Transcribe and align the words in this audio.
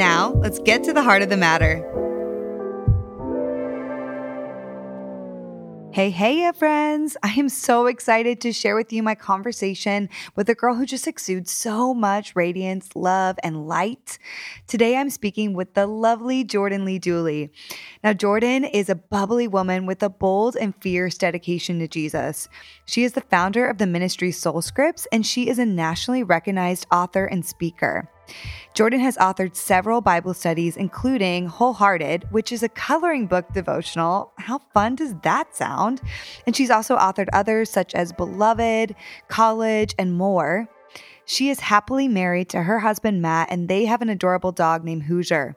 Now, 0.00 0.32
let's 0.36 0.58
get 0.58 0.82
to 0.84 0.94
the 0.94 1.02
heart 1.02 1.20
of 1.20 1.28
the 1.28 1.36
matter. 1.36 1.86
Hey, 5.92 6.08
hey, 6.08 6.50
friends. 6.52 7.18
I 7.22 7.32
am 7.32 7.50
so 7.50 7.84
excited 7.84 8.40
to 8.40 8.50
share 8.50 8.74
with 8.76 8.94
you 8.94 9.02
my 9.02 9.14
conversation 9.14 10.08
with 10.36 10.48
a 10.48 10.54
girl 10.54 10.74
who 10.74 10.86
just 10.86 11.06
exudes 11.06 11.50
so 11.50 11.92
much 11.92 12.34
radiance, 12.34 12.96
love, 12.96 13.36
and 13.42 13.68
light. 13.68 14.18
Today, 14.66 14.96
I'm 14.96 15.10
speaking 15.10 15.52
with 15.52 15.74
the 15.74 15.86
lovely 15.86 16.44
Jordan 16.44 16.86
Lee 16.86 16.98
Dooley. 16.98 17.52
Now, 18.02 18.14
Jordan 18.14 18.64
is 18.64 18.88
a 18.88 18.94
bubbly 18.94 19.48
woman 19.48 19.84
with 19.84 20.02
a 20.02 20.08
bold 20.08 20.56
and 20.56 20.74
fierce 20.80 21.18
dedication 21.18 21.78
to 21.80 21.88
Jesus. 21.88 22.48
She 22.86 23.04
is 23.04 23.12
the 23.12 23.20
founder 23.20 23.66
of 23.66 23.76
the 23.76 23.86
ministry 23.86 24.32
Soul 24.32 24.62
Scripts, 24.62 25.06
and 25.12 25.26
she 25.26 25.50
is 25.50 25.58
a 25.58 25.66
nationally 25.66 26.22
recognized 26.22 26.86
author 26.90 27.26
and 27.26 27.44
speaker. 27.44 28.08
Jordan 28.74 29.00
has 29.00 29.16
authored 29.16 29.56
several 29.56 30.00
Bible 30.00 30.32
studies, 30.32 30.76
including 30.76 31.46
Wholehearted, 31.46 32.28
which 32.30 32.52
is 32.52 32.62
a 32.62 32.68
coloring 32.68 33.26
book 33.26 33.52
devotional. 33.52 34.32
How 34.38 34.58
fun 34.72 34.94
does 34.94 35.14
that 35.22 35.56
sound? 35.56 36.00
And 36.46 36.54
she's 36.54 36.70
also 36.70 36.96
authored 36.96 37.28
others 37.32 37.68
such 37.68 37.94
as 37.94 38.12
Beloved, 38.12 38.94
College, 39.28 39.94
and 39.98 40.14
more. 40.14 40.68
She 41.30 41.48
is 41.48 41.60
happily 41.60 42.08
married 42.08 42.48
to 42.48 42.62
her 42.64 42.80
husband, 42.80 43.22
Matt, 43.22 43.52
and 43.52 43.68
they 43.68 43.84
have 43.84 44.02
an 44.02 44.08
adorable 44.08 44.50
dog 44.50 44.82
named 44.82 45.04
Hoosier. 45.04 45.54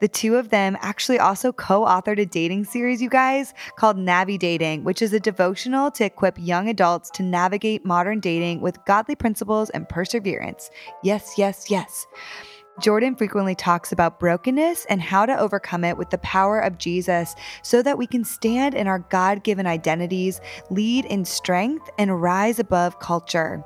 The 0.00 0.06
two 0.06 0.36
of 0.36 0.50
them 0.50 0.78
actually 0.80 1.18
also 1.18 1.50
co 1.50 1.84
authored 1.84 2.20
a 2.20 2.24
dating 2.24 2.62
series, 2.62 3.02
you 3.02 3.10
guys, 3.10 3.52
called 3.74 3.96
Navi 3.96 4.38
Dating, 4.38 4.84
which 4.84 5.02
is 5.02 5.12
a 5.12 5.18
devotional 5.18 5.90
to 5.90 6.04
equip 6.04 6.38
young 6.38 6.68
adults 6.68 7.10
to 7.14 7.24
navigate 7.24 7.84
modern 7.84 8.20
dating 8.20 8.60
with 8.60 8.78
godly 8.86 9.16
principles 9.16 9.68
and 9.70 9.88
perseverance. 9.88 10.70
Yes, 11.02 11.32
yes, 11.36 11.68
yes. 11.68 12.06
Jordan 12.80 13.16
frequently 13.16 13.56
talks 13.56 13.90
about 13.90 14.20
brokenness 14.20 14.86
and 14.88 15.02
how 15.02 15.26
to 15.26 15.36
overcome 15.36 15.82
it 15.82 15.96
with 15.96 16.10
the 16.10 16.18
power 16.18 16.60
of 16.60 16.78
Jesus 16.78 17.34
so 17.62 17.82
that 17.82 17.98
we 17.98 18.06
can 18.06 18.22
stand 18.22 18.76
in 18.76 18.86
our 18.86 19.00
God 19.00 19.42
given 19.42 19.66
identities, 19.66 20.40
lead 20.70 21.04
in 21.06 21.24
strength, 21.24 21.90
and 21.98 22.22
rise 22.22 22.60
above 22.60 23.00
culture. 23.00 23.64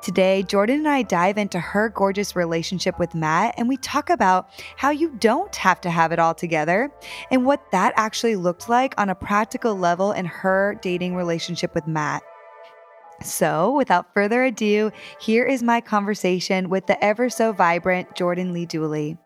Today, 0.00 0.44
Jordan 0.44 0.76
and 0.76 0.88
I 0.88 1.02
dive 1.02 1.38
into 1.38 1.58
her 1.58 1.88
gorgeous 1.88 2.36
relationship 2.36 2.98
with 3.00 3.16
Matt, 3.16 3.54
and 3.58 3.68
we 3.68 3.76
talk 3.76 4.10
about 4.10 4.48
how 4.76 4.90
you 4.90 5.10
don't 5.18 5.54
have 5.56 5.80
to 5.80 5.90
have 5.90 6.12
it 6.12 6.20
all 6.20 6.34
together 6.34 6.90
and 7.32 7.44
what 7.44 7.70
that 7.72 7.94
actually 7.96 8.36
looked 8.36 8.68
like 8.68 8.94
on 8.96 9.10
a 9.10 9.14
practical 9.14 9.74
level 9.74 10.12
in 10.12 10.24
her 10.24 10.78
dating 10.82 11.16
relationship 11.16 11.74
with 11.74 11.86
Matt. 11.88 12.22
So, 13.22 13.74
without 13.74 14.14
further 14.14 14.44
ado, 14.44 14.92
here 15.20 15.44
is 15.44 15.64
my 15.64 15.80
conversation 15.80 16.68
with 16.68 16.86
the 16.86 17.02
ever 17.04 17.28
so 17.28 17.50
vibrant 17.52 18.14
Jordan 18.14 18.52
Lee 18.52 18.66
Dooley. 18.66 19.18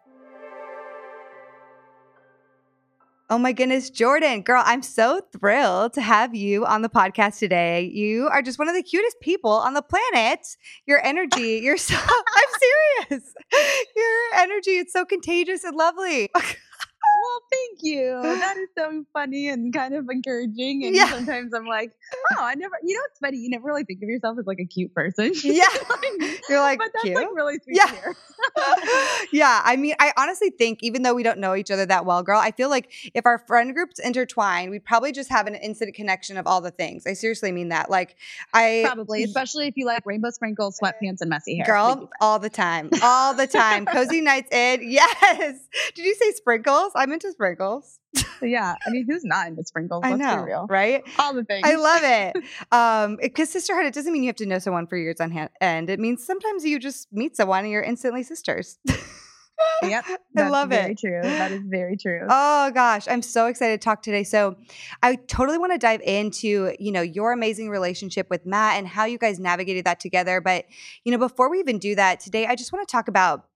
Oh 3.33 3.39
my 3.39 3.53
goodness, 3.53 3.89
Jordan, 3.89 4.43
girl, 4.43 4.63
I'm 4.67 4.83
so 4.83 5.23
thrilled 5.33 5.95
to 5.95 6.03
have 6.03 6.35
you 6.35 6.67
on 6.67 6.83
the 6.83 6.91
podcast 6.91 7.39
today. 7.39 7.81
You 7.81 8.29
are 8.29 8.43
just 8.43 8.59
one 8.59 8.69
of 8.69 8.75
the 8.75 8.83
cutest 8.83 9.21
people 9.23 9.53
on 9.53 9.73
the 9.73 9.81
planet. 9.81 10.47
Your 10.85 11.03
energy, 11.03 11.61
you're 11.63 11.79
so, 11.79 11.95
I'm 11.99 13.09
serious. 13.09 13.33
Your 13.97 14.35
energy, 14.37 14.73
it's 14.73 14.93
so 14.93 15.07
contagious 15.07 15.65
and 15.65 15.75
lovely. 15.75 16.29
well, 17.23 17.41
thank 17.51 17.79
you. 17.83 18.21
That 18.23 18.57
is 18.57 18.69
so 18.77 19.05
funny 19.13 19.49
and 19.49 19.73
kind 19.73 19.95
of 19.95 20.07
encouraging. 20.11 20.85
And 20.85 20.95
yeah. 20.95 21.09
sometimes 21.11 21.53
I'm 21.55 21.67
like, 21.67 21.93
oh, 22.33 22.43
I 22.43 22.55
never, 22.55 22.75
you 22.83 22.95
know, 22.95 23.01
it's 23.11 23.19
funny. 23.19 23.39
You 23.39 23.51
never 23.51 23.65
really 23.65 23.85
think 23.85 24.03
of 24.03 24.09
yourself 24.09 24.39
as 24.39 24.47
like 24.47 24.59
a 24.61 24.67
cute 24.67 24.95
person. 24.95 25.33
Yeah. 25.43 25.65
like, 25.91 26.41
You're 26.49 26.61
like, 26.61 26.79
but 26.79 26.89
that's 26.95 27.05
cute? 27.05 27.17
like 27.17 27.29
really 27.35 27.59
sweet 27.63 27.77
yeah. 27.77 28.13
yeah. 29.33 29.61
I 29.65 29.77
mean, 29.77 29.95
I 29.99 30.13
honestly 30.17 30.51
think, 30.51 30.79
even 30.83 31.03
though 31.03 31.15
we 31.15 31.23
don't 31.23 31.39
know 31.39 31.55
each 31.55 31.71
other 31.71 31.85
that 31.87 32.07
well, 32.07 32.23
girl, 32.23 32.41
I 32.41 32.53
feel 32.53 32.71
like 32.71 32.91
if 33.13 33.27
our 33.27 33.39
friend 33.47 33.75
groups 33.75 33.99
intertwine, 33.99 34.71
we'd 34.71 34.85
probably 34.85 35.13
just 35.13 35.29
have 35.31 35.47
an 35.47 35.57
instant 35.57 35.95
connection 35.95 36.39
of 36.39 36.47
all 36.47 36.61
the 36.61 36.71
things. 36.71 37.07
I 37.07 37.13
seriously 37.13 37.53
mean 37.53 37.69
that. 37.69 37.91
Like, 37.91 38.17
I 38.55 38.83
probably, 38.87 39.23
especially 39.25 39.67
if 39.67 39.77
you 39.77 39.85
like 39.85 40.07
rainbow 40.07 40.31
sprinkles, 40.31 40.79
sweatpants, 40.83 41.21
and 41.21 41.29
messy 41.29 41.57
hair. 41.57 41.67
Girl, 41.67 42.09
all 42.21 42.39
the 42.39 42.51
time. 42.51 42.89
All 43.03 43.35
the 43.35 43.47
time. 43.47 43.85
Cozy 43.85 44.21
nights 44.21 44.49
in. 44.53 44.91
Yes. 44.91 45.59
Did 45.95 46.05
you 46.07 46.15
say 46.15 46.33
sprinkles? 46.33 46.92
I'm 46.95 47.13
into 47.13 47.31
sprinkles. 47.33 47.99
yeah, 48.43 48.75
I 48.87 48.91
mean, 48.91 49.07
who's 49.09 49.25
not 49.25 49.49
into 49.49 49.65
sprinkles? 49.65 50.03
Let's 50.05 50.23
I 50.23 50.45
know, 50.45 50.67
right? 50.69 51.03
All 51.19 51.35
the 51.35 51.45
things. 51.45 51.67
I 51.67 51.75
love 51.77 52.03
it. 52.03 52.45
Um, 52.73 53.19
because 53.21 53.51
sisterhood, 53.51 53.85
it 53.85 53.95
doesn't 53.95 54.13
mean 54.13 54.23
you 54.23 54.29
have 54.29 54.37
to 54.37 54.47
know 54.47 54.59
someone 54.59 54.87
for 54.87 54.97
years 54.97 55.21
on 55.21 55.31
hand, 55.31 55.51
end. 55.61 55.91
It 55.91 56.01
means 56.01 56.25
sometimes 56.25 56.65
you 56.65 56.79
just 56.79 57.13
meet 57.13 57.37
someone 57.37 57.65
and 57.65 57.71
you're 57.71 57.83
instantly 57.83 58.23
sisters. 58.23 58.79
yep. 59.83 60.05
I 60.37 60.49
love 60.49 60.71
very 60.71 60.93
it. 60.93 60.99
True. 60.99 61.21
That 61.23 61.53
is 61.53 61.63
very 61.65 61.97
true. 61.97 62.27
Oh 62.29 62.71
gosh, 62.73 63.07
I'm 63.09 63.21
so 63.21 63.47
excited 63.47 63.81
to 63.81 63.85
talk 63.85 64.03
today. 64.03 64.25
So, 64.25 64.57
I 65.03 65.17
totally 65.17 65.59
want 65.59 65.73
to 65.73 65.79
dive 65.79 66.01
into, 66.03 66.75
you 66.79 66.93
know, 66.93 67.03
your 67.03 67.33
amazing 67.33 67.69
relationship 67.69 68.29
with 68.31 68.47
Matt 68.47 68.79
and 68.79 68.87
how 68.87 69.05
you 69.05 69.19
guys 69.19 69.39
navigated 69.39 69.85
that 69.85 70.01
together, 70.01 70.41
but 70.41 70.65
you 71.05 71.13
know, 71.13 71.19
before 71.19 71.51
we 71.51 71.59
even 71.59 71.79
do 71.79 71.95
that, 71.95 72.21
today 72.21 72.47
I 72.47 72.55
just 72.55 72.73
want 72.73 72.87
to 72.87 72.91
talk 72.91 73.09
about 73.09 73.47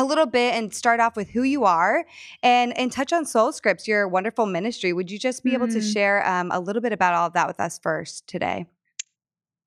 a 0.00 0.04
little 0.04 0.26
bit 0.26 0.54
and 0.54 0.74
start 0.74 0.98
off 0.98 1.14
with 1.14 1.28
who 1.28 1.42
you 1.42 1.64
are 1.64 2.06
and 2.42 2.76
and 2.78 2.90
touch 2.90 3.12
on 3.12 3.26
soul 3.26 3.52
scripts 3.52 3.86
your 3.86 4.08
wonderful 4.08 4.46
ministry. 4.46 4.94
Would 4.94 5.10
you 5.10 5.18
just 5.18 5.44
be 5.44 5.50
mm 5.50 5.54
able 5.54 5.68
to 5.68 5.78
mm-hmm. 5.78 5.92
share 5.92 6.26
um, 6.26 6.50
a 6.52 6.60
little 6.60 6.80
bit 6.80 6.92
about 6.92 7.12
all 7.12 7.26
of 7.26 7.32
that 7.34 7.46
with 7.46 7.60
us 7.60 7.78
first 7.78 8.26
today? 8.26 8.66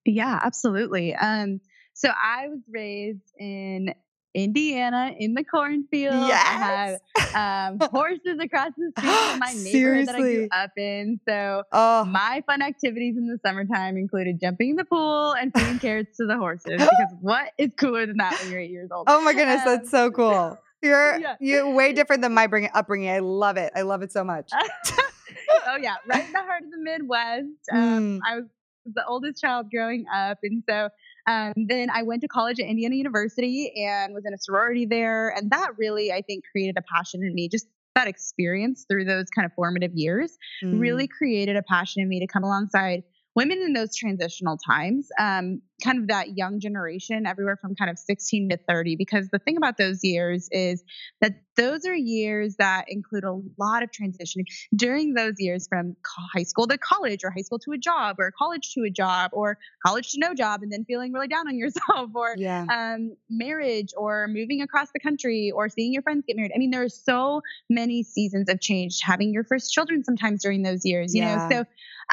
Yeah 0.05 0.39
absolutely. 0.43 1.13
Um, 1.13 1.61
so 1.93 2.09
i 2.09 2.47
was 2.47 2.59
raised 2.72 3.31
in 3.38 3.93
Indiana 4.33 5.11
in 5.17 5.33
the 5.33 5.44
cornfield. 5.44 6.27
Yes. 6.27 6.99
I 7.16 7.21
have 7.21 7.81
um, 7.81 7.89
horses 7.91 8.38
across 8.41 8.71
the 8.77 8.91
street 8.97 9.11
from 9.11 9.39
my 9.39 9.53
neighborhood 9.63 10.07
that 10.07 10.16
I 10.16 10.19
grew 10.19 10.47
up 10.51 10.71
in. 10.77 11.19
So 11.27 11.63
oh. 11.71 12.05
my 12.05 12.43
fun 12.45 12.61
activities 12.61 13.16
in 13.17 13.27
the 13.27 13.38
summertime 13.45 13.97
included 13.97 14.39
jumping 14.39 14.72
in 14.72 14.75
the 14.75 14.85
pool 14.85 15.33
and 15.33 15.53
feeding 15.53 15.79
carrots 15.79 16.17
to 16.17 16.25
the 16.25 16.38
horses. 16.38 16.73
Because 16.73 17.13
what 17.22 17.51
is 17.57 17.72
cooler 17.77 18.05
than 18.05 18.17
that 18.17 18.39
when 18.41 18.51
you're 18.51 18.61
eight 18.61 18.72
years 18.72 18.89
old? 18.91 19.05
Oh 19.09 19.22
my 19.22 19.33
goodness, 19.33 19.61
um, 19.61 19.66
that's 19.66 19.91
so 19.91 20.11
cool. 20.11 20.57
You're 20.83 21.17
yeah. 21.17 21.35
you're 21.39 21.69
way 21.69 21.93
different 21.93 22.23
than 22.23 22.33
my 22.33 22.45
bring, 22.45 22.69
upbringing. 22.73 23.09
I 23.09 23.19
love 23.19 23.55
it. 23.55 23.72
I 23.73 23.83
love 23.83 24.01
it 24.01 24.11
so 24.11 24.25
much. 24.25 24.49
oh 24.53 25.77
yeah, 25.79 25.95
right 26.05 26.25
in 26.25 26.33
the 26.33 26.39
heart 26.39 26.63
of 26.63 26.72
the 26.72 26.77
Midwest. 26.77 27.47
Um, 27.72 27.79
mm. 27.79 28.19
I 28.27 28.35
was 28.35 28.45
the 28.93 29.05
oldest 29.05 29.39
child 29.39 29.67
growing 29.72 30.03
up, 30.13 30.39
and 30.43 30.61
so 30.69 30.89
um, 31.28 31.53
then 31.56 31.89
I 31.89 32.03
went 32.03 32.22
to 32.22 32.28
college 32.28 32.59
at 32.59 32.66
Indiana 32.66 32.95
University 32.95 33.72
and 33.75 34.13
was 34.13 34.23
in 34.25 34.34
a 34.34 34.38
sorority 34.38 34.85
there. 34.85 35.29
And 35.29 35.51
that 35.51 35.72
really, 35.78 36.11
I 36.11 36.22
think, 36.22 36.44
created 36.51 36.78
a 36.78 36.84
passion 36.94 37.23
in 37.23 37.34
me. 37.34 37.47
Just 37.47 37.67
that 37.95 38.07
experience 38.07 38.85
through 38.89 39.06
those 39.06 39.25
kind 39.29 39.45
of 39.45 39.53
formative 39.53 39.91
years 39.94 40.38
mm. 40.63 40.79
really 40.79 41.07
created 41.07 41.56
a 41.56 41.63
passion 41.63 42.01
in 42.01 42.09
me 42.09 42.19
to 42.19 42.28
come 42.28 42.44
alongside 42.44 43.03
women 43.35 43.61
in 43.61 43.73
those 43.73 43.95
transitional 43.95 44.57
times, 44.57 45.09
um, 45.19 45.61
kind 45.83 45.99
of 45.99 46.07
that 46.07 46.38
young 46.38 46.59
generation, 46.59 47.25
everywhere 47.25 47.57
from 47.59 47.75
kind 47.75 47.89
of 47.89 47.97
16 47.97 48.49
to 48.49 48.57
30. 48.57 48.95
Because 48.95 49.29
the 49.29 49.39
thing 49.39 49.57
about 49.57 49.77
those 49.77 50.03
years 50.03 50.47
is 50.51 50.83
that 51.19 51.33
those 51.55 51.85
are 51.85 51.95
years 51.95 52.55
that 52.58 52.85
include 52.87 53.23
a 53.23 53.40
lot 53.58 53.84
of 53.84 53.91
transition. 53.91 54.43
During 54.75 55.13
those 55.13 55.34
years, 55.40 55.67
from 55.67 55.96
high 56.34 56.43
school 56.43 56.67
to 56.67 56.78
college, 56.78 57.23
or 57.23 57.31
high 57.31 57.41
school 57.41 57.59
to 57.59 57.72
a 57.72 57.78
job, 57.78 58.17
or 58.19 58.31
college 58.37 58.72
to 58.73 58.84
a 58.84 58.90
job, 58.90 59.31
or 59.34 59.58
college 59.85 60.11
to 60.11 60.19
no 60.19 60.34
job, 60.34 60.61
and 60.61 60.72
then 60.72 60.85
feeling 60.85 61.11
really 61.11 61.28
down 61.28 61.47
on 61.47 61.58
yourself, 61.58 62.11
or 62.13 62.35
yeah. 62.37 62.66
um, 62.72 63.16
marriage, 63.29 63.93
or 63.97 64.28
moving 64.28 64.61
across 64.61 64.90
the 64.93 64.99
country, 64.99 65.52
or 65.53 65.69
seeing 65.69 65.91
your 65.91 66.03
friends 66.03 66.23
get 66.28 66.35
married. 66.35 66.52
I 66.55 66.59
mean, 66.59 66.72
there 66.72 66.84
are 66.84 66.90
so 66.90 67.41
many 67.69 68.03
seasons 68.03 68.49
of 68.49 68.61
change. 68.61 68.99
Having 69.02 69.34
your 69.34 69.43
first 69.43 69.72
children 69.72 70.03
sometimes 70.03 70.43
during 70.43 70.61
those 70.61 70.85
years, 70.85 71.13
you 71.16 71.23
yeah. 71.23 71.47
know. 71.47 71.49
So, 71.49 71.66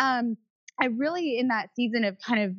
um, 0.03 0.37
I 0.81 0.87
really, 0.87 1.38
in 1.38 1.49
that 1.49 1.71
season 1.77 2.05
of 2.05 2.19
kind 2.19 2.43
of 2.43 2.55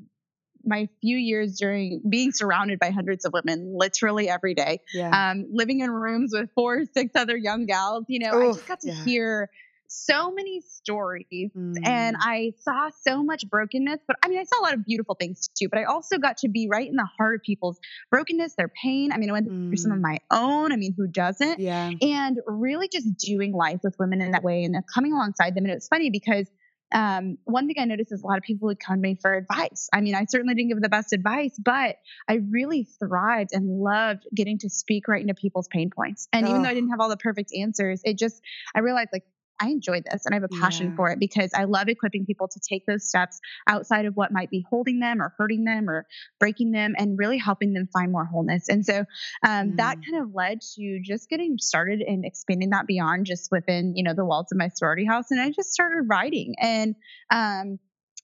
my 0.64 0.88
few 1.02 1.18
years 1.18 1.58
during 1.58 2.02
being 2.08 2.32
surrounded 2.32 2.80
by 2.80 2.92
hundreds 2.92 3.26
of 3.26 3.34
women 3.34 3.74
literally 3.76 4.30
every 4.30 4.54
day, 4.54 4.80
yeah. 4.94 5.32
um, 5.32 5.48
living 5.52 5.80
in 5.80 5.90
rooms 5.90 6.32
with 6.34 6.50
four, 6.54 6.84
six 6.94 7.16
other 7.16 7.36
young 7.36 7.66
gals, 7.66 8.06
you 8.08 8.20
know, 8.20 8.38
Oof, 8.38 8.44
I 8.44 8.48
just 8.54 8.68
got 8.68 8.80
to 8.82 8.88
yeah. 8.90 9.04
hear 9.04 9.50
so 9.94 10.32
many 10.32 10.62
stories 10.62 11.52
mm. 11.54 11.76
and 11.84 12.16
I 12.18 12.54
saw 12.62 12.90
so 13.06 13.24
much 13.24 13.50
brokenness. 13.50 14.00
But 14.08 14.16
I 14.24 14.30
mean, 14.30 14.40
I 14.40 14.44
saw 14.44 14.62
a 14.62 14.64
lot 14.64 14.74
of 14.74 14.86
beautiful 14.86 15.16
things 15.16 15.50
too, 15.50 15.68
but 15.68 15.80
I 15.80 15.84
also 15.84 16.18
got 16.18 16.38
to 16.38 16.50
be 16.50 16.70
right 16.72 16.88
in 16.88 16.96
the 16.96 17.08
heart 17.18 17.36
of 17.36 17.42
people's 17.44 17.78
brokenness, 18.10 18.56
their 18.56 18.70
pain. 18.70 19.12
I 19.12 19.18
mean, 19.18 19.30
I 19.30 19.34
went 19.34 19.50
mm. 19.50 19.68
through 19.68 19.78
some 19.78 19.92
of 19.92 19.98
mm. 19.98 20.04
my 20.04 20.20
own. 20.32 20.72
I 20.72 20.78
mean, 20.78 20.94
who 20.96 21.08
doesn't? 21.08 21.60
Yeah. 21.60 21.92
And 22.02 22.40
really 22.48 22.88
just 22.88 23.18
doing 23.18 23.52
life 23.52 23.82
with 23.84 23.96
women 24.00 24.22
in 24.22 24.32
that 24.32 24.44
way 24.44 24.64
and 24.64 24.76
coming 24.94 25.12
alongside 25.12 25.56
them. 25.56 25.66
And 25.66 25.72
it 25.72 25.76
was 25.76 25.90
funny 25.90 26.10
because 26.10 26.48
um, 26.92 27.38
one 27.46 27.68
thing 27.68 27.76
I 27.80 27.86
noticed 27.86 28.12
is 28.12 28.22
a 28.22 28.28
lot 28.28 28.38
of 28.38 28.44
people 28.44 28.68
would 28.68 28.80
come 28.80 28.96
to 28.98 29.02
me 29.02 29.18
for 29.22 29.34
advice. 29.34 29.90
I 29.94 30.02
mean, 30.02 30.16
I 30.16 30.26
certainly 30.30 30.56
didn't 30.56 30.70
give 30.70 30.82
the 30.82 30.90
best 30.90 31.14
advice, 31.14 31.58
but 31.58 31.98
I 32.28 32.40
really 32.50 32.88
thrived 33.00 33.52
and 33.54 33.82
loved 33.82 34.28
getting 34.34 34.58
to 34.60 34.70
speak 34.70 35.08
right 35.08 35.22
into 35.22 35.34
people's 35.34 35.68
pain 35.68 35.90
points. 35.90 36.28
And 36.34 36.46
oh. 36.46 36.50
even 36.50 36.62
though 36.64 36.70
I 36.70 36.74
didn't 36.74 36.90
have 36.90 37.00
all 37.00 37.10
the 37.10 37.18
perfect 37.18 37.52
answers, 37.58 38.02
it 38.04 38.18
just, 38.18 38.42
I 38.76 38.80
realized 38.80 39.10
like 39.14 39.24
I 39.62 39.68
enjoy 39.68 40.02
this 40.02 40.26
and 40.26 40.34
I 40.34 40.38
have 40.38 40.44
a 40.44 40.62
passion 40.62 40.90
yeah. 40.90 40.96
for 40.96 41.12
it 41.12 41.20
because 41.20 41.52
I 41.56 41.66
love 41.66 41.88
equipping 41.88 42.26
people 42.26 42.48
to 42.48 42.60
take 42.60 42.86
those 42.86 43.08
steps 43.08 43.40
outside 43.68 44.06
of 44.06 44.16
what 44.16 44.32
might 44.32 44.50
be 44.50 44.66
holding 44.68 45.00
them 45.00 45.22
or 45.22 45.34
hurting 45.38 45.64
them 45.64 45.90
or 45.90 46.08
breaking 46.40 46.72
them 46.72 46.96
and 46.98 47.18
really 47.18 47.38
helping 47.38 47.74
them 47.74 47.88
find 47.94 48.12
more 48.12 48.26
wholeness. 48.26 48.68
And 48.70 48.86
so 48.86 49.06
um, 49.46 49.72
mm. 49.72 49.78
that 49.78 49.98
kind 50.10 50.24
of 50.24 50.34
led 50.34 50.62
to 50.76 51.00
just 51.04 51.30
getting 51.30 51.58
started 51.60 52.02
and 52.02 52.26
expanding 52.26 52.72
that 52.72 52.88
beyond 52.88 53.28
just 53.28 53.50
within, 53.52 53.96
you 53.96 54.04
know, 54.04 54.14
the 54.16 54.26
walls 54.26 54.48
of 54.52 54.58
my 54.58 54.70
sorority 54.74 55.06
house. 55.06 55.26
And 55.30 55.40
I 55.40 55.52
just 55.52 55.72
started 55.72 56.08
writing 56.10 56.56
and, 56.60 56.96
um, 57.30 57.80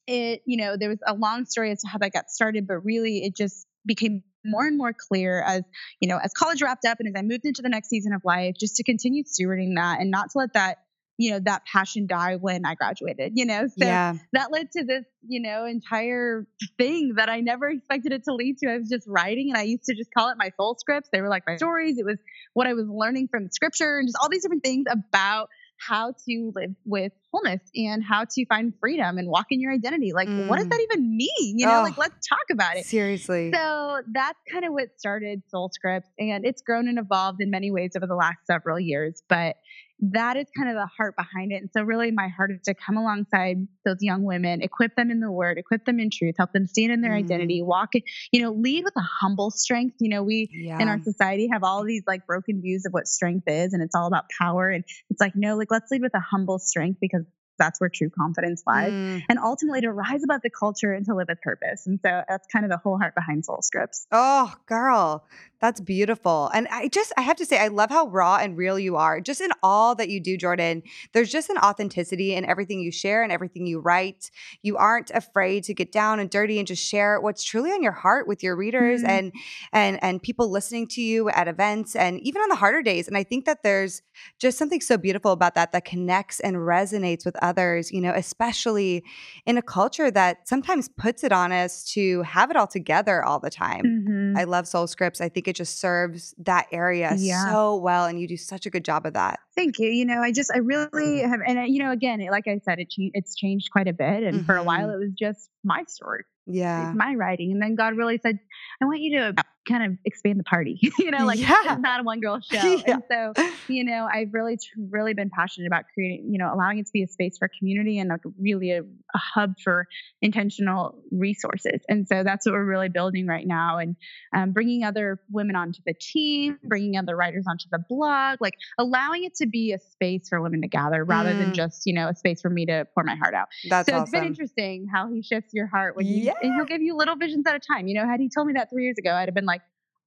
it, 0.07 0.41
you 0.45 0.57
know, 0.57 0.77
there 0.77 0.89
was 0.89 0.99
a 1.05 1.13
long 1.13 1.45
story 1.45 1.71
as 1.71 1.81
to 1.81 1.87
how 1.89 1.97
that 1.97 2.13
got 2.13 2.29
started, 2.29 2.65
but 2.65 2.77
really 2.85 3.25
it 3.25 3.35
just 3.35 3.67
became 3.85 4.23
more 4.45 4.65
and 4.65 4.77
more 4.77 4.93
clear 4.93 5.41
as 5.41 5.63
you 5.99 6.07
know 6.07 6.17
as 6.23 6.31
college 6.33 6.61
wrapped 6.61 6.85
up 6.85 6.99
and 6.99 7.07
as 7.09 7.19
i 7.19 7.21
moved 7.21 7.45
into 7.45 7.61
the 7.61 7.69
next 7.69 7.89
season 7.89 8.13
of 8.13 8.21
life 8.23 8.55
just 8.57 8.77
to 8.77 8.83
continue 8.83 9.23
stewarding 9.23 9.75
that 9.75 9.99
and 9.99 10.09
not 10.09 10.29
to 10.29 10.37
let 10.37 10.53
that 10.53 10.77
you 11.17 11.31
know 11.31 11.39
that 11.39 11.65
passion 11.65 12.07
died 12.07 12.41
when 12.41 12.65
i 12.65 12.75
graduated 12.75 13.33
you 13.35 13.45
know? 13.45 13.67
So 13.67 13.85
yeah. 13.85 14.15
that 14.33 14.51
led 14.51 14.71
to 14.71 14.83
this 14.83 15.05
you 15.27 15.41
know 15.41 15.65
entire 15.65 16.45
thing 16.77 17.13
that 17.17 17.29
i 17.29 17.41
never 17.41 17.69
expected 17.69 18.13
it 18.13 18.23
to 18.25 18.33
lead 18.33 18.57
to. 18.59 18.69
I 18.69 18.77
was 18.77 18.89
just 18.89 19.07
writing 19.07 19.49
and 19.49 19.57
i 19.57 19.63
used 19.63 19.85
to 19.85 19.95
just 19.95 20.09
call 20.15 20.29
it 20.29 20.37
my 20.37 20.51
soul 20.57 20.75
scripts. 20.79 21.09
They 21.11 21.21
were 21.21 21.29
like 21.29 21.43
my 21.45 21.57
stories. 21.57 21.97
It 21.97 22.05
was 22.05 22.17
what 22.53 22.67
i 22.67 22.73
was 22.73 22.87
learning 22.87 23.27
from 23.29 23.49
scripture 23.51 23.97
and 23.97 24.07
just 24.07 24.17
all 24.21 24.29
these 24.29 24.43
different 24.43 24.63
things 24.63 24.85
about 24.91 25.49
how 25.79 26.13
to 26.27 26.51
live 26.55 26.75
with 26.85 27.11
wholeness 27.31 27.61
and 27.75 28.03
how 28.03 28.25
to 28.29 28.45
find 28.45 28.73
freedom 28.79 29.17
and 29.17 29.27
walk 29.27 29.47
in 29.51 29.59
your 29.59 29.71
identity. 29.71 30.13
Like, 30.13 30.27
mm. 30.27 30.47
what 30.47 30.57
does 30.57 30.67
that 30.67 30.79
mm. 30.79 30.83
even 30.83 31.17
mean? 31.17 31.59
You 31.59 31.65
know, 31.65 31.79
oh, 31.79 31.83
like, 31.83 31.97
let's 31.97 32.27
talk 32.27 32.39
about 32.51 32.77
it. 32.77 32.85
Seriously. 32.85 33.51
So 33.53 34.01
that's 34.11 34.39
kind 34.51 34.65
of 34.65 34.73
what 34.73 34.89
started 34.97 35.41
Soul 35.49 35.69
Scripts. 35.73 36.09
And 36.19 36.45
it's 36.45 36.61
grown 36.61 36.87
and 36.87 36.99
evolved 36.99 37.41
in 37.41 37.49
many 37.49 37.71
ways 37.71 37.91
over 37.95 38.07
the 38.07 38.15
last 38.15 38.37
several 38.47 38.79
years. 38.79 39.21
But 39.27 39.55
that 39.99 40.37
is 40.37 40.45
kind 40.55 40.69
of 40.69 40.75
the 40.75 40.87
heart 40.97 41.15
behind 41.15 41.51
it. 41.51 41.55
And 41.55 41.69
so, 41.73 41.81
really, 41.81 42.11
my 42.11 42.27
heart 42.27 42.51
is 42.51 42.61
to 42.65 42.75
come 42.75 42.97
alongside 42.97 43.67
those 43.83 43.97
young 44.01 44.23
women, 44.23 44.61
equip 44.61 44.95
them 44.95 45.09
in 45.09 45.19
the 45.19 45.31
word, 45.31 45.57
equip 45.57 45.85
them 45.85 45.99
in 45.99 46.09
truth, 46.11 46.35
help 46.37 46.53
them 46.53 46.67
stand 46.67 46.91
in 46.91 47.01
their 47.01 47.13
mm. 47.13 47.19
identity, 47.19 47.61
walk, 47.63 47.89
you 48.31 48.41
know, 48.41 48.51
lead 48.51 48.83
with 48.83 48.93
a 48.95 49.01
humble 49.01 49.49
strength. 49.49 49.95
You 49.99 50.09
know, 50.09 50.23
we 50.23 50.49
yeah. 50.51 50.79
in 50.79 50.87
our 50.87 51.01
society 51.01 51.49
have 51.51 51.63
all 51.63 51.83
these 51.83 52.03
like 52.05 52.27
broken 52.27 52.61
views 52.61 52.85
of 52.85 52.93
what 52.93 53.07
strength 53.07 53.45
is, 53.47 53.73
and 53.73 53.81
it's 53.81 53.95
all 53.95 54.07
about 54.07 54.25
power. 54.39 54.69
And 54.69 54.83
it's 55.09 55.19
like, 55.19 55.33
no, 55.35 55.55
like 55.55 55.71
let's 55.71 55.89
lead 55.89 56.01
with 56.01 56.13
a 56.13 56.19
humble 56.21 56.59
strength 56.59 56.99
because 57.01 57.16
that's 57.57 57.79
where 57.79 57.89
true 57.89 58.09
confidence 58.09 58.63
lies. 58.65 58.91
Mm. 58.91 59.23
And 59.29 59.39
ultimately 59.39 59.81
to 59.81 59.91
rise 59.91 60.23
above 60.23 60.41
the 60.41 60.49
culture 60.49 60.93
and 60.93 61.05
to 61.05 61.15
live 61.15 61.27
with 61.29 61.41
purpose. 61.41 61.87
And 61.87 61.99
so 62.03 62.23
that's 62.27 62.47
kind 62.47 62.65
of 62.65 62.71
the 62.71 62.77
whole 62.77 62.97
heart 62.97 63.15
behind 63.15 63.45
Soul 63.45 63.61
Scripts. 63.61 64.07
Oh, 64.11 64.53
girl, 64.65 65.25
that's 65.59 65.81
beautiful. 65.81 66.49
And 66.53 66.67
I 66.69 66.87
just, 66.87 67.11
I 67.17 67.21
have 67.21 67.37
to 67.37 67.45
say, 67.45 67.57
I 67.57 67.69
love 67.69 67.89
how 67.89 68.07
raw 68.07 68.37
and 68.37 68.55
real 68.55 68.77
you 68.77 68.95
are. 68.95 69.19
Just 69.19 69.41
in 69.41 69.49
all 69.63 69.95
that 69.95 70.09
you 70.09 70.19
do, 70.19 70.37
Jordan, 70.37 70.83
there's 71.13 71.31
just 71.31 71.49
an 71.49 71.57
authenticity 71.57 72.35
in 72.35 72.45
everything 72.45 72.79
you 72.79 72.91
share 72.91 73.23
and 73.23 73.31
everything 73.31 73.65
you 73.65 73.79
write. 73.79 74.29
You 74.61 74.77
aren't 74.77 75.09
afraid 75.11 75.63
to 75.65 75.73
get 75.73 75.91
down 75.91 76.19
and 76.19 76.29
dirty 76.29 76.59
and 76.59 76.67
just 76.67 76.85
share 76.85 77.19
what's 77.19 77.43
truly 77.43 77.71
on 77.71 77.81
your 77.81 77.91
heart 77.91 78.27
with 78.27 78.43
your 78.43 78.55
readers 78.55 79.01
mm. 79.01 79.09
and 79.09 79.33
and 79.73 80.01
and 80.03 80.21
people 80.21 80.49
listening 80.49 80.87
to 80.89 81.01
you 81.01 81.29
at 81.29 81.47
events 81.47 81.95
and 81.95 82.19
even 82.21 82.41
on 82.41 82.49
the 82.49 82.55
harder 82.55 82.81
days. 82.81 83.07
And 83.07 83.17
I 83.17 83.23
think 83.23 83.45
that 83.45 83.63
there's 83.63 84.01
just 84.39 84.57
something 84.57 84.81
so 84.81 84.97
beautiful 84.97 85.31
about 85.31 85.55
that 85.55 85.71
that 85.71 85.85
connects 85.85 86.39
and 86.39 86.57
resonates 86.57 87.25
with 87.25 87.35
others, 87.41 87.91
you 87.91 88.01
know, 88.01 88.13
especially 88.13 89.03
in 89.45 89.57
a 89.57 89.61
culture 89.61 90.11
that 90.11 90.47
sometimes 90.47 90.89
puts 90.89 91.23
it 91.23 91.31
on 91.31 91.51
us 91.51 91.83
to 91.93 92.21
have 92.23 92.51
it 92.51 92.57
all 92.57 92.67
together 92.67 93.23
all 93.23 93.39
the 93.39 93.49
time. 93.49 93.83
Mm-hmm. 93.85 94.16
I 94.37 94.41
mm-hmm. 94.41 94.51
love 94.51 94.67
Soul 94.67 94.87
Scripts. 94.87 95.21
I 95.21 95.29
think 95.29 95.47
it 95.47 95.55
just 95.55 95.79
serves 95.79 96.33
that 96.39 96.67
area 96.71 97.13
yeah. 97.17 97.51
so 97.51 97.75
well. 97.75 98.05
And 98.05 98.19
you 98.19 98.27
do 98.27 98.37
such 98.37 98.65
a 98.65 98.69
good 98.69 98.85
job 98.85 99.05
of 99.05 99.13
that. 99.13 99.39
Thank 99.57 99.79
you. 99.79 99.89
You 99.89 100.05
know, 100.05 100.21
I 100.21 100.31
just, 100.31 100.51
I 100.53 100.59
really 100.59 101.21
have, 101.21 101.39
and, 101.45 101.67
you 101.67 101.83
know, 101.83 101.91
again, 101.91 102.25
like 102.29 102.47
I 102.47 102.61
said, 102.63 102.77
it, 102.77 102.93
it's 102.95 103.35
changed 103.35 103.71
quite 103.71 103.87
a 103.87 103.93
bit. 103.93 104.23
And 104.23 104.35
mm-hmm. 104.35 104.45
for 104.45 104.55
a 104.55 104.63
while, 104.63 104.87
mm-hmm. 104.87 105.01
it 105.01 105.05
was 105.05 105.13
just 105.17 105.49
my 105.63 105.83
story. 105.87 106.23
Yeah. 106.45 106.93
my 106.95 107.15
writing. 107.15 107.51
And 107.51 107.61
then 107.61 107.75
God 107.75 107.97
really 107.97 108.19
said, 108.23 108.39
I 108.81 108.85
want 108.85 109.01
you 109.01 109.19
to 109.19 109.43
kind 109.67 109.83
of 109.83 109.97
expand 110.05 110.39
the 110.39 110.43
party, 110.43 110.79
you 110.99 111.11
know, 111.11 111.25
like 111.25 111.39
yeah. 111.39 111.73
it's 111.73 111.81
not 111.81 111.99
a 111.99 112.03
one 112.03 112.21
girl 112.21 112.39
show. 112.51 112.57
Yeah. 112.63 112.99
And 113.11 113.33
so, 113.35 113.43
you 113.67 113.83
know, 113.83 114.07
I've 114.11 114.33
really, 114.33 114.57
really 114.77 115.13
been 115.13 115.29
passionate 115.29 115.67
about 115.67 115.83
creating, 115.93 116.29
you 116.31 116.39
know, 116.39 116.53
allowing 116.53 116.79
it 116.79 116.85
to 116.85 116.91
be 116.93 117.03
a 117.03 117.07
space 117.07 117.37
for 117.37 117.49
community 117.59 117.99
and 117.99 118.09
like 118.09 118.21
really 118.39 118.71
a, 118.71 118.81
a 118.81 119.17
hub 119.17 119.55
for 119.61 119.87
intentional 120.21 121.03
resources. 121.11 121.81
And 121.89 122.07
so 122.07 122.23
that's 122.23 122.45
what 122.45 122.53
we're 122.53 122.63
really 122.63 122.89
building 122.89 123.27
right 123.27 123.45
now 123.45 123.77
and 123.77 123.95
um, 124.33 124.51
bringing 124.51 124.83
other 124.83 125.19
women 125.29 125.55
onto 125.55 125.79
the 125.85 125.93
team, 125.99 126.57
bringing 126.63 126.97
other 126.97 127.15
writers 127.15 127.45
onto 127.49 127.65
the 127.71 127.79
blog, 127.89 128.37
like 128.39 128.53
allowing 128.77 129.25
it 129.25 129.35
to 129.35 129.46
be 129.47 129.73
a 129.73 129.79
space 129.79 130.29
for 130.29 130.41
women 130.41 130.61
to 130.61 130.67
gather 130.67 131.03
rather 131.03 131.33
mm. 131.33 131.39
than 131.39 131.53
just, 131.53 131.83
you 131.85 131.93
know, 131.93 132.07
a 132.07 132.15
space 132.15 132.41
for 132.41 132.49
me 132.49 132.65
to 132.65 132.87
pour 132.93 133.03
my 133.03 133.15
heart 133.15 133.33
out. 133.33 133.47
That's 133.69 133.89
so 133.89 133.95
awesome. 133.95 134.03
it's 134.03 134.11
been 134.11 134.25
interesting 134.25 134.87
how 134.91 135.09
he 135.11 135.21
shifts 135.21 135.53
your 135.53 135.67
heart 135.67 135.95
when 135.95 136.05
you, 136.05 136.23
yeah. 136.23 136.33
and 136.41 136.53
he'll 136.55 136.65
give 136.65 136.81
you 136.81 136.95
little 136.95 137.15
visions 137.15 137.45
at 137.47 137.55
a 137.55 137.59
time. 137.59 137.87
You 137.87 137.95
know, 137.95 138.07
had 138.07 138.19
he 138.19 138.29
told 138.29 138.47
me 138.47 138.53
that 138.53 138.69
three 138.69 138.83
years 138.83 138.97
ago, 138.97 139.13
I'd 139.13 139.27
have 139.27 139.35
been 139.35 139.45
like, 139.45 139.61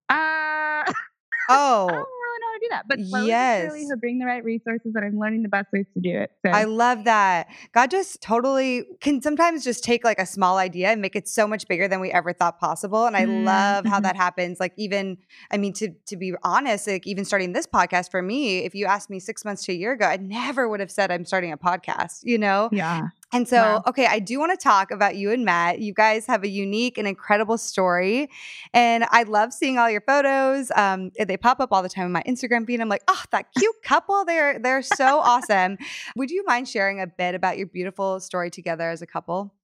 uh, 0.08 0.92
oh, 1.48 2.06
don't 2.40 2.46
know 2.46 2.46
how 2.46 2.54
to 2.54 2.60
do 2.60 2.68
that. 2.70 2.88
But 2.88 3.06
slowly 3.06 3.28
yes. 3.28 3.64
surely 3.64 3.80
he'll 3.80 3.96
bring 3.96 4.18
the 4.18 4.26
right 4.26 4.44
resources 4.44 4.92
and 4.94 5.04
I'm 5.04 5.18
learning 5.18 5.42
the 5.42 5.48
best 5.48 5.68
ways 5.72 5.86
to 5.94 6.00
do 6.00 6.18
it. 6.20 6.32
So. 6.44 6.52
I 6.52 6.64
love 6.64 7.04
that. 7.04 7.48
God 7.72 7.90
just 7.90 8.20
totally 8.22 8.84
can 9.00 9.22
sometimes 9.22 9.64
just 9.64 9.84
take 9.84 10.04
like 10.04 10.18
a 10.18 10.26
small 10.26 10.58
idea 10.58 10.88
and 10.88 11.00
make 11.00 11.16
it 11.16 11.28
so 11.28 11.46
much 11.46 11.68
bigger 11.68 11.88
than 11.88 12.00
we 12.00 12.10
ever 12.10 12.32
thought 12.32 12.58
possible. 12.58 13.06
And 13.06 13.16
I 13.16 13.24
mm-hmm. 13.24 13.44
love 13.44 13.86
how 13.86 14.00
that 14.00 14.16
happens. 14.16 14.60
Like 14.60 14.72
even, 14.76 15.18
I 15.50 15.56
mean, 15.56 15.72
to 15.74 15.90
to 16.06 16.16
be 16.16 16.34
honest, 16.42 16.86
like 16.86 17.06
even 17.06 17.24
starting 17.24 17.52
this 17.52 17.66
podcast 17.66 18.10
for 18.10 18.22
me, 18.22 18.58
if 18.58 18.74
you 18.74 18.86
asked 18.86 19.10
me 19.10 19.20
six 19.20 19.44
months 19.44 19.64
to 19.64 19.72
a 19.72 19.74
year 19.74 19.92
ago, 19.92 20.06
I 20.06 20.16
never 20.16 20.68
would 20.68 20.80
have 20.80 20.90
said 20.90 21.10
I'm 21.10 21.24
starting 21.24 21.52
a 21.52 21.58
podcast, 21.58 22.20
you 22.22 22.38
know? 22.38 22.68
Yeah. 22.72 23.08
And 23.32 23.46
so, 23.46 23.56
wow. 23.56 23.82
okay, 23.86 24.06
I 24.06 24.18
do 24.18 24.40
want 24.40 24.58
to 24.58 24.62
talk 24.62 24.90
about 24.90 25.14
you 25.16 25.30
and 25.30 25.44
Matt. 25.44 25.78
You 25.78 25.94
guys 25.94 26.26
have 26.26 26.42
a 26.42 26.48
unique 26.48 26.98
and 26.98 27.06
incredible 27.06 27.58
story. 27.58 28.28
And 28.74 29.04
I 29.10 29.22
love 29.22 29.52
seeing 29.52 29.78
all 29.78 29.88
your 29.88 30.00
photos. 30.00 30.72
Um, 30.74 31.12
they 31.18 31.36
pop 31.36 31.60
up 31.60 31.72
all 31.72 31.82
the 31.82 31.88
time 31.88 32.06
on 32.06 32.12
my 32.12 32.22
Instagram 32.24 32.66
feed. 32.66 32.80
I'm 32.80 32.88
like, 32.88 33.04
oh, 33.06 33.22
that 33.30 33.46
cute 33.56 33.76
couple. 33.84 34.24
They're 34.24 34.58
they're 34.58 34.82
so 34.82 35.20
awesome. 35.24 35.78
Would 36.16 36.30
you 36.30 36.44
mind 36.44 36.68
sharing 36.68 37.00
a 37.00 37.06
bit 37.06 37.34
about 37.34 37.56
your 37.56 37.68
beautiful 37.68 38.18
story 38.18 38.50
together 38.50 38.90
as 38.90 39.00
a 39.00 39.06
couple? 39.06 39.54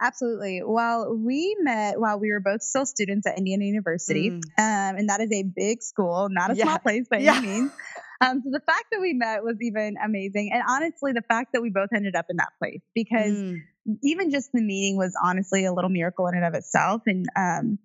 Absolutely. 0.00 0.62
Well, 0.62 1.16
we 1.16 1.56
met 1.60 1.98
while 1.98 2.18
we 2.18 2.30
were 2.30 2.40
both 2.40 2.62
still 2.62 2.84
students 2.84 3.26
at 3.26 3.38
Indiana 3.38 3.64
University. 3.64 4.30
Mm. 4.30 4.42
Um, 4.58 4.96
and 4.96 5.08
that 5.08 5.20
is 5.20 5.30
a 5.32 5.44
big 5.44 5.82
school, 5.82 6.28
not 6.30 6.50
a 6.50 6.56
yeah. 6.56 6.64
small 6.64 6.78
place 6.78 7.06
by 7.08 7.18
yeah. 7.18 7.36
any 7.36 7.46
means. 7.46 7.70
Um, 8.24 8.42
so 8.44 8.50
the 8.50 8.60
fact 8.60 8.86
that 8.92 9.00
we 9.00 9.12
met 9.12 9.42
was 9.42 9.56
even 9.60 9.96
amazing. 10.02 10.50
And 10.52 10.62
honestly, 10.68 11.12
the 11.12 11.22
fact 11.22 11.52
that 11.52 11.62
we 11.62 11.70
both 11.70 11.90
ended 11.94 12.16
up 12.16 12.26
in 12.28 12.36
that 12.36 12.50
place 12.58 12.80
because 12.94 13.32
mm. 13.32 13.60
even 14.02 14.30
just 14.30 14.50
the 14.52 14.62
meeting 14.62 14.96
was 14.96 15.14
honestly 15.22 15.64
a 15.64 15.72
little 15.72 15.90
miracle 15.90 16.26
in 16.28 16.34
and 16.34 16.44
of 16.44 16.54
itself. 16.54 17.02
And 17.06 17.26
um, 17.36 17.78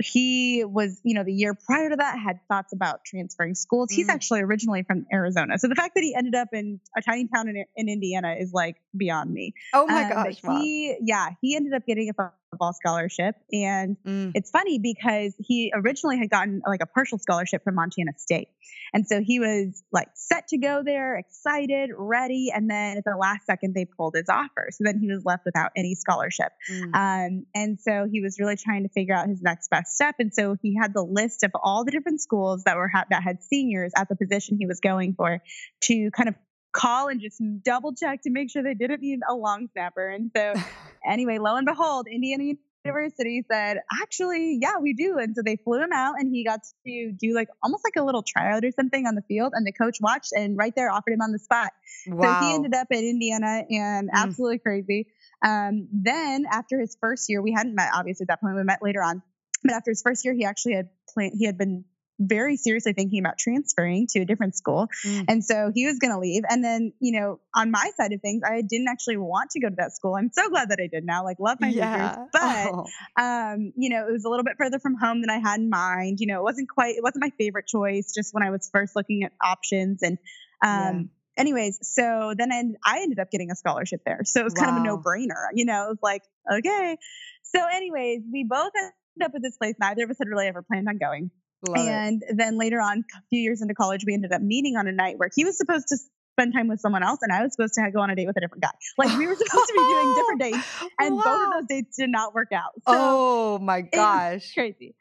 he 0.00 0.64
was, 0.64 1.00
you 1.04 1.14
know, 1.14 1.24
the 1.24 1.32
year 1.32 1.54
prior 1.54 1.90
to 1.90 1.96
that 1.96 2.18
had 2.18 2.40
thoughts 2.48 2.72
about 2.72 3.04
transferring 3.04 3.54
schools. 3.54 3.88
Mm. 3.92 3.96
He's 3.96 4.08
actually 4.08 4.40
originally 4.40 4.82
from 4.82 5.06
Arizona. 5.12 5.58
So 5.58 5.68
the 5.68 5.74
fact 5.74 5.94
that 5.94 6.02
he 6.02 6.14
ended 6.14 6.34
up 6.34 6.48
in 6.52 6.80
a 6.96 7.02
tiny 7.02 7.28
town 7.28 7.48
in, 7.48 7.64
in 7.76 7.88
Indiana 7.88 8.36
is 8.38 8.52
like 8.52 8.76
beyond 8.96 9.32
me. 9.32 9.54
Oh 9.72 9.86
my 9.86 10.04
um, 10.04 10.10
gosh. 10.10 10.40
He, 10.60 10.96
yeah, 11.00 11.30
he 11.40 11.56
ended 11.56 11.72
up 11.74 11.86
getting 11.86 12.08
a 12.08 12.14
football 12.52 12.72
scholarship. 12.74 13.34
And 13.50 13.96
mm. 14.06 14.32
it's 14.34 14.50
funny 14.50 14.78
because 14.78 15.34
he 15.38 15.72
originally 15.74 16.18
had 16.18 16.30
gotten 16.30 16.62
like 16.66 16.80
a 16.82 16.86
partial 16.86 17.18
scholarship 17.18 17.64
from 17.64 17.74
Montana 17.74 18.12
State. 18.18 18.48
And 18.94 19.06
so 19.06 19.22
he 19.24 19.40
was 19.40 19.82
like 19.90 20.08
set 20.14 20.48
to 20.48 20.58
go 20.58 20.82
there, 20.84 21.16
excited, 21.16 21.90
ready. 21.96 22.52
And 22.54 22.70
then 22.70 22.98
at 22.98 23.04
the 23.04 23.16
last 23.18 23.46
second, 23.46 23.74
they 23.74 23.86
pulled 23.86 24.14
his 24.14 24.28
offer. 24.28 24.68
So 24.70 24.84
then 24.84 24.98
he 25.00 25.08
was 25.08 25.24
left 25.24 25.46
without 25.46 25.70
any 25.76 25.94
scholarship. 25.94 26.52
Mm. 26.70 26.94
Um, 26.94 27.46
and 27.54 27.80
so 27.80 28.06
he 28.10 28.20
was 28.20 28.36
really 28.38 28.56
trying 28.56 28.82
to 28.82 28.90
figure 28.90 29.14
out 29.14 29.28
his 29.28 29.40
next 29.40 29.70
best 29.70 29.94
step. 29.94 30.16
And 30.18 30.32
so 30.32 30.56
he 30.60 30.76
had 30.80 30.92
the 30.92 31.02
list 31.02 31.42
of 31.42 31.52
all 31.54 31.84
the 31.84 31.90
different 31.90 32.20
schools 32.20 32.64
that 32.64 32.76
were 32.76 32.88
ha- 32.88 33.06
that 33.08 33.22
had 33.22 33.42
seniors 33.42 33.92
at 33.96 34.10
the 34.10 34.16
position 34.16 34.58
he 34.60 34.66
was 34.66 34.80
going 34.80 35.14
for 35.14 35.40
to 35.84 36.10
kind 36.14 36.28
of 36.28 36.34
call 36.72 37.08
and 37.08 37.20
just 37.20 37.40
double 37.64 37.94
check 37.94 38.22
to 38.22 38.30
make 38.30 38.50
sure 38.50 38.62
they 38.62 38.74
didn't 38.74 39.00
need 39.00 39.20
a 39.28 39.34
long 39.34 39.68
snapper. 39.72 40.08
And 40.08 40.30
so, 40.34 40.54
anyway, 41.06 41.38
lo 41.38 41.56
and 41.56 41.66
behold, 41.66 42.06
Indiana 42.10 42.54
University 42.84 43.44
said, 43.50 43.78
actually, 44.02 44.58
yeah, 44.60 44.78
we 44.80 44.92
do. 44.94 45.18
And 45.18 45.34
so 45.36 45.42
they 45.44 45.56
flew 45.56 45.82
him 45.82 45.92
out 45.92 46.14
and 46.18 46.32
he 46.32 46.44
got 46.44 46.60
to 46.86 47.12
do 47.12 47.34
like 47.34 47.48
almost 47.62 47.84
like 47.84 47.94
a 47.96 48.04
little 48.04 48.22
tryout 48.22 48.64
or 48.64 48.70
something 48.72 49.06
on 49.06 49.14
the 49.14 49.22
field. 49.22 49.52
And 49.54 49.66
the 49.66 49.72
coach 49.72 49.98
watched 50.00 50.32
and 50.36 50.56
right 50.56 50.72
there 50.74 50.90
offered 50.90 51.12
him 51.12 51.20
on 51.20 51.32
the 51.32 51.38
spot. 51.38 51.70
Wow. 52.06 52.40
So 52.40 52.46
he 52.46 52.54
ended 52.54 52.74
up 52.74 52.88
at 52.90 52.98
Indiana 52.98 53.62
and 53.70 54.08
mm. 54.08 54.12
absolutely 54.12 54.58
crazy. 54.58 55.06
Um, 55.44 55.88
then 55.92 56.46
after 56.50 56.78
his 56.78 56.96
first 57.00 57.28
year, 57.28 57.42
we 57.42 57.52
hadn't 57.52 57.74
met 57.74 57.90
obviously 57.94 58.24
at 58.24 58.28
that 58.28 58.40
point, 58.40 58.56
we 58.56 58.64
met 58.64 58.80
later 58.82 59.02
on. 59.02 59.22
But 59.64 59.74
after 59.74 59.90
his 59.90 60.02
first 60.02 60.24
year, 60.24 60.34
he 60.34 60.44
actually 60.44 60.74
had 60.74 60.88
planned, 61.08 61.34
he 61.38 61.46
had 61.46 61.56
been 61.56 61.84
very 62.18 62.56
seriously 62.56 62.92
thinking 62.92 63.20
about 63.20 63.38
transferring 63.38 64.06
to 64.10 64.20
a 64.20 64.24
different 64.24 64.56
school. 64.56 64.88
Mm. 65.04 65.24
And 65.28 65.44
so 65.44 65.70
he 65.74 65.86
was 65.86 65.98
going 65.98 66.12
to 66.12 66.18
leave. 66.18 66.42
And 66.48 66.62
then, 66.62 66.92
you 67.00 67.18
know, 67.18 67.40
on 67.54 67.70
my 67.70 67.90
side 67.96 68.12
of 68.12 68.20
things, 68.20 68.42
I 68.46 68.62
didn't 68.62 68.88
actually 68.88 69.16
want 69.16 69.50
to 69.50 69.60
go 69.60 69.68
to 69.68 69.74
that 69.78 69.92
school. 69.92 70.14
I'm 70.14 70.30
so 70.32 70.48
glad 70.48 70.70
that 70.70 70.78
I 70.82 70.86
did 70.86 71.04
now, 71.04 71.24
like 71.24 71.38
love 71.40 71.58
my 71.60 71.68
yeah. 71.68 72.10
teachers. 72.10 72.28
But, 72.32 72.72
oh. 72.72 73.22
um, 73.22 73.72
you 73.76 73.90
know, 73.90 74.06
it 74.08 74.12
was 74.12 74.24
a 74.24 74.28
little 74.28 74.44
bit 74.44 74.54
further 74.58 74.78
from 74.78 74.94
home 74.94 75.20
than 75.20 75.30
I 75.30 75.38
had 75.38 75.60
in 75.60 75.70
mind. 75.70 76.18
You 76.20 76.26
know, 76.26 76.40
it 76.40 76.44
wasn't 76.44 76.68
quite, 76.68 76.96
it 76.96 77.02
wasn't 77.02 77.22
my 77.22 77.30
favorite 77.38 77.66
choice 77.66 78.12
just 78.14 78.32
when 78.34 78.42
I 78.42 78.50
was 78.50 78.68
first 78.72 78.96
looking 78.96 79.24
at 79.24 79.32
options. 79.42 80.02
And, 80.02 80.18
um, 80.64 80.96
yeah 80.96 81.02
anyways, 81.36 81.78
so 81.82 82.34
then 82.36 82.52
I, 82.52 82.62
I, 82.84 83.00
ended 83.00 83.18
up 83.18 83.30
getting 83.30 83.50
a 83.50 83.56
scholarship 83.56 84.02
there. 84.04 84.20
So 84.24 84.40
it 84.40 84.44
was 84.44 84.54
wow. 84.54 84.66
kind 84.66 84.76
of 84.76 84.82
a 84.82 84.86
no 84.86 84.98
brainer. 84.98 85.48
You 85.54 85.64
know, 85.64 85.86
it 85.86 85.88
was 85.88 85.98
like, 86.02 86.22
okay. 86.58 86.98
So, 87.42 87.60
anyways, 87.72 88.22
we 88.30 88.44
both 88.44 88.72
ended 88.76 89.24
up 89.24 89.34
at 89.34 89.42
this 89.42 89.56
place. 89.56 89.74
Neither 89.80 90.04
of 90.04 90.10
us 90.10 90.16
had 90.18 90.28
really 90.28 90.46
ever 90.46 90.62
planned 90.62 90.88
on 90.88 90.98
going. 90.98 91.30
Love 91.68 91.86
and 91.86 92.22
it. 92.22 92.36
then 92.36 92.58
later 92.58 92.80
on, 92.80 93.04
a 93.14 93.22
few 93.30 93.40
years 93.40 93.62
into 93.62 93.74
college, 93.74 94.04
we 94.06 94.14
ended 94.14 94.32
up 94.32 94.42
meeting 94.42 94.76
on 94.76 94.86
a 94.86 94.92
night 94.92 95.18
where 95.18 95.30
he 95.34 95.44
was 95.44 95.56
supposed 95.56 95.88
to 95.88 95.96
spend 96.32 96.52
time 96.52 96.68
with 96.68 96.80
someone 96.80 97.02
else, 97.02 97.20
and 97.22 97.32
I 97.32 97.42
was 97.42 97.52
supposed 97.52 97.74
to 97.74 97.90
go 97.92 98.00
on 98.00 98.10
a 98.10 98.16
date 98.16 98.26
with 98.26 98.36
a 98.36 98.40
different 98.40 98.62
guy. 98.62 98.70
Like 98.98 99.16
we 99.18 99.26
were 99.26 99.34
supposed 99.34 99.66
to 99.66 99.72
be 99.72 99.78
doing 99.78 100.14
different 100.14 100.40
dates, 100.52 100.84
and 100.98 101.16
wow. 101.16 101.22
both 101.24 101.46
of 101.46 101.52
those 101.52 101.68
dates 101.68 101.96
did 101.96 102.10
not 102.10 102.34
work 102.34 102.52
out. 102.52 102.72
So 102.76 102.82
oh 102.88 103.58
my 103.58 103.82
gosh, 103.82 104.52
crazy. 104.54 104.94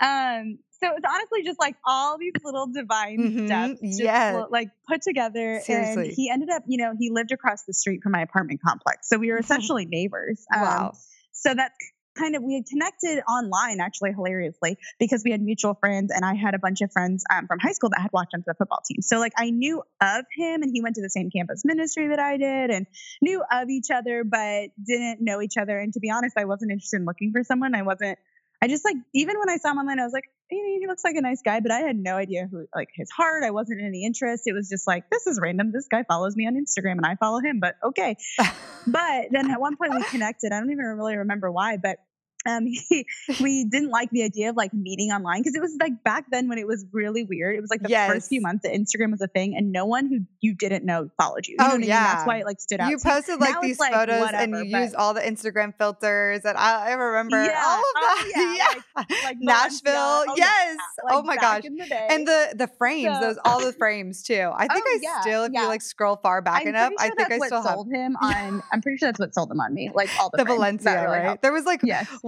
Um, 0.00 0.58
so 0.80 0.90
it's 0.94 1.04
honestly 1.08 1.42
just 1.42 1.58
like 1.58 1.74
all 1.84 2.18
these 2.18 2.32
little 2.44 2.68
divine 2.68 3.18
mm-hmm. 3.18 3.46
steps, 3.46 3.80
just 3.80 4.00
yes. 4.00 4.46
like 4.50 4.68
put 4.88 5.02
together. 5.02 5.60
Seriously. 5.62 6.06
And 6.06 6.12
he 6.14 6.30
ended 6.30 6.50
up, 6.50 6.62
you 6.68 6.78
know, 6.78 6.92
he 6.96 7.10
lived 7.10 7.32
across 7.32 7.64
the 7.64 7.74
street 7.74 8.00
from 8.02 8.12
my 8.12 8.22
apartment 8.22 8.60
complex, 8.64 9.08
so 9.08 9.18
we 9.18 9.30
were 9.30 9.38
essentially 9.38 9.86
neighbors. 9.86 10.44
Um, 10.54 10.62
wow. 10.62 10.92
So 11.32 11.54
that's 11.54 11.74
kind 12.18 12.36
of 12.36 12.42
we 12.42 12.54
had 12.54 12.66
connected 12.66 13.22
online 13.28 13.80
actually 13.80 14.12
hilariously 14.12 14.76
because 14.98 15.22
we 15.24 15.30
had 15.30 15.40
mutual 15.40 15.74
friends 15.74 16.10
and 16.14 16.24
I 16.24 16.34
had 16.34 16.54
a 16.54 16.58
bunch 16.58 16.80
of 16.80 16.92
friends 16.92 17.24
um, 17.32 17.46
from 17.46 17.58
high 17.58 17.72
school 17.72 17.90
that 17.90 18.00
had 18.00 18.10
walked 18.12 18.34
onto 18.34 18.44
the 18.46 18.54
football 18.54 18.80
team. 18.84 19.02
So 19.02 19.18
like 19.18 19.32
I 19.36 19.50
knew 19.50 19.82
of 20.00 20.24
him 20.36 20.62
and 20.62 20.70
he 20.72 20.82
went 20.82 20.96
to 20.96 21.02
the 21.02 21.10
same 21.10 21.30
campus 21.30 21.62
ministry 21.64 22.08
that 22.08 22.18
I 22.18 22.36
did 22.36 22.70
and 22.70 22.86
knew 23.22 23.42
of 23.50 23.68
each 23.68 23.90
other 23.92 24.24
but 24.24 24.70
didn't 24.84 25.20
know 25.20 25.40
each 25.40 25.56
other. 25.56 25.78
And 25.78 25.92
to 25.94 26.00
be 26.00 26.10
honest, 26.10 26.36
I 26.36 26.44
wasn't 26.44 26.72
interested 26.72 26.98
in 26.98 27.04
looking 27.04 27.32
for 27.32 27.44
someone. 27.44 27.74
I 27.74 27.82
wasn't. 27.82 28.18
I 28.60 28.66
just 28.66 28.84
like 28.84 28.96
even 29.14 29.38
when 29.38 29.48
I 29.48 29.56
saw 29.58 29.70
him 29.70 29.78
online, 29.78 30.00
I 30.00 30.04
was 30.04 30.12
like, 30.12 30.24
he 30.50 30.84
looks 30.88 31.04
like 31.04 31.16
a 31.16 31.20
nice 31.20 31.42
guy, 31.44 31.60
but 31.60 31.70
I 31.70 31.80
had 31.80 31.96
no 31.96 32.16
idea 32.16 32.48
who 32.50 32.66
like 32.74 32.88
his 32.94 33.10
heart. 33.10 33.44
I 33.44 33.50
wasn't 33.50 33.80
in 33.80 33.86
any 33.86 34.04
interest. 34.04 34.44
It 34.46 34.52
was 34.52 34.68
just 34.68 34.86
like 34.86 35.08
this 35.10 35.26
is 35.26 35.38
random. 35.40 35.72
This 35.72 35.86
guy 35.90 36.04
follows 36.04 36.34
me 36.34 36.46
on 36.46 36.54
Instagram 36.54 36.92
and 36.92 37.06
I 37.06 37.16
follow 37.16 37.40
him, 37.40 37.60
but 37.60 37.76
okay. 37.84 38.16
but 38.86 39.26
then 39.30 39.50
at 39.50 39.60
one 39.60 39.76
point 39.76 39.94
we 39.94 40.02
connected. 40.04 40.52
I 40.52 40.60
don't 40.60 40.70
even 40.70 40.84
really 40.84 41.16
remember 41.16 41.52
why, 41.52 41.76
but 41.76 41.98
um, 42.46 42.66
he, 42.88 43.06
we 43.40 43.64
didn't 43.64 43.90
like 43.90 44.10
the 44.10 44.24
idea 44.24 44.50
of 44.50 44.56
like 44.56 44.72
meeting 44.72 45.10
online 45.10 45.40
because 45.40 45.54
it 45.54 45.60
was 45.60 45.76
like 45.80 46.02
back 46.04 46.26
then 46.30 46.48
when 46.48 46.58
it 46.58 46.66
was 46.66 46.84
really 46.92 47.24
weird. 47.24 47.56
It 47.56 47.60
was 47.60 47.70
like 47.70 47.82
the 47.82 47.88
yes. 47.88 48.10
first 48.10 48.28
few 48.28 48.40
months 48.40 48.62
that 48.62 48.72
Instagram 48.72 49.10
was 49.10 49.20
a 49.20 49.28
thing, 49.28 49.56
and 49.56 49.72
no 49.72 49.86
one 49.86 50.06
who 50.08 50.20
you 50.40 50.54
didn't 50.54 50.84
know 50.84 51.10
followed 51.16 51.46
you. 51.46 51.56
you 51.58 51.64
oh 51.64 51.76
know 51.76 51.86
yeah, 51.86 51.98
I 51.98 52.00
mean? 52.00 52.12
that's 52.12 52.26
why 52.26 52.36
it 52.38 52.46
like 52.46 52.60
stood 52.60 52.80
out. 52.80 52.90
You 52.90 52.98
posted 52.98 53.40
like 53.40 53.60
these 53.60 53.78
like, 53.78 53.92
photos 53.92 54.20
whatever, 54.20 54.42
and 54.42 54.66
you 54.66 54.72
but... 54.72 54.82
used 54.82 54.94
all 54.94 55.14
the 55.14 55.20
Instagram 55.20 55.74
filters, 55.76 56.44
and 56.44 56.56
I, 56.56 56.88
I 56.88 56.92
remember 56.92 57.42
yeah, 57.44 57.62
all 57.64 57.78
of 57.78 57.84
oh, 57.84 58.00
that. 58.00 58.32
Oh, 58.36 58.54
yeah, 58.56 58.74
yeah. 58.74 58.82
Like, 58.96 59.24
like 59.24 59.36
Nashville, 59.40 59.94
oh, 59.94 60.34
yes. 60.36 60.76
Like 61.04 61.14
oh 61.14 61.22
my 61.22 61.36
gosh, 61.36 61.62
the 61.62 62.12
and 62.12 62.26
the 62.26 62.54
the 62.56 62.68
frames, 62.78 63.16
so... 63.16 63.20
those 63.20 63.38
all 63.44 63.60
the 63.64 63.72
frames 63.72 64.22
too. 64.22 64.50
I 64.54 64.68
think 64.68 64.84
oh, 64.86 64.98
I 65.02 65.20
still, 65.20 65.44
if 65.44 65.52
you 65.52 65.66
like 65.66 65.82
scroll 65.82 66.16
far 66.16 66.42
back 66.42 66.62
I'm 66.62 66.68
enough, 66.68 66.92
sure 66.98 67.00
I 67.00 67.10
think 67.10 67.32
I 67.32 67.46
still 67.46 67.62
sold 67.62 67.88
him 67.90 68.16
on. 68.20 68.62
I'm 68.72 68.80
pretty 68.80 68.98
sure 68.98 69.08
that's 69.08 69.18
what 69.18 69.34
sold 69.34 69.50
him 69.50 69.60
on 69.60 69.74
me. 69.74 69.90
Like 69.94 70.10
all 70.20 70.30
the, 70.30 70.38
the 70.38 70.44
Valencia, 70.44 71.08
right? 71.08 71.40
There 71.42 71.52
was 71.52 71.64
like 71.64 71.80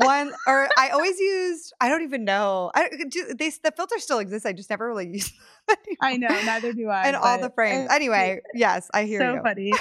one 0.04 0.32
or 0.46 0.68
I 0.76 0.90
always 0.90 1.18
used. 1.18 1.72
I 1.80 1.88
don't 1.88 2.02
even 2.02 2.24
know. 2.24 2.70
I 2.74 2.90
do. 3.08 3.34
They 3.38 3.50
the 3.50 3.72
filter 3.76 3.98
still 3.98 4.18
exists. 4.18 4.46
I 4.46 4.52
just 4.52 4.70
never 4.70 4.86
really 4.86 5.08
use. 5.08 5.32
Them 5.68 5.76
I 6.00 6.16
know. 6.16 6.28
Neither 6.28 6.72
do 6.72 6.88
I. 6.88 7.06
And 7.06 7.16
all 7.16 7.38
the 7.38 7.50
frames. 7.50 7.90
Anyway, 7.90 8.40
yes, 8.54 8.88
I 8.92 9.04
hear 9.04 9.20
so 9.20 9.30
you. 9.30 9.36
So 9.38 9.42
funny. 9.42 9.72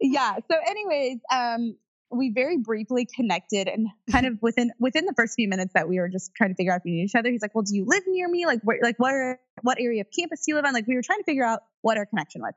yeah. 0.00 0.36
So, 0.50 0.56
anyways, 0.66 1.18
um, 1.32 1.76
we 2.12 2.30
very 2.30 2.58
briefly 2.58 3.06
connected 3.06 3.68
and 3.68 3.88
kind 4.10 4.26
of 4.26 4.38
within 4.42 4.70
within 4.78 5.06
the 5.06 5.14
first 5.16 5.34
few 5.34 5.48
minutes 5.48 5.72
that 5.74 5.88
we 5.88 5.98
were 5.98 6.08
just 6.08 6.34
trying 6.34 6.50
to 6.50 6.54
figure 6.54 6.72
out 6.72 6.78
if 6.78 6.84
we 6.84 6.92
knew 6.92 7.04
each 7.04 7.14
other 7.14 7.30
he's 7.30 7.42
like 7.42 7.54
well 7.54 7.62
do 7.62 7.74
you 7.74 7.84
live 7.86 8.02
near 8.06 8.28
me 8.28 8.44
like 8.46 8.60
where 8.62 8.78
like 8.82 8.98
what 8.98 9.12
are, 9.12 9.40
what 9.62 9.80
area 9.80 10.02
of 10.02 10.06
campus 10.16 10.44
do 10.44 10.52
you 10.52 10.56
live 10.56 10.64
on 10.64 10.74
like 10.74 10.86
we 10.86 10.94
were 10.94 11.02
trying 11.02 11.18
to 11.18 11.24
figure 11.24 11.44
out 11.44 11.60
what 11.80 11.96
our 11.96 12.06
connection 12.06 12.42
was 12.42 12.52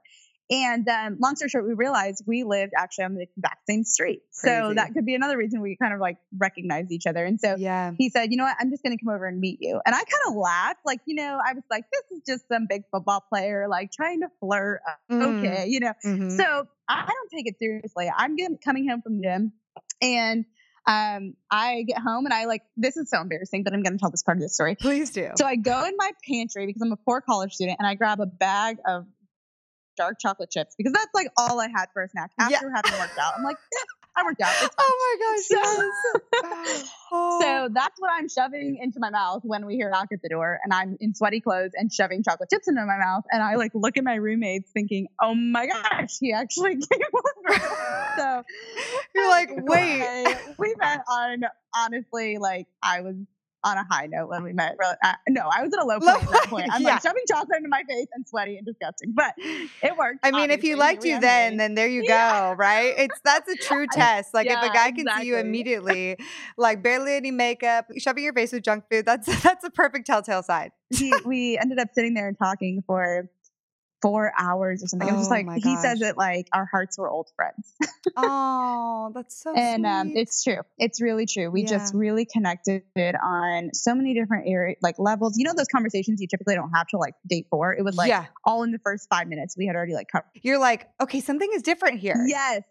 and 0.49 0.87
um, 0.87 1.17
long 1.19 1.35
story 1.35 1.49
short, 1.49 1.65
we 1.65 1.73
realized 1.73 2.23
we 2.27 2.43
lived 2.43 2.73
actually 2.77 3.05
on 3.05 3.15
the 3.15 3.23
exact 3.23 3.65
same 3.67 3.83
street. 3.83 4.21
Crazy. 4.39 4.55
So 4.55 4.73
that 4.75 4.93
could 4.93 5.05
be 5.05 5.15
another 5.15 5.37
reason 5.37 5.61
we 5.61 5.75
kind 5.75 5.93
of 5.93 5.99
like 5.99 6.17
recognized 6.37 6.91
each 6.91 7.07
other. 7.07 7.25
And 7.25 7.39
so 7.39 7.55
yeah. 7.57 7.93
he 7.97 8.09
said, 8.09 8.31
you 8.31 8.37
know 8.37 8.43
what, 8.43 8.55
I'm 8.59 8.69
just 8.69 8.83
going 8.83 8.95
to 8.95 9.03
come 9.03 9.13
over 9.13 9.25
and 9.25 9.39
meet 9.39 9.59
you. 9.61 9.81
And 9.83 9.95
I 9.95 9.99
kind 9.99 10.23
of 10.27 10.35
laughed. 10.35 10.81
Like, 10.85 10.99
you 11.05 11.15
know, 11.15 11.39
I 11.43 11.53
was 11.53 11.63
like, 11.71 11.85
this 11.91 12.03
is 12.11 12.23
just 12.27 12.47
some 12.47 12.67
big 12.69 12.83
football 12.91 13.23
player, 13.27 13.67
like 13.67 13.91
trying 13.91 14.21
to 14.21 14.27
flirt. 14.39 14.81
Mm. 15.11 15.39
Okay, 15.39 15.65
you 15.67 15.79
know. 15.79 15.93
Mm-hmm. 16.05 16.37
So 16.37 16.67
I 16.87 17.05
don't 17.05 17.29
take 17.33 17.47
it 17.47 17.57
seriously. 17.57 18.11
I'm 18.15 18.35
getting, 18.35 18.57
coming 18.57 18.87
home 18.87 19.01
from 19.01 19.17
the 19.17 19.23
gym 19.23 19.53
and 20.01 20.45
um, 20.87 21.33
I 21.49 21.83
get 21.87 21.97
home 21.97 22.25
and 22.25 22.33
I 22.33 22.45
like 22.45 22.61
this 22.77 22.95
is 22.95 23.09
so 23.09 23.19
embarrassing, 23.19 23.63
but 23.63 23.73
I'm 23.73 23.81
going 23.81 23.93
to 23.93 23.99
tell 23.99 24.11
this 24.11 24.21
part 24.21 24.37
of 24.37 24.43
the 24.43 24.49
story. 24.49 24.75
Please 24.75 25.09
do. 25.09 25.31
So 25.35 25.45
I 25.45 25.55
go 25.55 25.83
in 25.85 25.95
my 25.97 26.11
pantry 26.27 26.67
because 26.67 26.81
I'm 26.81 26.91
a 26.91 26.97
poor 26.97 27.21
college 27.21 27.53
student, 27.53 27.77
and 27.79 27.87
I 27.87 27.95
grab 27.95 28.19
a 28.19 28.27
bag 28.27 28.77
of 28.87 29.07
dark 29.95 30.19
chocolate 30.19 30.51
chips 30.51 30.75
because 30.77 30.93
that's 30.93 31.13
like 31.13 31.27
all 31.37 31.59
I 31.59 31.67
had 31.67 31.87
for 31.93 32.03
a 32.03 32.09
snack 32.09 32.31
after 32.39 32.53
yeah. 32.53 32.73
having 32.75 32.99
worked 32.99 33.17
out. 33.17 33.33
I'm 33.37 33.43
like, 33.43 33.57
I 34.15 34.23
worked 34.23 34.41
out. 34.41 34.53
Oh 34.77 35.17
my 35.19 35.25
gosh. 35.25 35.45
So, 35.47 35.91
yes. 36.43 36.91
oh. 37.11 37.39
so 37.41 37.69
that's 37.73 37.99
what 37.99 38.11
I'm 38.13 38.29
shoving 38.29 38.77
into 38.81 38.99
my 38.99 39.09
mouth 39.09 39.41
when 39.43 39.65
we 39.65 39.75
hear 39.75 39.87
a 39.87 39.91
knock 39.91 40.07
at 40.13 40.21
the 40.21 40.29
door 40.29 40.59
and 40.63 40.73
I'm 40.73 40.97
in 40.99 41.15
sweaty 41.15 41.41
clothes 41.41 41.71
and 41.73 41.91
shoving 41.91 42.23
chocolate 42.23 42.49
chips 42.49 42.67
into 42.67 42.85
my 42.85 42.97
mouth. 42.97 43.23
And 43.31 43.41
I 43.41 43.55
like 43.55 43.71
look 43.73 43.97
at 43.97 44.03
my 44.03 44.15
roommates 44.15 44.69
thinking, 44.71 45.07
oh 45.21 45.33
my 45.33 45.67
gosh, 45.67 46.17
he 46.19 46.33
actually 46.33 46.75
came 46.91 46.99
over. 47.13 47.59
so 48.17 48.43
you're 49.13 49.29
like, 49.29 49.49
wait. 49.53 50.37
we 50.57 50.75
met 50.77 51.01
on 51.09 51.41
honestly, 51.75 52.37
like 52.37 52.67
I 52.81 53.01
was 53.01 53.15
on 53.65 53.77
a 53.77 53.85
high 53.89 54.05
note 54.05 54.29
when 54.29 54.43
we 54.43 54.53
met. 54.53 54.77
Uh, 55.03 55.13
no, 55.27 55.41
I 55.41 55.63
was 55.63 55.73
at 55.73 55.81
a 55.81 55.85
low 55.85 55.99
point 55.99 56.23
at 56.23 56.31
that 56.31 56.47
point. 56.49 56.69
I'm 56.71 56.81
yeah. 56.83 56.93
like 56.93 57.01
shoving 57.01 57.23
chocolate 57.27 57.57
into 57.57 57.69
my 57.69 57.83
face 57.89 58.07
and 58.13 58.25
sweaty 58.27 58.57
and 58.57 58.65
disgusting, 58.65 59.11
but 59.13 59.33
it 59.37 59.97
worked. 59.97 60.19
I 60.23 60.31
mean, 60.31 60.51
if 60.51 60.61
he 60.61 60.75
liked 60.75 61.03
you 61.03 61.19
then, 61.19 61.57
then 61.57 61.73
there 61.73 61.87
you 61.87 62.03
yeah. 62.05 62.51
go, 62.51 62.55
right? 62.55 62.93
It's 63.05 63.19
that's 63.23 63.51
a 63.51 63.55
true 63.55 63.85
test. 63.91 64.33
Like 64.33 64.47
yeah, 64.47 64.63
if 64.63 64.71
a 64.71 64.73
guy 64.73 64.91
can 64.91 65.01
exactly. 65.01 65.23
see 65.23 65.27
you 65.29 65.37
immediately, 65.37 66.17
like 66.57 66.81
barely 66.81 67.15
any 67.15 67.31
makeup, 67.31 67.87
shoving 67.97 68.23
your 68.23 68.33
face 68.33 68.51
with 68.51 68.63
junk 68.63 68.85
food, 68.89 69.05
that's 69.05 69.27
that's 69.43 69.63
a 69.63 69.69
perfect 69.69 70.07
telltale 70.07 70.43
sign. 70.43 70.71
he, 70.91 71.13
we 71.25 71.57
ended 71.57 71.79
up 71.79 71.89
sitting 71.93 72.13
there 72.13 72.27
and 72.27 72.37
talking 72.37 72.83
for 72.85 73.29
four 74.01 74.31
hours 74.37 74.83
or 74.83 74.87
something. 74.87 75.09
Oh, 75.09 75.13
was 75.13 75.27
just 75.27 75.31
like 75.31 75.47
he 75.63 75.75
says 75.77 76.01
it 76.01 76.17
like 76.17 76.47
our 76.53 76.67
hearts 76.69 76.97
were 76.97 77.09
old 77.09 77.29
friends. 77.35 77.73
oh, 78.17 79.11
that's 79.13 79.41
so 79.41 79.53
and 79.55 79.85
um, 79.85 80.11
it's 80.15 80.43
true. 80.43 80.61
It's 80.77 81.01
really 81.01 81.25
true. 81.25 81.49
We 81.49 81.61
yeah. 81.61 81.69
just 81.69 81.93
really 81.93 82.25
connected 82.25 82.83
on 82.97 83.71
so 83.73 83.95
many 83.95 84.13
different 84.13 84.47
areas, 84.47 84.77
like 84.81 84.99
levels. 84.99 85.37
You 85.37 85.45
know 85.45 85.53
those 85.55 85.67
conversations 85.67 86.21
you 86.21 86.27
typically 86.27 86.55
don't 86.55 86.71
have 86.71 86.87
to 86.87 86.97
like 86.97 87.15
date 87.27 87.47
for. 87.49 87.73
It 87.73 87.83
was 87.83 87.95
like 87.95 88.09
yeah. 88.09 88.25
all 88.43 88.63
in 88.63 88.71
the 88.71 88.79
first 88.79 89.07
five 89.09 89.27
minutes. 89.27 89.55
We 89.57 89.65
had 89.65 89.75
already 89.75 89.93
like 89.93 90.07
covered. 90.11 90.25
You're 90.35 90.59
like, 90.59 90.87
okay, 91.01 91.21
something 91.21 91.49
is 91.53 91.61
different 91.61 91.99
here. 91.99 92.23
Yes, 92.27 92.63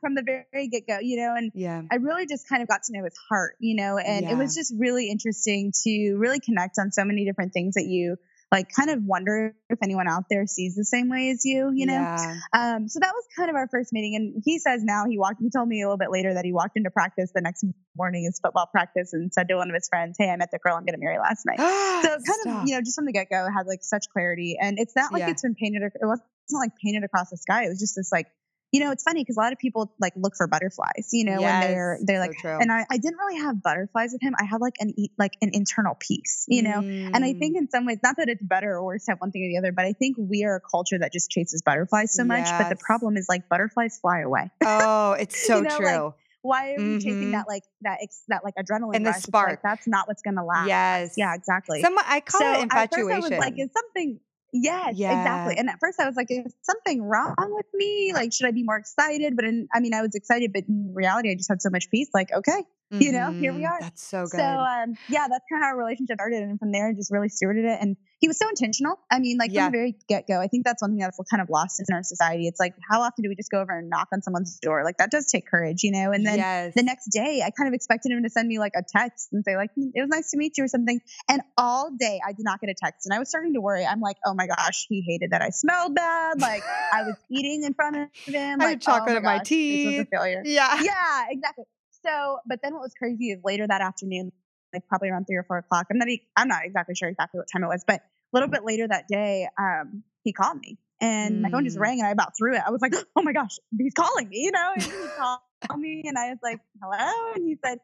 from 0.00 0.14
the 0.14 0.22
very 0.22 0.68
get 0.68 0.86
go, 0.86 0.98
you 1.00 1.16
know, 1.16 1.34
and 1.36 1.52
yeah. 1.54 1.82
I 1.90 1.96
really 1.96 2.26
just 2.26 2.48
kind 2.48 2.62
of 2.62 2.68
got 2.68 2.84
to 2.84 2.92
know 2.92 3.04
his 3.04 3.16
heart, 3.28 3.56
you 3.58 3.74
know, 3.74 3.98
and 3.98 4.24
yeah. 4.24 4.32
it 4.32 4.38
was 4.38 4.54
just 4.54 4.72
really 4.76 5.10
interesting 5.10 5.72
to 5.84 6.14
really 6.16 6.40
connect 6.40 6.78
on 6.78 6.92
so 6.92 7.04
many 7.04 7.24
different 7.24 7.52
things 7.52 7.74
that 7.74 7.86
you 7.86 8.16
like 8.52 8.68
kind 8.68 8.90
of 8.90 9.02
wonder 9.02 9.56
if 9.70 9.78
anyone 9.82 10.06
out 10.06 10.24
there 10.28 10.46
sees 10.46 10.76
the 10.76 10.84
same 10.84 11.08
way 11.08 11.30
as 11.30 11.40
you, 11.42 11.72
you 11.74 11.86
know? 11.86 11.94
Yeah. 11.94 12.36
Um, 12.52 12.86
so 12.86 13.00
that 13.00 13.10
was 13.14 13.24
kind 13.34 13.48
of 13.48 13.56
our 13.56 13.66
first 13.66 13.94
meeting. 13.94 14.14
And 14.14 14.42
he 14.44 14.58
says 14.58 14.82
now 14.84 15.06
he 15.08 15.18
walked, 15.18 15.40
he 15.40 15.48
told 15.48 15.66
me 15.68 15.80
a 15.80 15.86
little 15.86 15.96
bit 15.96 16.10
later 16.10 16.34
that 16.34 16.44
he 16.44 16.52
walked 16.52 16.76
into 16.76 16.90
practice 16.90 17.30
the 17.34 17.40
next 17.40 17.64
morning, 17.96 18.24
his 18.24 18.38
football 18.44 18.68
practice, 18.70 19.14
and 19.14 19.32
said 19.32 19.48
to 19.48 19.56
one 19.56 19.70
of 19.70 19.74
his 19.74 19.88
friends, 19.88 20.16
Hey, 20.20 20.28
I 20.28 20.36
met 20.36 20.50
the 20.52 20.58
girl 20.58 20.76
I'm 20.76 20.84
going 20.84 20.94
to 20.94 21.00
marry 21.00 21.18
last 21.18 21.46
night. 21.46 21.58
so 22.04 22.08
kind 22.10 22.20
Stop. 22.20 22.62
of, 22.62 22.68
you 22.68 22.74
know, 22.74 22.82
just 22.82 22.94
from 22.94 23.06
the 23.06 23.12
get 23.12 23.30
go, 23.30 23.48
had 23.48 23.66
like 23.66 23.80
such 23.80 24.04
clarity. 24.12 24.58
And 24.60 24.76
it's 24.78 24.92
not 24.94 25.14
like 25.14 25.20
yeah. 25.20 25.30
it's 25.30 25.42
been 25.42 25.54
painted, 25.54 25.80
it 25.82 25.92
wasn't 26.02 26.28
like 26.52 26.72
painted 26.76 27.04
across 27.04 27.30
the 27.30 27.38
sky. 27.38 27.64
It 27.64 27.70
was 27.70 27.80
just 27.80 27.96
this 27.96 28.12
like, 28.12 28.26
you 28.72 28.80
know, 28.80 28.90
it's 28.90 29.02
funny 29.02 29.22
because 29.22 29.36
a 29.36 29.40
lot 29.40 29.52
of 29.52 29.58
people 29.58 29.92
like 30.00 30.14
look 30.16 30.32
for 30.34 30.46
butterflies, 30.46 31.10
you 31.12 31.26
know, 31.26 31.38
yes, 31.38 31.62
when 31.62 31.70
they're 31.70 31.98
they're 32.02 32.18
like, 32.20 32.40
so 32.40 32.56
and 32.58 32.72
I, 32.72 32.86
I 32.90 32.96
didn't 32.96 33.18
really 33.18 33.40
have 33.40 33.62
butterflies 33.62 34.12
with 34.12 34.22
him. 34.22 34.34
I 34.40 34.44
had 34.44 34.62
like 34.62 34.76
an 34.80 34.94
like 35.18 35.32
an 35.42 35.50
internal 35.52 35.94
peace, 36.00 36.46
you 36.48 36.62
know, 36.62 36.80
mm. 36.80 37.10
and 37.12 37.22
I 37.22 37.34
think 37.34 37.54
mm. 37.54 37.60
in 37.60 37.70
some 37.70 37.84
ways, 37.84 37.98
not 38.02 38.16
that 38.16 38.30
it's 38.30 38.42
better 38.42 38.72
or 38.72 38.82
worse 38.82 39.04
to 39.04 39.12
have 39.12 39.20
one 39.20 39.30
thing 39.30 39.44
or 39.44 39.48
the 39.48 39.58
other, 39.58 39.72
but 39.72 39.84
I 39.84 39.92
think 39.92 40.16
we 40.18 40.44
are 40.44 40.56
a 40.56 40.60
culture 40.60 40.98
that 40.98 41.12
just 41.12 41.30
chases 41.30 41.60
butterflies 41.60 42.14
so 42.14 42.24
much. 42.24 42.46
Yes. 42.46 42.62
But 42.62 42.70
the 42.70 42.82
problem 42.82 43.18
is 43.18 43.26
like 43.28 43.46
butterflies 43.50 43.98
fly 44.00 44.20
away. 44.20 44.50
Oh, 44.64 45.12
it's 45.12 45.38
so 45.46 45.58
you 45.58 45.64
know, 45.64 45.76
true. 45.76 46.04
Like, 46.04 46.14
why 46.40 46.72
are 46.72 46.76
we 46.78 46.82
mm-hmm. 46.82 46.98
chasing 46.98 47.30
that 47.32 47.46
like 47.46 47.64
that 47.82 47.98
ex- 48.02 48.24
that 48.28 48.42
like 48.42 48.54
adrenaline 48.54 48.96
and 48.96 49.04
the 49.04 49.10
rush? 49.10 49.22
spark? 49.22 49.50
Like, 49.50 49.62
that's 49.62 49.86
not 49.86 50.08
what's 50.08 50.22
gonna 50.22 50.44
last. 50.44 50.66
Yes. 50.66 51.14
Yeah, 51.18 51.34
exactly. 51.34 51.82
Some 51.82 51.96
I 51.98 52.20
call 52.20 52.40
so 52.40 52.52
it 52.54 52.62
infatuation. 52.62 53.10
At 53.10 53.20
first 53.20 53.32
I 53.32 53.36
was 53.36 53.44
like, 53.44 53.54
is 53.58 53.70
something 53.74 54.20
Yes, 54.52 54.96
yeah. 54.96 55.18
exactly. 55.18 55.56
And 55.56 55.70
at 55.70 55.80
first 55.80 55.98
I 55.98 56.06
was 56.06 56.14
like, 56.14 56.30
is 56.30 56.54
something 56.62 57.02
wrong 57.02 57.34
with 57.38 57.66
me? 57.72 58.12
Like, 58.12 58.32
should 58.32 58.46
I 58.46 58.50
be 58.50 58.62
more 58.62 58.76
excited? 58.76 59.34
But 59.34 59.46
in, 59.46 59.68
I 59.72 59.80
mean, 59.80 59.94
I 59.94 60.02
was 60.02 60.14
excited, 60.14 60.52
but 60.52 60.64
in 60.68 60.92
reality, 60.94 61.30
I 61.30 61.34
just 61.34 61.48
had 61.48 61.62
so 61.62 61.70
much 61.70 61.90
peace. 61.90 62.10
Like, 62.12 62.32
okay, 62.32 62.64
Mm-hmm. 62.92 63.02
You 63.02 63.12
know, 63.12 63.32
here 63.32 63.52
we 63.54 63.62
mm-hmm. 63.62 63.72
are. 63.72 63.80
That's 63.80 64.02
so 64.02 64.26
good. 64.26 64.38
So 64.38 64.44
um, 64.44 64.98
yeah, 65.08 65.26
that's 65.26 65.44
kind 65.50 65.62
of 65.62 65.64
how 65.64 65.68
our 65.68 65.78
relationship 65.78 66.16
started, 66.18 66.42
and 66.42 66.58
from 66.58 66.72
there, 66.72 66.90
I 66.90 66.92
just 66.92 67.10
really 67.10 67.28
stewarded 67.28 67.64
it. 67.64 67.78
And 67.80 67.96
he 68.18 68.28
was 68.28 68.38
so 68.38 68.46
intentional. 68.50 68.98
I 69.10 69.18
mean, 69.18 69.38
like 69.38 69.50
yeah. 69.50 69.64
from 69.64 69.72
the 69.72 69.78
very 69.78 69.96
get 70.08 70.26
go, 70.28 70.38
I 70.38 70.46
think 70.46 70.66
that's 70.66 70.82
one 70.82 70.90
thing 70.90 71.00
that's 71.00 71.18
kind 71.30 71.40
of 71.40 71.48
lost 71.48 71.80
in 71.80 71.94
our 71.94 72.02
society. 72.02 72.46
It's 72.46 72.60
like, 72.60 72.74
how 72.90 73.00
often 73.00 73.22
do 73.22 73.30
we 73.30 73.34
just 73.34 73.50
go 73.50 73.60
over 73.62 73.78
and 73.78 73.88
knock 73.88 74.08
on 74.12 74.20
someone's 74.20 74.58
door? 74.58 74.84
Like 74.84 74.98
that 74.98 75.10
does 75.10 75.26
take 75.26 75.46
courage, 75.46 75.82
you 75.84 75.90
know. 75.90 76.12
And 76.12 76.26
then 76.26 76.36
yes. 76.36 76.74
the 76.74 76.82
next 76.82 77.08
day, 77.08 77.42
I 77.42 77.50
kind 77.50 77.66
of 77.66 77.72
expected 77.72 78.12
him 78.12 78.22
to 78.24 78.28
send 78.28 78.46
me 78.46 78.58
like 78.58 78.72
a 78.76 78.82
text 78.86 79.30
and 79.32 79.42
say 79.42 79.56
like, 79.56 79.70
hmm, 79.74 79.88
"It 79.94 80.02
was 80.02 80.10
nice 80.10 80.30
to 80.32 80.36
meet 80.36 80.58
you" 80.58 80.64
or 80.64 80.68
something. 80.68 81.00
And 81.30 81.40
all 81.56 81.90
day, 81.98 82.20
I 82.22 82.32
did 82.32 82.44
not 82.44 82.60
get 82.60 82.68
a 82.68 82.74
text, 82.74 83.06
and 83.06 83.14
I 83.14 83.18
was 83.18 83.30
starting 83.30 83.54
to 83.54 83.62
worry. 83.62 83.86
I'm 83.86 84.00
like, 84.00 84.18
"Oh 84.26 84.34
my 84.34 84.46
gosh, 84.46 84.84
he 84.90 85.00
hated 85.00 85.30
that 85.30 85.40
I 85.40 85.48
smelled 85.48 85.94
bad. 85.94 86.42
Like 86.42 86.62
I 86.92 87.04
was 87.04 87.16
eating 87.30 87.62
in 87.64 87.72
front 87.72 87.96
of 87.96 88.08
him. 88.26 88.60
I 88.60 88.64
like 88.64 88.72
had 88.74 88.82
chocolate 88.82 89.14
oh 89.14 89.16
in 89.16 89.22
my 89.22 89.38
teeth. 89.38 89.88
This 89.88 89.98
was 89.98 90.06
a 90.06 90.10
failure. 90.10 90.42
Yeah, 90.44 90.82
yeah, 90.82 91.24
exactly 91.30 91.64
so, 92.04 92.38
but 92.46 92.60
then 92.62 92.74
what 92.74 92.82
was 92.82 92.94
crazy 92.94 93.30
is 93.30 93.40
later 93.44 93.66
that 93.66 93.80
afternoon, 93.80 94.32
like 94.72 94.86
probably 94.88 95.10
around 95.10 95.26
three 95.26 95.36
or 95.36 95.44
four 95.44 95.58
o'clock. 95.58 95.86
I'm 95.90 95.98
not, 95.98 96.08
I'm 96.36 96.48
not 96.48 96.64
exactly 96.64 96.94
sure 96.94 97.08
exactly 97.08 97.38
what 97.38 97.48
time 97.52 97.64
it 97.64 97.68
was, 97.68 97.84
but 97.86 97.96
a 97.96 98.02
little 98.32 98.48
bit 98.48 98.64
later 98.64 98.88
that 98.88 99.08
day, 99.08 99.48
um, 99.58 100.02
he 100.24 100.32
called 100.32 100.58
me 100.58 100.78
and 101.00 101.36
mm. 101.36 101.40
my 101.42 101.50
phone 101.50 101.64
just 101.64 101.76
mm. 101.76 101.80
rang 101.80 101.98
and 101.98 102.06
I 102.06 102.10
about 102.10 102.32
threw 102.38 102.54
it. 102.54 102.62
I 102.64 102.70
was 102.70 102.80
like, 102.80 102.94
oh 103.16 103.22
my 103.22 103.32
gosh, 103.32 103.58
he's 103.76 103.94
calling 103.94 104.28
me, 104.28 104.38
you 104.38 104.52
know? 104.52 104.72
And 104.74 104.82
he 104.82 104.90
called 105.18 105.40
me 105.80 106.02
and 106.06 106.16
I 106.16 106.30
was 106.30 106.38
like, 106.42 106.60
hello. 106.80 107.32
And 107.34 107.46
he 107.46 107.56
said, 107.64 107.78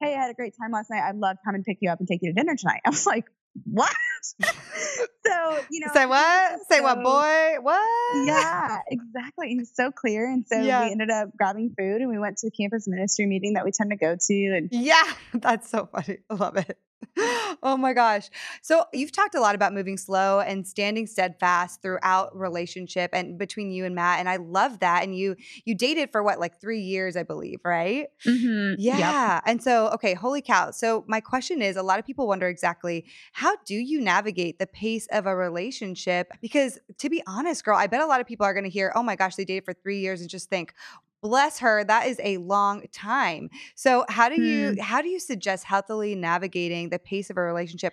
hey, 0.00 0.14
I 0.14 0.20
had 0.20 0.30
a 0.30 0.34
great 0.34 0.54
time 0.60 0.70
last 0.72 0.90
night. 0.90 1.02
I'd 1.02 1.16
love 1.16 1.36
to 1.36 1.42
come 1.44 1.54
and 1.54 1.64
pick 1.64 1.78
you 1.80 1.90
up 1.90 1.98
and 1.98 2.06
take 2.06 2.20
you 2.22 2.32
to 2.32 2.34
dinner 2.34 2.54
tonight. 2.56 2.80
I 2.86 2.90
was 2.90 3.06
like, 3.06 3.24
what? 3.64 3.94
so, 4.44 5.58
you 5.70 5.80
know, 5.80 5.92
say 5.92 6.06
what? 6.06 6.58
Say 6.68 6.78
so, 6.78 6.82
what, 6.82 7.02
boy? 7.02 7.56
What? 7.62 8.26
Yeah, 8.26 8.78
exactly. 8.88 9.48
He's 9.48 9.72
so 9.74 9.90
clear. 9.90 10.30
And 10.30 10.44
so 10.46 10.60
yeah. 10.60 10.84
we 10.84 10.92
ended 10.92 11.10
up 11.10 11.36
grabbing 11.36 11.74
food 11.76 12.00
and 12.00 12.08
we 12.08 12.18
went 12.18 12.38
to 12.38 12.46
the 12.48 12.50
campus 12.50 12.86
ministry 12.88 13.26
meeting 13.26 13.54
that 13.54 13.64
we 13.64 13.70
tend 13.72 13.90
to 13.90 13.96
go 13.96 14.16
to. 14.18 14.56
And 14.56 14.68
yeah, 14.72 15.02
that's 15.34 15.70
so 15.70 15.88
funny. 15.90 16.18
I 16.30 16.34
love 16.34 16.56
it. 16.56 16.78
oh 17.62 17.76
my 17.76 17.92
gosh. 17.92 18.28
So 18.62 18.84
you've 18.92 19.12
talked 19.12 19.34
a 19.34 19.40
lot 19.40 19.54
about 19.54 19.72
moving 19.72 19.96
slow 19.96 20.40
and 20.40 20.66
standing 20.66 21.06
steadfast 21.06 21.82
throughout 21.82 22.36
relationship 22.36 23.10
and 23.12 23.38
between 23.38 23.70
you 23.70 23.84
and 23.84 23.94
Matt. 23.94 24.20
And 24.20 24.28
I 24.28 24.36
love 24.36 24.80
that. 24.80 25.02
And 25.02 25.16
you 25.16 25.36
you 25.64 25.74
dated 25.74 26.10
for 26.10 26.22
what, 26.22 26.38
like 26.38 26.60
three 26.60 26.80
years, 26.80 27.16
I 27.16 27.22
believe, 27.22 27.60
right? 27.64 28.06
Mm-hmm. 28.26 28.74
Yeah. 28.78 29.34
Yep. 29.34 29.42
And 29.46 29.62
so, 29.62 29.88
okay, 29.88 30.14
holy 30.14 30.42
cow. 30.42 30.70
So 30.70 31.04
my 31.08 31.20
question 31.20 31.62
is 31.62 31.76
a 31.76 31.82
lot 31.82 31.98
of 31.98 32.06
people 32.06 32.26
wonder 32.26 32.48
exactly 32.48 33.06
how 33.32 33.56
do 33.64 33.74
you 33.74 34.00
navigate 34.00 34.58
the 34.58 34.66
pace 34.66 35.06
of 35.10 35.26
a 35.26 35.34
relationship? 35.34 36.32
Because 36.40 36.78
to 36.98 37.08
be 37.08 37.22
honest, 37.26 37.64
girl, 37.64 37.76
I 37.76 37.86
bet 37.86 38.00
a 38.00 38.06
lot 38.06 38.20
of 38.20 38.26
people 38.26 38.46
are 38.46 38.54
gonna 38.54 38.68
hear, 38.68 38.92
oh 38.94 39.02
my 39.02 39.16
gosh, 39.16 39.36
they 39.36 39.44
dated 39.44 39.64
for 39.64 39.72
three 39.72 40.00
years 40.00 40.20
and 40.20 40.30
just 40.30 40.48
think, 40.48 40.74
bless 41.22 41.58
her 41.58 41.84
that 41.84 42.06
is 42.06 42.20
a 42.22 42.36
long 42.38 42.82
time 42.92 43.48
so 43.74 44.04
how 44.08 44.28
do 44.28 44.40
you 44.40 44.70
hmm. 44.70 44.80
how 44.80 45.02
do 45.02 45.08
you 45.08 45.18
suggest 45.18 45.64
healthily 45.64 46.14
navigating 46.14 46.90
the 46.90 46.98
pace 46.98 47.30
of 47.30 47.36
a 47.36 47.40
relationship 47.40 47.92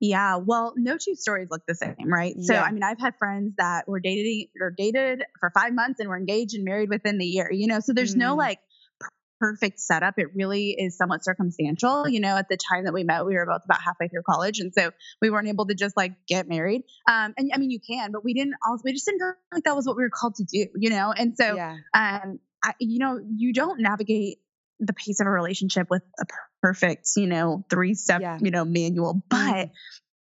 yeah, 0.00 0.36
well, 0.36 0.74
no 0.76 0.98
two 0.98 1.14
stories 1.14 1.48
look 1.50 1.62
the 1.66 1.74
same, 1.74 1.94
right? 2.04 2.34
So, 2.38 2.52
yeah. 2.52 2.62
I 2.62 2.70
mean, 2.70 2.82
I've 2.82 3.00
had 3.00 3.14
friends 3.18 3.54
that 3.56 3.88
were 3.88 4.00
dating 4.00 4.48
or 4.60 4.70
dated 4.70 5.22
for 5.40 5.50
five 5.50 5.72
months 5.72 6.00
and 6.00 6.08
were 6.08 6.18
engaged 6.18 6.54
and 6.54 6.64
married 6.64 6.90
within 6.90 7.16
the 7.18 7.24
year, 7.24 7.50
you 7.50 7.66
know? 7.66 7.80
So 7.80 7.94
there's 7.94 8.14
mm. 8.14 8.18
no 8.18 8.34
like 8.34 8.58
perfect 9.40 9.80
setup. 9.80 10.18
It 10.18 10.34
really 10.34 10.70
is 10.70 10.96
somewhat 10.96 11.24
circumstantial. 11.24 12.08
You 12.08 12.20
know, 12.20 12.36
at 12.36 12.48
the 12.48 12.58
time 12.58 12.84
that 12.84 12.92
we 12.92 13.04
met, 13.04 13.24
we 13.24 13.36
were 13.36 13.46
both 13.46 13.62
about 13.64 13.80
halfway 13.82 14.08
through 14.08 14.22
college. 14.28 14.60
And 14.60 14.72
so 14.74 14.90
we 15.22 15.30
weren't 15.30 15.48
able 15.48 15.66
to 15.66 15.74
just 15.74 15.96
like 15.96 16.12
get 16.28 16.46
married. 16.46 16.82
Um, 17.08 17.32
and 17.38 17.50
I 17.54 17.58
mean, 17.58 17.70
you 17.70 17.80
can, 17.80 18.12
but 18.12 18.22
we 18.22 18.34
didn't 18.34 18.54
also, 18.66 18.82
we 18.84 18.92
just 18.92 19.06
didn't 19.06 19.20
feel 19.20 19.34
like 19.52 19.64
that 19.64 19.76
was 19.76 19.86
what 19.86 19.96
we 19.96 20.02
were 20.02 20.10
called 20.10 20.34
to 20.36 20.44
do, 20.44 20.66
you 20.76 20.90
know? 20.90 21.12
And 21.16 21.36
so, 21.36 21.56
yeah. 21.56 21.76
um, 21.94 22.38
I, 22.66 22.74
you 22.80 22.98
know, 22.98 23.20
you 23.24 23.52
don't 23.52 23.80
navigate 23.80 24.38
the 24.80 24.92
pace 24.92 25.20
of 25.20 25.26
a 25.26 25.30
relationship 25.30 25.86
with 25.88 26.02
a 26.18 26.24
perfect, 26.62 27.08
you 27.16 27.26
know, 27.26 27.64
three 27.70 27.94
step, 27.94 28.20
yeah. 28.20 28.38
you 28.42 28.50
know, 28.50 28.64
manual. 28.64 29.22
But 29.28 29.38
mm. 29.38 29.70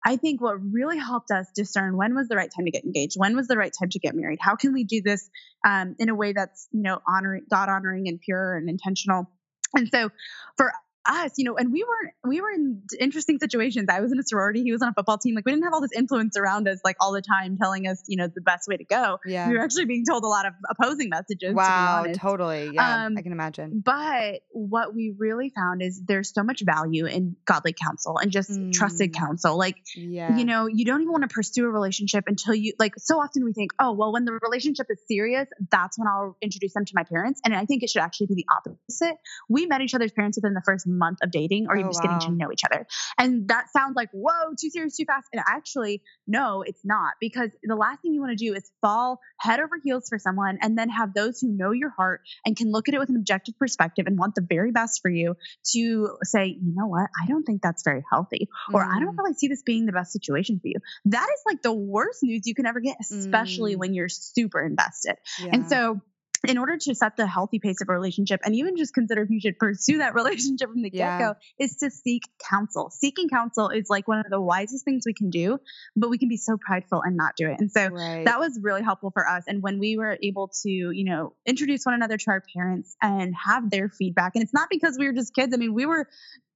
I 0.06 0.18
think 0.18 0.40
what 0.40 0.58
really 0.72 1.00
helped 1.00 1.32
us 1.32 1.48
discern 1.56 1.98
when 1.98 2.14
was 2.14 2.28
the 2.28 2.36
right 2.36 2.52
time 2.56 2.66
to 2.66 2.72
get 2.72 2.84
engaged, 2.84 3.16
when 3.18 3.36
was 3.36 3.48
the 3.48 3.58
right 3.58 3.74
time 3.78 3.90
to 3.90 4.00
get 4.00 4.14
married, 4.14 4.38
how 4.40 4.56
can 4.56 4.72
we 4.72 4.84
do 4.84 5.02
this 5.02 5.28
um, 5.68 5.96
in 5.98 6.10
a 6.10 6.16
way 6.16 6.34
that's 6.34 6.68
you 6.72 6.84
know 6.84 7.00
honoring, 7.08 7.46
God 7.50 7.70
honoring, 7.70 8.08
and 8.08 8.22
pure 8.22 8.55
and 8.55 8.70
intentional. 8.70 9.31
And 9.74 9.90
so 9.92 10.10
for 10.55 10.72
us, 11.07 11.33
you 11.37 11.46
know, 11.46 11.55
and 11.55 11.72
we 11.72 11.83
weren't, 11.83 12.13
we 12.24 12.41
were 12.41 12.51
in 12.51 12.81
interesting 13.00 13.39
situations. 13.39 13.87
I 13.89 14.01
was 14.01 14.11
in 14.11 14.20
a 14.20 14.24
sorority, 14.24 14.63
he 14.63 14.72
was 14.72 14.81
on 14.81 14.89
a 14.89 14.94
football 14.94 15.18
team. 15.18 15.35
Like 15.35 15.46
we 15.46 15.51
didn't 15.51 15.65
have 15.65 15.74
all 15.74 15.81
this 15.81 15.91
influence 15.96 16.37
around 16.37 16.68
us 16.68 16.79
like 16.83 16.98
all 17.00 17.13
the 17.13 17.22
time 17.22 17.57
telling 17.57 17.87
us, 17.87 18.03
you 18.07 18.18
know, 18.18 18.27
the 18.27 18.41
best 18.41 18.68
way 18.68 18.77
to 18.77 18.83
go. 18.83 19.20
Yeah. 19.25 19.48
We 19.50 19.57
were 19.57 19.63
actually 19.63 19.85
being 19.85 20.05
told 20.05 20.24
a 20.24 20.27
lot 20.27 20.46
of 20.46 20.53
opposing 20.70 21.09
messages. 21.09 21.53
Wow, 21.53 22.03
to 22.03 22.13
totally. 22.13 22.72
Yeah. 22.74 23.05
Um, 23.05 23.18
I 23.18 23.22
can 23.22 23.31
imagine. 23.31 23.81
But 23.83 24.41
what 24.51 24.94
we 24.94 25.13
really 25.18 25.51
found 25.55 25.81
is 25.81 26.01
there's 26.05 26.33
so 26.33 26.44
much 26.44 26.61
value 26.61 27.05
in 27.05 27.35
godly 27.46 27.74
counsel 27.74 28.18
and 28.18 28.31
just 28.31 28.50
mm. 28.50 28.74
trusted 28.74 29.13
counsel. 29.13 29.57
Like 29.57 29.77
yeah. 29.96 30.37
you 30.37 30.46
know, 30.46 30.68
you 30.68 30.85
don't 30.85 31.01
even 31.01 31.11
want 31.11 31.24
to 31.24 31.33
pursue 31.33 31.65
a 31.65 31.70
relationship 31.70 32.25
until 32.27 32.53
you 32.55 32.74
like 32.79 32.94
so 32.98 33.20
often 33.20 33.46
we 33.46 33.53
think, 33.53 33.72
oh 33.79 33.94
well 33.94 34.11
when 34.11 34.25
the 34.25 34.37
relationship 34.41 34.87
is 34.89 35.00
serious, 35.07 35.48
that's 35.72 35.98
when 35.98 36.07
I'll 36.07 36.37
introduce 36.41 36.74
them 36.74 36.85
to 36.85 36.91
my 36.96 37.03
parents. 37.03 37.41
And 37.46 37.53
I 37.55 37.65
think 37.65 37.83
it 37.83 37.89
should 37.89 38.01
actually 38.01 38.27
be 38.27 38.35
the 38.35 38.46
opposite. 38.51 39.18
We 39.50 39.65
met 39.65 39.81
each 39.81 39.94
other's 39.94 40.11
parents 40.11 40.37
within 40.37 40.53
the 40.53 40.61
first 40.65 40.87
month 40.98 41.20
of 41.22 41.31
dating 41.31 41.68
or 41.70 41.75
even 41.75 41.88
oh, 41.88 41.90
just 41.90 42.03
wow. 42.03 42.18
getting 42.18 42.29
to 42.29 42.36
know 42.36 42.51
each 42.51 42.64
other. 42.64 42.88
And 43.18 43.48
that 43.50 43.66
sounds 43.72 43.96
like, 43.96 44.10
whoa, 44.12 44.53
too 44.60 44.70
serious, 44.70 44.98
too 44.98 45.05
fast. 45.05 45.27
And 45.34 45.42
actually, 45.48 46.01
no, 46.27 46.62
it's 46.62 46.81
not 46.84 47.14
because 47.20 47.51
the 47.64 47.75
last 47.75 48.01
thing 48.01 48.14
you 48.14 48.22
want 48.22 48.38
to 48.38 48.46
do 48.46 48.53
is 48.53 48.70
fall 48.81 49.20
head 49.40 49.60
over 49.60 49.75
heels 49.84 50.08
for 50.10 50.18
someone 50.20 50.58
and 50.62 50.77
then 50.77 50.90
have 50.90 51.14
those 51.14 51.40
who 51.40 51.50
know 51.50 51.72
your 51.72 51.90
heart 51.90 52.22
and 52.46 52.55
can 52.55 52.72
look 52.72 52.88
at 52.88 52.96
it 52.96 53.00
with 53.00 53.10
an 53.10 53.16
objective 53.16 53.58
perspective 53.60 54.05
and 54.08 54.18
want 54.18 54.36
the 54.36 54.46
very 54.48 54.72
best 54.72 55.01
for 55.01 55.10
you 55.10 55.36
to 55.72 56.18
say, 56.24 56.46
you 56.48 56.74
know 56.75 56.88
what, 56.88 57.10
I 57.22 57.27
don't 57.27 57.44
think 57.44 57.62
that's 57.62 57.84
very 57.84 58.03
healthy, 58.12 58.50
or 58.74 58.84
mm. 58.84 58.88
I 58.88 59.00
don't 59.00 59.16
mm. 59.16 59.18
really 59.18 59.34
see 59.34 59.48
this 59.48 59.64
being 59.64 59.86
the 59.86 59.92
best 59.92 60.12
situation 60.12 60.60
for 60.60 60.68
you. 60.68 60.75
That 61.05 61.27
is 61.34 61.42
like 61.46 61.62
the 61.62 61.74
worst 61.74 62.20
news 62.24 62.44
you 62.46 62.55
can 62.55 62.66
ever 62.66 62.79
get, 62.79 62.98
especially 63.00 63.75
mm. 63.75 63.79
when 63.79 63.94
you're 63.94 64.10
super 64.10 64.64
invested. 64.64 65.16
Yeah. 65.40 65.50
And 65.53 65.70
so, 65.70 66.01
in 66.50 66.58
order 66.58 66.77
to 66.77 66.96
set 66.96 67.18
the 67.18 67.27
healthy 67.27 67.60
pace 67.60 67.81
of 67.81 67.90
a 67.90 67.94
relationship 67.94 68.42
and 68.44 68.55
even 68.55 68.77
just 68.77 68.94
consider 68.94 69.24
if 69.24 69.29
you 69.29 69.40
should 69.40 69.58
pursue 69.58 69.98
that 70.00 70.14
relationship 70.16 70.70
from 70.70 70.81
the 70.81 70.92
yeah. 70.94 71.18
get-go 71.18 71.40
is 71.60 71.77
to 71.77 71.90
seek 71.90 72.24
counsel 72.50 72.90
seeking 72.90 73.29
counsel 73.29 73.70
is 73.70 73.88
like 73.90 74.08
one 74.08 74.20
of 74.20 74.25
the 74.29 74.42
wisest 74.42 74.86
things 74.86 75.03
we 75.05 75.14
can 75.14 75.29
do 75.29 75.60
but 75.96 76.10
we 76.10 76.18
can 76.18 76.29
be 76.29 76.38
so 76.38 76.58
prideful 76.58 77.01
and 77.01 77.16
not 77.16 77.36
do 77.36 77.50
it 77.50 77.60
and 77.60 77.72
so 77.72 77.88
right. 77.88 78.25
that 78.25 78.40
was 78.40 78.60
really 78.62 78.84
helpful 78.84 79.12
for 79.12 79.27
us 79.27 79.44
and 79.48 79.62
when 79.62 79.79
we 79.79 79.98
were 79.98 80.18
able 80.22 80.50
to 80.64 80.70
you 80.70 81.05
know 81.05 81.34
introduce 81.46 81.86
one 81.86 81.96
another 81.96 82.18
to 82.18 82.29
our 82.29 82.44
parents 82.55 82.96
and 83.01 83.34
have 83.36 83.70
their 83.70 83.90
feedback 83.90 84.34
and 84.36 84.44
it's 84.44 84.53
not 84.53 84.70
because 84.70 84.98
we 85.00 85.05
were 85.08 85.14
just 85.14 85.34
kids 85.34 85.53
i 85.53 85.58
mean 85.58 85.74
we 85.74 85.86
were 85.86 86.08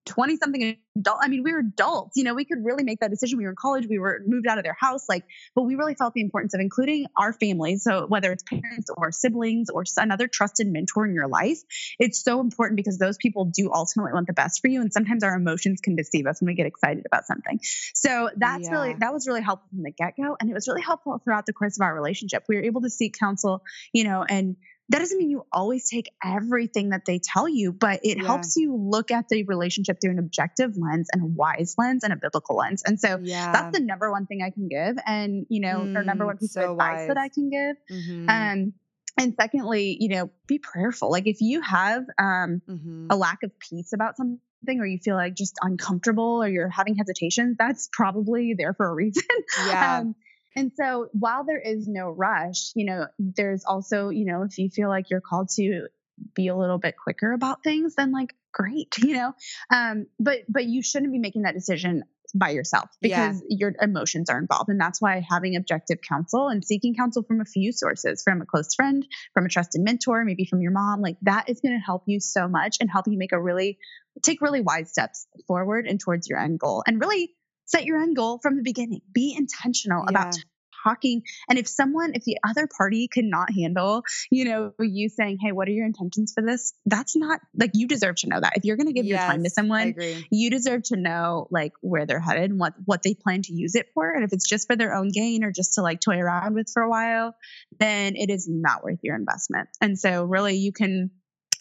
20 0.06 0.38
something 0.38 0.78
adult. 0.98 1.20
I 1.22 1.28
mean, 1.28 1.44
we 1.44 1.52
were 1.52 1.60
adults, 1.60 2.14
you 2.16 2.24
know, 2.24 2.34
we 2.34 2.46
could 2.46 2.64
really 2.64 2.84
make 2.84 3.00
that 3.00 3.10
decision. 3.10 3.38
We 3.38 3.44
were 3.46 3.52
in 3.52 3.56
college, 3.56 3.88
we 3.90 4.00
were 4.00 4.22
moved 4.26 4.48
out 4.48 4.58
of 4.58 4.64
their 4.64 4.78
house, 4.80 5.06
like, 5.08 5.24
but 5.56 5.64
we 5.64 5.76
really 5.76 5.96
felt 5.96 6.14
the 6.14 6.22
importance 6.22 6.54
of 6.54 6.62
including 6.62 7.06
our 7.18 7.34
families. 7.34 7.84
So 7.84 8.08
whether 8.08 8.32
it's 8.32 8.44
parents 8.44 8.90
or 8.96 9.12
siblings 9.12 9.70
or 9.70 9.84
another 9.98 10.28
trusted 10.28 10.68
mentor 10.68 11.06
in 11.06 11.14
your 11.14 11.28
life, 11.28 11.60
it's 12.00 12.24
so 12.24 12.40
important 12.40 12.78
because 12.78 12.98
those 12.98 13.18
people 13.18 13.46
do 13.46 13.72
ultimately 13.74 14.14
want 14.14 14.28
the 14.28 14.34
best 14.34 14.62
for 14.62 14.68
you. 14.68 14.82
And 14.82 14.92
sometimes 14.92 15.24
our 15.24 15.36
emotions 15.36 15.82
can 15.82 15.96
deceive 15.96 16.26
us 16.26 16.42
when 16.42 16.48
we 16.48 16.56
get 16.56 16.66
excited 16.66 17.06
about 17.06 17.26
something. 17.26 17.60
So 17.94 18.30
that's 18.36 18.68
yeah. 18.68 18.72
really, 18.72 18.96
that 19.00 19.14
was 19.14 19.28
really 19.28 19.42
helpful 19.42 19.70
from 19.70 19.84
the 19.84 19.92
get 19.92 20.14
go. 20.18 20.36
And 20.40 20.50
it 20.50 20.54
was 20.54 20.68
really 20.68 20.82
helpful 20.82 21.20
throughout 21.24 21.46
the 21.46 21.54
course 21.54 21.78
of 21.78 21.84
our 21.84 21.94
relationship. 21.94 22.44
We 22.48 22.56
were 22.56 22.64
able 22.64 22.82
to 22.82 22.90
seek 22.90 23.18
counsel, 23.18 23.64
you 23.94 24.04
know, 24.04 24.26
and 24.28 24.56
that 24.90 25.00
doesn't 25.00 25.18
mean 25.20 25.30
you 25.30 25.46
always 25.52 25.88
take 25.88 26.10
everything 26.24 26.90
that 26.90 27.06
they 27.06 27.20
tell 27.20 27.48
you, 27.48 27.72
but 27.72 28.00
it 28.04 28.18
yeah. 28.18 28.26
helps 28.26 28.58
you 28.58 28.76
look 28.76 29.12
at 29.12 29.30
the 29.30 29.44
relationship 29.44 30.00
through 30.02 30.12
an 30.12 30.20
objective 30.20 30.76
lens 30.76 31.10
and 31.14 31.22
a 31.22 31.26
wise 31.26 31.76
lens 31.78 32.04
and 32.04 32.12
a 32.12 32.16
biblical 32.16 32.56
lens. 32.56 32.82
And 32.86 33.00
so 33.00 33.20
yeah. 33.22 33.52
that's 33.52 33.78
the 33.78 33.84
number 33.84 34.12
one 34.12 34.26
thing 34.26 34.42
I 34.42 34.50
can 34.50 34.68
give. 34.68 34.98
And, 35.06 35.46
you 35.50 35.62
know, 35.62 35.80
mm, 35.80 35.96
or 35.96 36.04
number 36.04 36.26
one 36.26 36.38
piece 36.38 36.54
so 36.54 36.64
of 36.64 36.72
advice 36.72 36.98
wise. 36.98 37.08
that 37.10 37.18
I 37.18 37.30
can 37.30 37.50
give. 37.50 37.76
Mm-hmm. 37.92 38.30
Um, 38.30 38.74
and 39.16 39.36
secondly, 39.40 39.98
you 40.00 40.10
know, 40.10 40.32
be 40.48 40.58
prayerful. 40.58 41.12
Like 41.12 41.28
if 41.28 41.40
you 41.40 41.62
have 41.62 42.04
um, 42.18 42.62
mm-hmm. 42.68 43.08
a 43.12 43.16
lack 43.16 43.44
of 43.44 43.52
peace 43.60 43.94
about 43.94 44.18
something, 44.18 44.40
or 44.68 44.86
you 44.86 44.98
feel 44.98 45.16
like 45.16 45.36
just 45.36 45.56
uncomfortable 45.62 46.42
or 46.44 46.48
you're 46.48 46.70
having 46.70 46.96
hesitations, 46.96 47.58
that's 47.60 47.90
probably 47.92 48.56
there 48.58 48.74
for 48.74 48.90
a 48.90 48.94
reason. 48.94 49.24
Yeah. 49.68 50.00
um, 50.00 50.16
and 50.56 50.72
so 50.76 51.10
while 51.14 51.46
there 51.46 51.60
is 51.60 51.88
no 51.88 52.10
rush, 52.10 52.72
you 52.76 52.86
know, 52.86 53.08
there's 53.18 53.64
also, 53.66 54.10
you 54.10 54.26
know, 54.26 54.44
if 54.44 54.58
you 54.58 54.70
feel 54.70 54.90
like 54.90 55.10
you're 55.10 55.22
called 55.22 55.50
to 55.56 55.88
be 56.36 56.48
a 56.48 56.56
little 56.56 56.80
bit 56.80 56.96
quicker 57.02 57.32
about 57.32 57.64
things, 57.64 57.96
then 57.96 58.12
like 58.12 58.34
great, 58.52 58.98
you 58.98 59.14
know. 59.14 59.34
Um, 59.70 60.08
but 60.20 60.40
but 60.50 60.66
you 60.66 60.82
shouldn't 60.82 61.12
be 61.12 61.20
making 61.20 61.44
that 61.44 61.54
decision 61.54 62.04
by 62.36 62.50
yourself 62.50 62.90
because 63.02 63.42
yeah. 63.48 63.58
your 63.58 63.74
emotions 63.82 64.30
are 64.30 64.38
involved. 64.38 64.70
And 64.70 64.80
that's 64.80 65.02
why 65.02 65.26
having 65.28 65.56
objective 65.56 66.00
counsel 66.08 66.48
and 66.48 66.64
seeking 66.64 66.94
counsel 66.94 67.24
from 67.24 67.42
a 67.42 67.46
few 67.46 67.72
sources, 67.72 68.22
from 68.24 68.42
a 68.42 68.46
close 68.46 68.76
friend, 68.76 69.06
from 69.34 69.46
a 69.46 69.50
trusted 69.50 69.82
mentor, 69.82 70.24
maybe 70.26 70.46
from 70.46 70.62
your 70.62 70.72
mom, 70.72 71.02
like 71.02 71.18
that 71.24 71.50
is 71.50 71.60
going 71.60 71.78
to 71.78 71.84
help 71.84 72.04
you 72.06 72.20
so 72.20 72.48
much 72.48 72.78
and 72.80 72.90
help 72.90 73.08
you 73.08 73.18
make 73.18 73.32
a 73.32 73.42
really, 73.42 73.80
take 74.22 74.42
really 74.42 74.62
wise 74.62 74.92
steps 74.92 75.28
forward 75.48 75.88
and 75.88 76.00
towards 76.00 76.28
your 76.30 76.40
end 76.40 76.60
goal 76.60 76.84
and 76.86 77.02
really 77.02 77.34
set 77.70 77.86
your 77.86 78.02
end 78.02 78.16
goal 78.16 78.40
from 78.42 78.58
the 78.58 78.64
beginning. 78.64 79.02
Be 79.14 79.36
intentional 79.38 80.04
yeah. 80.04 80.10
about 80.10 80.36
talking. 80.84 81.24
And 81.50 81.58
if 81.60 81.68
someone, 81.68 82.14
if 82.16 82.24
the 82.24 82.38
other 82.48 82.68
party 82.68 83.08
cannot 83.08 83.52
handle, 83.52 84.04
you 84.32 84.46
know, 84.46 84.74
you 84.80 85.10
saying, 85.10 85.38
Hey, 85.42 85.52
what 85.52 85.68
are 85.68 85.72
your 85.72 85.86
intentions 85.86 86.34
for 86.34 86.42
this? 86.42 86.74
That's 86.86 87.16
not 87.16 87.42
like 87.58 87.72
you 87.74 87.88
deserve 87.88 88.16
to 88.18 88.28
know 88.28 88.40
that. 88.40 88.54
If 88.56 88.66
you're 88.66 88.78
going 88.78 88.88
to 88.88 88.94
give 88.94 89.06
yes, 89.06 89.20
your 89.20 89.28
time 89.28 89.44
to 89.44 89.50
someone, 89.50 89.96
you 90.32 90.50
deserve 90.50 90.84
to 90.84 90.98
know 90.98 91.48
like 91.52 91.74
where 91.82 92.06
they're 92.06 92.20
headed 92.20 92.52
and 92.52 92.60
what, 92.60 92.74
what 92.86 93.04
they 93.04 93.14
plan 93.14 93.42
to 93.44 93.54
use 93.54 93.76
it 93.76 93.88
for. 93.94 94.10
And 94.10 94.24
if 94.24 94.34
it's 94.34 94.48
just 94.48 94.68
for 94.68 94.76
their 94.76 94.96
own 94.96 95.10
gain 95.10 95.44
or 95.44 95.52
just 95.52 95.76
to 95.76 95.82
like 95.82 96.00
toy 96.00 96.18
around 96.18 96.56
with 96.56 96.70
for 96.74 96.82
a 96.82 96.90
while, 96.90 97.36
then 97.80 98.16
it 98.16 98.30
is 98.30 98.48
not 98.50 98.84
worth 98.84 99.00
your 99.04 99.16
investment. 99.16 99.70
And 99.82 99.98
so 99.98 100.24
really 100.24 100.56
you 100.56 100.72
can, 100.72 101.12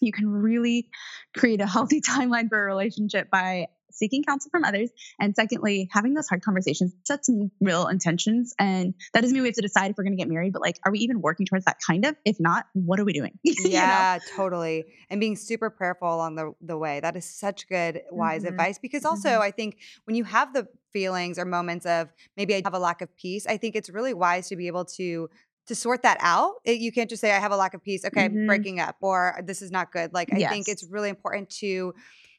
you 0.00 0.12
can 0.12 0.28
really 0.28 0.90
create 1.36 1.60
a 1.60 1.66
healthy 1.66 2.00
timeline 2.08 2.48
for 2.48 2.60
a 2.60 2.66
relationship 2.66 3.30
by 3.30 3.66
seeking 3.98 4.22
counsel 4.22 4.50
from 4.50 4.64
others. 4.64 4.90
And 5.20 5.34
secondly, 5.34 5.88
having 5.92 6.14
those 6.14 6.28
hard 6.28 6.42
conversations, 6.42 6.94
set 7.04 7.24
some 7.24 7.50
real 7.60 7.86
intentions. 7.86 8.54
And 8.58 8.94
that 9.12 9.20
doesn't 9.20 9.34
mean 9.34 9.42
we 9.42 9.48
have 9.48 9.56
to 9.56 9.62
decide 9.62 9.90
if 9.90 9.96
we're 9.96 10.04
going 10.04 10.16
to 10.16 10.22
get 10.22 10.28
married, 10.28 10.52
but 10.52 10.62
like, 10.62 10.78
are 10.84 10.92
we 10.92 11.00
even 11.00 11.20
working 11.20 11.46
towards 11.46 11.64
that 11.64 11.78
kind 11.86 12.04
of? 12.04 12.16
If 12.24 12.38
not, 12.40 12.66
what 12.72 13.00
are 13.00 13.04
we 13.04 13.12
doing? 13.12 13.38
yeah, 13.42 14.18
know? 14.18 14.36
totally. 14.36 14.84
And 15.10 15.20
being 15.20 15.36
super 15.36 15.70
prayerful 15.70 16.08
along 16.08 16.36
the, 16.36 16.52
the 16.60 16.78
way. 16.78 17.00
That 17.00 17.16
is 17.16 17.24
such 17.24 17.68
good, 17.68 18.02
wise 18.10 18.42
mm-hmm. 18.42 18.48
advice. 18.48 18.78
Because 18.78 19.04
also, 19.04 19.30
mm-hmm. 19.30 19.42
I 19.42 19.50
think 19.50 19.78
when 20.04 20.16
you 20.16 20.24
have 20.24 20.52
the 20.52 20.68
feelings 20.92 21.38
or 21.38 21.44
moments 21.44 21.86
of 21.86 22.08
maybe 22.36 22.54
I 22.54 22.62
have 22.64 22.74
a 22.74 22.78
lack 22.78 23.02
of 23.02 23.14
peace, 23.16 23.46
I 23.46 23.56
think 23.56 23.76
it's 23.76 23.90
really 23.90 24.14
wise 24.14 24.48
to 24.48 24.56
be 24.56 24.66
able 24.66 24.84
to 24.96 25.28
to 25.66 25.74
sort 25.74 26.02
that 26.02 26.16
out. 26.20 26.54
It, 26.64 26.80
you 26.80 26.90
can't 26.90 27.08
just 27.08 27.20
say 27.20 27.30
I 27.30 27.38
have 27.38 27.52
a 27.52 27.56
lack 27.56 27.74
of 27.74 27.82
peace. 27.82 28.04
Okay, 28.04 28.28
mm-hmm. 28.28 28.46
breaking 28.46 28.80
up 28.80 28.96
or 29.00 29.38
this 29.44 29.62
is 29.62 29.70
not 29.70 29.92
good. 29.92 30.12
Like 30.12 30.32
I 30.32 30.38
yes. 30.38 30.50
think 30.50 30.68
it's 30.68 30.84
really 30.84 31.10
important 31.10 31.50
to 31.60 31.94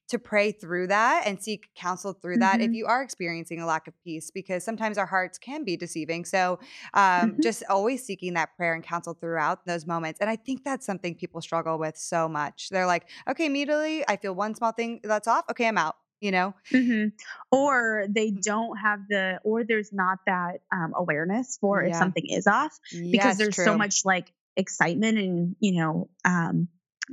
to 0.10 0.20
pray 0.20 0.52
through 0.52 0.88
that 0.88 1.24
and 1.26 1.42
seek 1.42 1.70
counsel 1.76 2.14
through 2.14 2.36
mm-hmm. 2.36 2.42
that 2.42 2.62
if 2.62 2.74
you 2.74 2.86
are 2.86 3.02
experiencing 3.02 3.62
a 3.62 3.66
lack 3.66 3.88
of 3.88 3.94
peace 4.04 4.32
because 4.32 4.64
sometimes 4.64 4.98
our 4.98 5.06
hearts 5.06 5.38
can 5.38 5.64
be 5.64 5.78
deceiving 5.78 6.26
so 6.26 6.60
um, 6.94 7.32
mm-hmm. 7.32 7.42
just 7.42 7.64
always 7.70 8.04
seeking 8.04 8.34
that 8.34 8.56
prayer 8.58 8.74
and 8.74 8.84
counsel 8.84 9.14
throughout 9.14 9.66
those 9.66 9.86
moments 9.86 10.20
and 10.20 10.30
i 10.30 10.36
think 10.36 10.64
that's 10.64 10.86
something 10.86 11.16
people 11.16 11.42
struggle 11.42 11.78
with 11.78 11.98
so 11.98 12.28
much 12.28 12.70
they're 12.70 12.88
like 12.88 13.08
okay 13.30 13.46
immediately 13.46 14.04
i 14.08 14.16
feel 14.16 14.34
one 14.34 14.56
small 14.56 14.72
thing 14.72 15.00
that's 15.04 15.28
off 15.28 15.46
okay 15.50 15.68
i'm 15.68 15.78
out 15.78 15.96
you 16.22 16.32
know 16.32 16.54
mm-hmm. 16.72 17.08
or 17.52 18.06
they 18.10 18.32
mm. 18.32 18.42
don't 18.42 18.78
have 18.78 19.00
the 19.10 19.40
or 19.44 19.64
there's 19.64 19.94
not 19.94 20.20
that 20.26 20.62
um, 20.74 20.94
awareness 20.96 21.58
for 21.62 21.84
yeah. 21.84 21.92
if 21.92 21.96
something 21.96 22.26
is 22.28 22.48
off 22.48 22.78
because 22.92 23.14
yes, 23.14 23.38
there's 23.38 23.56
true. 23.56 23.66
so 23.66 23.78
much 23.78 24.06
like 24.06 24.34
excitement 24.58 25.18
and 25.18 25.56
you 25.60 25.80
know 25.80 26.10
um, 26.26 26.68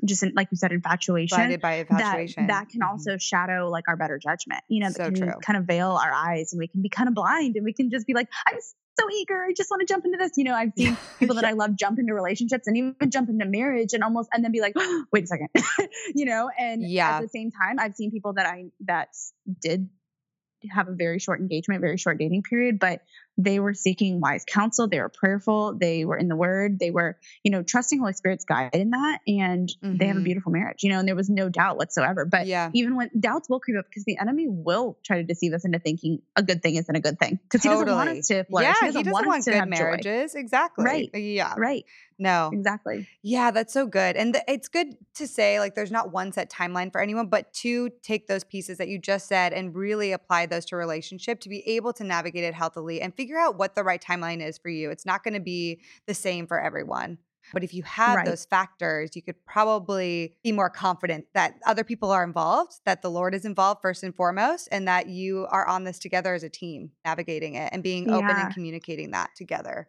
just 0.04 0.22
in, 0.22 0.32
like 0.34 0.48
you 0.50 0.56
said, 0.56 0.72
infatuation. 0.72 1.36
Blinded 1.36 1.60
by 1.60 1.74
infatuation. 1.74 2.46
That, 2.46 2.52
that 2.52 2.68
can 2.68 2.80
mm-hmm. 2.80 2.90
also 2.90 3.16
shadow 3.18 3.68
like 3.70 3.84
our 3.88 3.96
better 3.96 4.18
judgment. 4.18 4.62
You 4.68 4.80
know, 4.80 4.90
so 4.90 5.04
can 5.04 5.14
true. 5.14 5.32
kind 5.42 5.58
of 5.58 5.64
veil 5.64 5.90
our 5.90 6.12
eyes, 6.12 6.52
and 6.52 6.58
we 6.58 6.68
can 6.68 6.82
be 6.82 6.88
kind 6.88 7.08
of 7.08 7.14
blind, 7.14 7.56
and 7.56 7.64
we 7.64 7.72
can 7.72 7.90
just 7.90 8.06
be 8.06 8.14
like, 8.14 8.28
I'm 8.46 8.58
so 8.98 9.06
eager. 9.10 9.44
I 9.44 9.52
just 9.52 9.70
want 9.70 9.80
to 9.80 9.86
jump 9.86 10.04
into 10.04 10.18
this. 10.18 10.32
You 10.36 10.44
know, 10.44 10.54
I've 10.54 10.72
seen 10.76 10.96
people 11.18 11.36
that 11.36 11.44
I 11.44 11.52
love 11.52 11.76
jump 11.76 11.98
into 11.98 12.14
relationships 12.14 12.66
and 12.66 12.76
even 12.76 12.94
jump 13.10 13.28
into 13.28 13.44
marriage 13.46 13.92
and 13.92 14.02
almost 14.02 14.28
and 14.32 14.44
then 14.44 14.52
be 14.52 14.60
like, 14.60 14.72
oh, 14.76 15.04
wait 15.12 15.24
a 15.24 15.26
second, 15.26 15.48
you 16.14 16.24
know. 16.24 16.50
And 16.58 16.88
yeah. 16.88 17.16
at 17.16 17.22
the 17.22 17.28
same 17.28 17.50
time, 17.50 17.78
I've 17.78 17.94
seen 17.94 18.10
people 18.10 18.34
that 18.34 18.46
I 18.46 18.66
that 18.86 19.08
did 19.60 19.88
have 20.70 20.88
a 20.88 20.92
very 20.92 21.18
short 21.18 21.40
engagement, 21.40 21.80
very 21.80 21.98
short 21.98 22.18
dating 22.18 22.42
period, 22.42 22.78
but 22.78 23.02
they 23.38 23.60
were 23.60 23.74
seeking 23.74 24.20
wise 24.20 24.44
counsel. 24.46 24.88
They 24.88 25.00
were 25.00 25.08
prayerful. 25.08 25.74
They 25.78 26.04
were 26.04 26.16
in 26.16 26.28
the 26.28 26.36
word. 26.36 26.78
They 26.78 26.90
were, 26.90 27.18
you 27.42 27.50
know, 27.50 27.62
trusting 27.62 27.98
Holy 27.98 28.14
Spirit's 28.14 28.44
guide 28.44 28.70
in 28.72 28.90
that. 28.90 29.20
And 29.26 29.68
mm-hmm. 29.68 29.96
they 29.96 30.06
have 30.06 30.16
a 30.16 30.18
mm-hmm. 30.18 30.24
beautiful 30.24 30.52
marriage, 30.52 30.82
you 30.82 30.90
know, 30.90 30.98
and 30.98 31.08
there 31.08 31.14
was 31.14 31.28
no 31.28 31.48
doubt 31.48 31.76
whatsoever. 31.76 32.24
But 32.24 32.46
yeah. 32.46 32.70
even 32.72 32.96
when 32.96 33.10
doubts 33.18 33.48
will 33.48 33.60
creep 33.60 33.78
up 33.78 33.86
because 33.86 34.04
the 34.04 34.18
enemy 34.18 34.46
will 34.48 34.98
try 35.04 35.18
to 35.18 35.24
deceive 35.24 35.52
us 35.52 35.64
into 35.64 35.78
thinking 35.78 36.22
a 36.34 36.42
good 36.42 36.62
thing 36.62 36.76
isn't 36.76 36.94
a 36.94 37.00
good 37.00 37.18
thing 37.18 37.38
because 37.42 37.62
totally. 37.62 37.80
he 37.80 37.84
doesn't 37.84 37.96
want 37.96 38.18
us 38.18 38.28
to 38.28 38.44
flourish. 38.44 38.66
Yeah, 38.66 38.74
he 38.80 38.86
doesn't, 38.86 38.98
he 38.98 39.02
doesn't 39.04 39.12
want, 39.12 39.26
want 39.26 39.44
good 39.44 39.68
marriages. 39.68 40.32
Joy. 40.32 40.40
Exactly. 40.40 40.84
Right. 40.84 41.10
Yeah. 41.14 41.54
Right. 41.56 41.84
No. 42.18 42.50
Exactly. 42.52 43.06
Yeah, 43.22 43.50
that's 43.50 43.72
so 43.72 43.86
good. 43.86 44.16
And 44.16 44.34
th- 44.34 44.44
it's 44.48 44.68
good 44.68 44.96
to 45.16 45.26
say 45.26 45.60
like 45.60 45.74
there's 45.74 45.90
not 45.90 46.12
one 46.12 46.32
set 46.32 46.50
timeline 46.50 46.90
for 46.90 47.00
anyone, 47.00 47.26
but 47.28 47.52
to 47.54 47.90
take 48.02 48.26
those 48.26 48.44
pieces 48.44 48.78
that 48.78 48.88
you 48.88 48.98
just 48.98 49.28
said 49.28 49.52
and 49.52 49.74
really 49.74 50.12
apply 50.12 50.46
those 50.46 50.64
to 50.66 50.76
relationship 50.76 51.40
to 51.40 51.48
be 51.48 51.66
able 51.68 51.92
to 51.94 52.04
navigate 52.04 52.44
it 52.44 52.54
healthily 52.54 53.02
and 53.02 53.14
figure 53.14 53.25
out 53.34 53.58
what 53.58 53.74
the 53.74 53.84
right 53.84 54.02
timeline 54.02 54.46
is 54.46 54.58
for 54.58 54.68
you. 54.68 54.90
It's 54.90 55.06
not 55.06 55.24
going 55.24 55.34
to 55.34 55.40
be 55.40 55.80
the 56.06 56.14
same 56.14 56.46
for 56.46 56.60
everyone. 56.60 57.18
But 57.52 57.62
if 57.62 57.74
you 57.74 57.82
have 57.84 58.16
right. 58.16 58.26
those 58.26 58.44
factors, 58.44 59.14
you 59.14 59.22
could 59.22 59.44
probably 59.44 60.36
be 60.42 60.52
more 60.52 60.70
confident 60.70 61.26
that 61.34 61.54
other 61.64 61.84
people 61.84 62.10
are 62.10 62.24
involved, 62.24 62.72
that 62.84 63.02
the 63.02 63.10
Lord 63.10 63.34
is 63.34 63.44
involved 63.44 63.82
first 63.82 64.02
and 64.02 64.14
foremost, 64.14 64.68
and 64.72 64.88
that 64.88 65.08
you 65.08 65.46
are 65.50 65.66
on 65.66 65.84
this 65.84 65.98
together 65.98 66.34
as 66.34 66.42
a 66.42 66.48
team, 66.48 66.90
navigating 67.04 67.54
it 67.54 67.70
and 67.72 67.82
being 67.82 68.08
yeah. 68.08 68.16
open 68.16 68.30
and 68.30 68.52
communicating 68.52 69.12
that 69.12 69.30
together. 69.36 69.88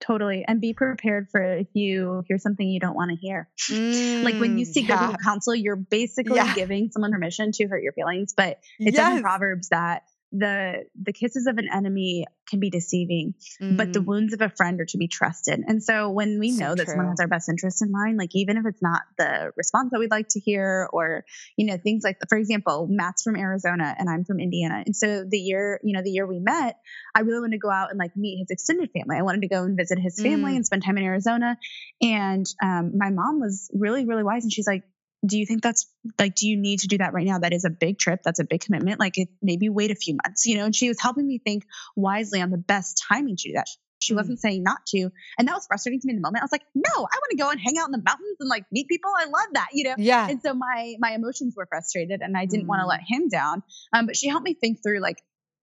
Totally. 0.00 0.44
And 0.46 0.60
be 0.60 0.74
prepared 0.74 1.28
for 1.30 1.40
if 1.42 1.68
you 1.72 2.24
hear 2.28 2.38
something 2.38 2.66
you 2.66 2.80
don't 2.80 2.96
want 2.96 3.10
to 3.10 3.16
hear. 3.16 3.48
Mm, 3.70 4.22
like 4.22 4.34
when 4.34 4.58
you 4.58 4.66
mm, 4.66 4.68
seek 4.68 4.88
yeah. 4.88 5.16
counsel, 5.22 5.54
you're 5.54 5.76
basically 5.76 6.36
yeah. 6.36 6.54
giving 6.54 6.90
someone 6.90 7.12
permission 7.12 7.52
to 7.52 7.66
hurt 7.66 7.82
your 7.82 7.92
feelings. 7.92 8.34
But 8.36 8.58
it 8.78 8.94
yes. 8.94 8.96
says 8.96 9.16
in 9.16 9.22
Proverbs 9.22 9.68
that 9.70 10.02
the 10.36 10.84
the 11.00 11.12
kisses 11.12 11.46
of 11.46 11.58
an 11.58 11.68
enemy 11.72 12.26
can 12.48 12.58
be 12.58 12.68
deceiving, 12.68 13.34
mm. 13.62 13.76
but 13.76 13.92
the 13.92 14.00
mm. 14.00 14.06
wounds 14.06 14.34
of 14.34 14.40
a 14.40 14.50
friend 14.50 14.80
are 14.80 14.84
to 14.84 14.98
be 14.98 15.06
trusted. 15.06 15.60
And 15.66 15.82
so 15.82 16.10
when 16.10 16.38
we 16.40 16.50
so 16.50 16.64
know 16.64 16.74
that 16.74 16.84
true. 16.84 16.92
someone 16.92 17.08
has 17.08 17.20
our 17.20 17.28
best 17.28 17.48
interest 17.48 17.82
in 17.82 17.92
mind, 17.92 18.18
like 18.18 18.34
even 18.34 18.56
if 18.56 18.66
it's 18.66 18.82
not 18.82 19.02
the 19.16 19.52
response 19.56 19.90
that 19.92 20.00
we'd 20.00 20.10
like 20.10 20.28
to 20.30 20.40
hear, 20.40 20.88
or 20.92 21.24
you 21.56 21.66
know 21.66 21.76
things 21.76 22.02
like, 22.02 22.18
for 22.28 22.36
example, 22.36 22.88
Matt's 22.90 23.22
from 23.22 23.36
Arizona 23.36 23.94
and 23.96 24.10
I'm 24.10 24.24
from 24.24 24.40
Indiana, 24.40 24.82
and 24.84 24.94
so 24.94 25.24
the 25.24 25.38
year 25.38 25.80
you 25.84 25.94
know 25.96 26.02
the 26.02 26.10
year 26.10 26.26
we 26.26 26.40
met, 26.40 26.78
I 27.14 27.20
really 27.20 27.40
wanted 27.40 27.56
to 27.56 27.60
go 27.60 27.70
out 27.70 27.90
and 27.90 27.98
like 27.98 28.16
meet 28.16 28.38
his 28.40 28.50
extended 28.50 28.90
family. 28.90 29.16
I 29.16 29.22
wanted 29.22 29.42
to 29.42 29.48
go 29.48 29.62
and 29.62 29.76
visit 29.76 29.98
his 29.98 30.20
family 30.20 30.52
mm. 30.52 30.56
and 30.56 30.66
spend 30.66 30.84
time 30.84 30.98
in 30.98 31.04
Arizona, 31.04 31.56
and 32.02 32.44
um, 32.60 32.92
my 32.96 33.10
mom 33.10 33.40
was 33.40 33.70
really 33.72 34.04
really 34.04 34.24
wise, 34.24 34.42
and 34.42 34.52
she's 34.52 34.66
like, 34.66 34.82
do 35.24 35.38
you 35.38 35.46
think 35.46 35.62
that's 35.62 35.86
like 36.18 36.34
do 36.34 36.46
you 36.48 36.56
need 36.56 36.80
to 36.80 36.88
do 36.88 36.98
that 36.98 37.12
right 37.12 37.26
now? 37.26 37.38
That 37.38 37.52
is 37.52 37.64
a 37.64 37.70
big 37.70 37.98
trip. 37.98 38.20
That's 38.24 38.40
a 38.40 38.44
big 38.44 38.60
commitment. 38.60 39.00
Like 39.00 39.18
it, 39.18 39.28
maybe 39.42 39.68
wait 39.68 39.90
a 39.90 39.94
few 39.94 40.16
months 40.24 40.46
you 40.46 40.56
know? 40.56 40.64
And 40.64 40.74
she 40.74 40.88
was 40.88 41.00
helping 41.00 41.26
me 41.26 41.38
think 41.38 41.64
wisely 41.96 42.40
on 42.40 42.50
the 42.50 42.58
best 42.58 43.04
timing 43.08 43.36
to 43.36 43.48
do 43.48 43.54
that. 43.54 43.68
She 44.00 44.12
mm. 44.12 44.16
wasn't 44.16 44.40
saying 44.40 44.62
not 44.62 44.84
to 44.88 45.10
and 45.38 45.48
that 45.48 45.54
was 45.54 45.66
frustrating 45.66 46.00
to 46.00 46.06
me 46.06 46.12
in 46.12 46.16
the 46.16 46.26
moment. 46.26 46.42
I 46.42 46.44
was 46.44 46.52
like 46.52 46.64
no 46.74 46.90
i 46.94 46.98
want 46.98 47.30
to 47.30 47.36
go 47.36 47.50
and 47.50 47.60
hang 47.60 47.78
out 47.78 47.86
in 47.86 47.92
the 47.92 48.02
mountains 48.04 48.36
and 48.40 48.48
like 48.48 48.64
meet 48.70 48.88
people. 48.88 49.10
I 49.16 49.24
love 49.24 49.48
that 49.52 49.68
you 49.72 49.84
know? 49.84 49.94
Yeah. 49.98 50.28
And 50.28 50.40
so 50.42 50.54
my 50.54 50.94
my 50.98 51.12
emotions 51.12 51.54
were 51.56 51.66
frustrated 51.66 52.20
and 52.22 52.36
i 52.36 52.46
didn't 52.46 52.66
mm. 52.66 52.68
want 52.68 52.80
to 52.80 52.86
let 52.86 53.00
him 53.06 53.28
down. 53.28 53.62
Um, 53.92 54.06
but 54.06 54.16
she 54.16 54.28
helped 54.28 54.44
me 54.44 54.54
think 54.54 54.82
through 54.82 55.00
like 55.00 55.18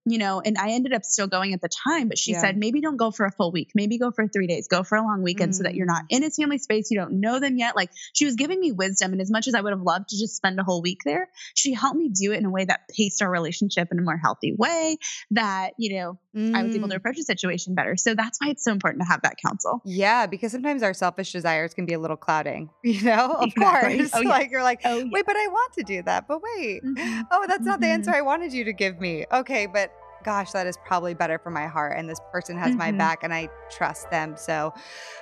you 0.06 0.18
know, 0.18 0.42
and 0.44 0.58
I 0.58 0.72
ended 0.72 0.94
up 0.94 1.04
still 1.04 1.28
going 1.28 1.54
at 1.54 1.62
the 1.62 1.70
time, 1.70 2.08
but 2.08 2.18
she 2.18 2.32
yeah. 2.32 2.42
said, 2.42 2.58
maybe 2.58 2.82
don't 2.82 2.98
go 2.98 3.12
for 3.12 3.26
a 3.26 3.32
full 3.32 3.52
week, 3.52 3.72
maybe 3.76 4.00
go 4.00 4.12
for 4.12 4.28
three 4.28 4.48
days, 4.48 4.68
go 4.68 4.84
for 4.84 4.98
a 4.98 5.02
long 5.02 5.22
weekend 5.22 5.52
mm. 5.52 5.56
so 5.56 5.64
that 5.64 5.76
you're 5.76 5.86
not 5.86 6.04
mm. 6.04 6.08
in 6.10 6.24
his 6.24 6.36
family 6.36 6.58
space. 6.58 6.90
You 6.90 7.00
don't 7.00 7.20
know 7.20 7.40
them 7.40 7.58
yet. 7.58 7.76
Like 7.76 7.92
she 8.14 8.26
was 8.26 8.36
giving 8.36 8.60
me 8.60 8.72
wisdom. 8.72 9.12
And 9.12 9.22
as 9.22 9.30
much 9.30 9.48
as 9.48 9.54
I 9.54 9.62
would 9.62 9.74
have 9.74 9.82
loved 9.82 10.10
to 10.10 10.18
just 10.18 10.36
spend 10.36 10.60
a 10.60 10.64
whole 10.64 10.82
week 10.82 11.02
there, 11.06 11.30
she 11.56 11.74
helped 11.74 11.98
me 11.98 12.10
do 12.10 12.32
it 12.32 12.38
in 12.38 12.46
a 12.46 12.50
way 12.50 12.66
that 12.66 12.82
paced 12.90 13.22
our 13.22 13.30
relationship 13.30 13.90
in 13.92 14.00
a 14.00 14.02
more 14.02 14.18
healthy 14.18 14.54
way 14.58 14.98
that, 15.32 15.74
you 15.78 15.96
know, 15.98 16.18
mm. 16.36 16.56
I 16.56 16.64
was 16.64 16.76
able 16.76 16.88
to 16.90 16.96
mm. 16.96 16.98
approach 16.98 17.18
the 17.18 17.24
situation 17.24 17.76
better. 17.76 17.96
So 17.96 18.16
that's 18.16 18.40
why 18.40 18.50
it's 18.50 18.64
so 18.64 18.72
important 18.72 19.02
to 19.02 19.08
have 19.08 19.22
that 19.24 19.36
counsel. 19.44 19.82
Yeah. 19.86 20.26
Because 20.28 20.52
sometimes 20.52 20.84
our 20.84 20.94
selfish 20.94 21.32
desires 21.32 21.74
can 21.74 21.86
be 21.86 21.94
a 21.94 22.00
little 22.00 22.18
clouding, 22.18 22.70
you 22.84 23.04
know, 23.04 23.32
of 23.40 23.48
exactly. 23.48 23.98
course. 23.98 24.12
Oh, 24.14 24.20
yeah. 24.22 24.30
Like 24.30 24.52
you're 24.52 24.64
like, 24.64 24.82
oh, 24.86 24.98
yeah. 24.98 25.06
wait, 25.12 25.26
but 25.26 25.36
I 25.36 25.48
want 25.48 25.74
to 25.74 25.84
do 25.84 26.02
that. 26.04 26.28
But 26.28 26.42
wait, 26.42 26.84
mm-hmm. 26.84 27.22
oh, 27.32 27.46
that's 27.48 27.66
not 27.66 27.76
mm-hmm. 27.76 27.82
the 27.82 27.88
answer 27.88 28.12
mm-hmm. 28.12 28.20
I 28.20 28.22
wanted 28.22 28.54
you 28.54 28.64
to 28.66 28.74
give 28.74 29.00
me. 29.00 29.26
Okay. 29.32 29.66
But 29.66 29.94
gosh, 30.24 30.52
that 30.52 30.68
is 30.68 30.78
probably 30.86 31.14
better 31.14 31.40
for 31.40 31.50
my 31.50 31.68
heart. 31.68 31.98
And 31.98 32.10
this 32.10 32.20
person 32.32 32.58
has 32.58 32.70
mm-hmm. 32.70 32.78
my 32.78 32.92
back 32.92 33.24
and 33.24 33.34
I 33.34 33.50
trust 33.70 34.10
them. 34.12 34.36
So, 34.38 34.74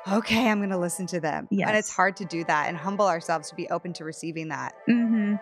okay, 0.08 0.50
I'm 0.50 0.60
going 0.60 0.69
to 0.69 0.78
listen 0.78 1.08
to 1.08 1.19
them. 1.19 1.48
Yes. 1.52 1.69
And 1.69 1.78
it's 1.78 1.89
hard 1.89 2.17
to 2.17 2.26
do 2.26 2.43
that 2.45 2.67
and 2.67 2.78
humble 2.78 3.08
ourselves 3.08 3.50
to 3.50 3.56
be 3.56 3.67
open 3.69 3.93
to 3.93 4.04
receiving 4.04 4.50
that. 4.50 4.74
Mm-hmm. 4.89 5.36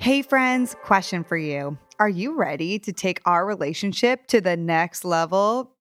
Hey, 0.00 0.22
friends, 0.22 0.76
question 0.84 1.24
for 1.24 1.36
you. 1.36 1.76
Are 1.98 2.08
you 2.08 2.36
ready 2.36 2.78
to 2.78 2.92
take 2.92 3.20
our 3.26 3.44
relationship 3.44 4.28
to 4.28 4.40
the 4.40 4.56
next 4.56 5.04
level? 5.04 5.72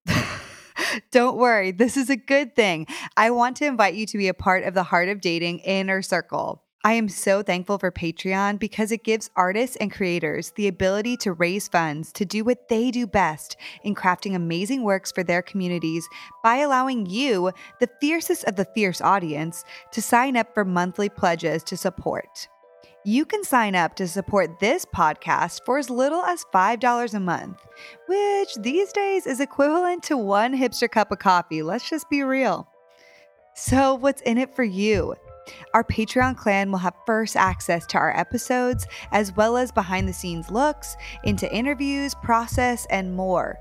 Don't 1.12 1.38
worry, 1.38 1.70
this 1.70 1.96
is 1.96 2.10
a 2.10 2.16
good 2.16 2.56
thing. 2.56 2.88
I 3.16 3.30
want 3.30 3.58
to 3.58 3.68
invite 3.68 3.94
you 3.94 4.08
to 4.08 4.18
be 4.18 4.28
a 4.28 4.34
part 4.34 4.64
of 4.64 4.74
the 4.74 4.82
Heart 4.82 5.10
of 5.10 5.22
Dating 5.22 5.60
inner 5.60 6.02
circle. 6.02 6.64
I 6.84 6.94
am 6.94 7.10
so 7.10 7.44
thankful 7.44 7.78
for 7.78 7.92
Patreon 7.92 8.58
because 8.58 8.92
it 8.92 9.04
gives 9.04 9.30
artists 9.36 9.76
and 9.76 9.92
creators 9.92 10.50
the 10.56 10.68
ability 10.68 11.18
to 11.18 11.34
raise 11.34 11.68
funds 11.68 12.12
to 12.14 12.26
do 12.26 12.44
what 12.44 12.70
they 12.70 12.90
do 12.90 13.06
best 13.06 13.56
in 13.84 13.94
crafting 13.94 14.34
amazing 14.34 14.82
works 14.82 15.12
for 15.12 15.22
their 15.22 15.44
communities 15.44 16.10
by 16.44 16.58
allowing 16.58 17.06
you, 17.06 17.52
the 17.80 17.90
fiercest 18.02 18.46
of 18.46 18.56
the 18.56 18.66
fierce 18.74 19.00
audience, 19.00 19.64
to 19.92 20.02
sign 20.02 20.36
up 20.36 20.56
for 20.56 20.66
monthly 20.66 21.08
pledges 21.08 21.64
to 21.66 21.78
support. 21.78 22.48
You 23.08 23.24
can 23.24 23.46
sign 23.46 23.74
up 23.74 23.96
to 23.96 24.06
support 24.06 24.60
this 24.60 24.84
podcast 24.84 25.62
for 25.64 25.78
as 25.78 25.90
little 25.90 26.24
as 26.24 26.44
$5 26.54 27.14
a 27.14 27.20
month, 27.22 27.66
which 28.06 28.56
these 28.60 28.92
days 28.92 29.26
is 29.26 29.40
equivalent 29.40 30.04
to 30.04 30.18
one 30.18 30.54
hipster 30.54 30.92
cup 30.92 31.14
of 31.14 31.20
coffee. 31.20 31.62
Let's 31.62 31.90
just 31.90 32.10
be 32.10 32.24
real. 32.24 32.68
So, 33.56 33.96
what's 33.96 34.22
in 34.24 34.38
it 34.38 34.54
for 34.54 34.66
you? 34.66 35.16
Our 35.74 35.86
Patreon 35.86 36.36
clan 36.36 36.70
will 36.70 36.80
have 36.80 36.96
first 37.06 37.38
access 37.38 37.86
to 37.86 37.98
our 37.98 38.14
episodes, 38.14 38.86
as 39.14 39.34
well 39.34 39.56
as 39.56 39.72
behind 39.72 40.10
the 40.10 40.14
scenes 40.14 40.52
looks 40.52 40.98
into 41.24 41.50
interviews, 41.50 42.14
process, 42.16 42.86
and 42.90 43.16
more. 43.16 43.58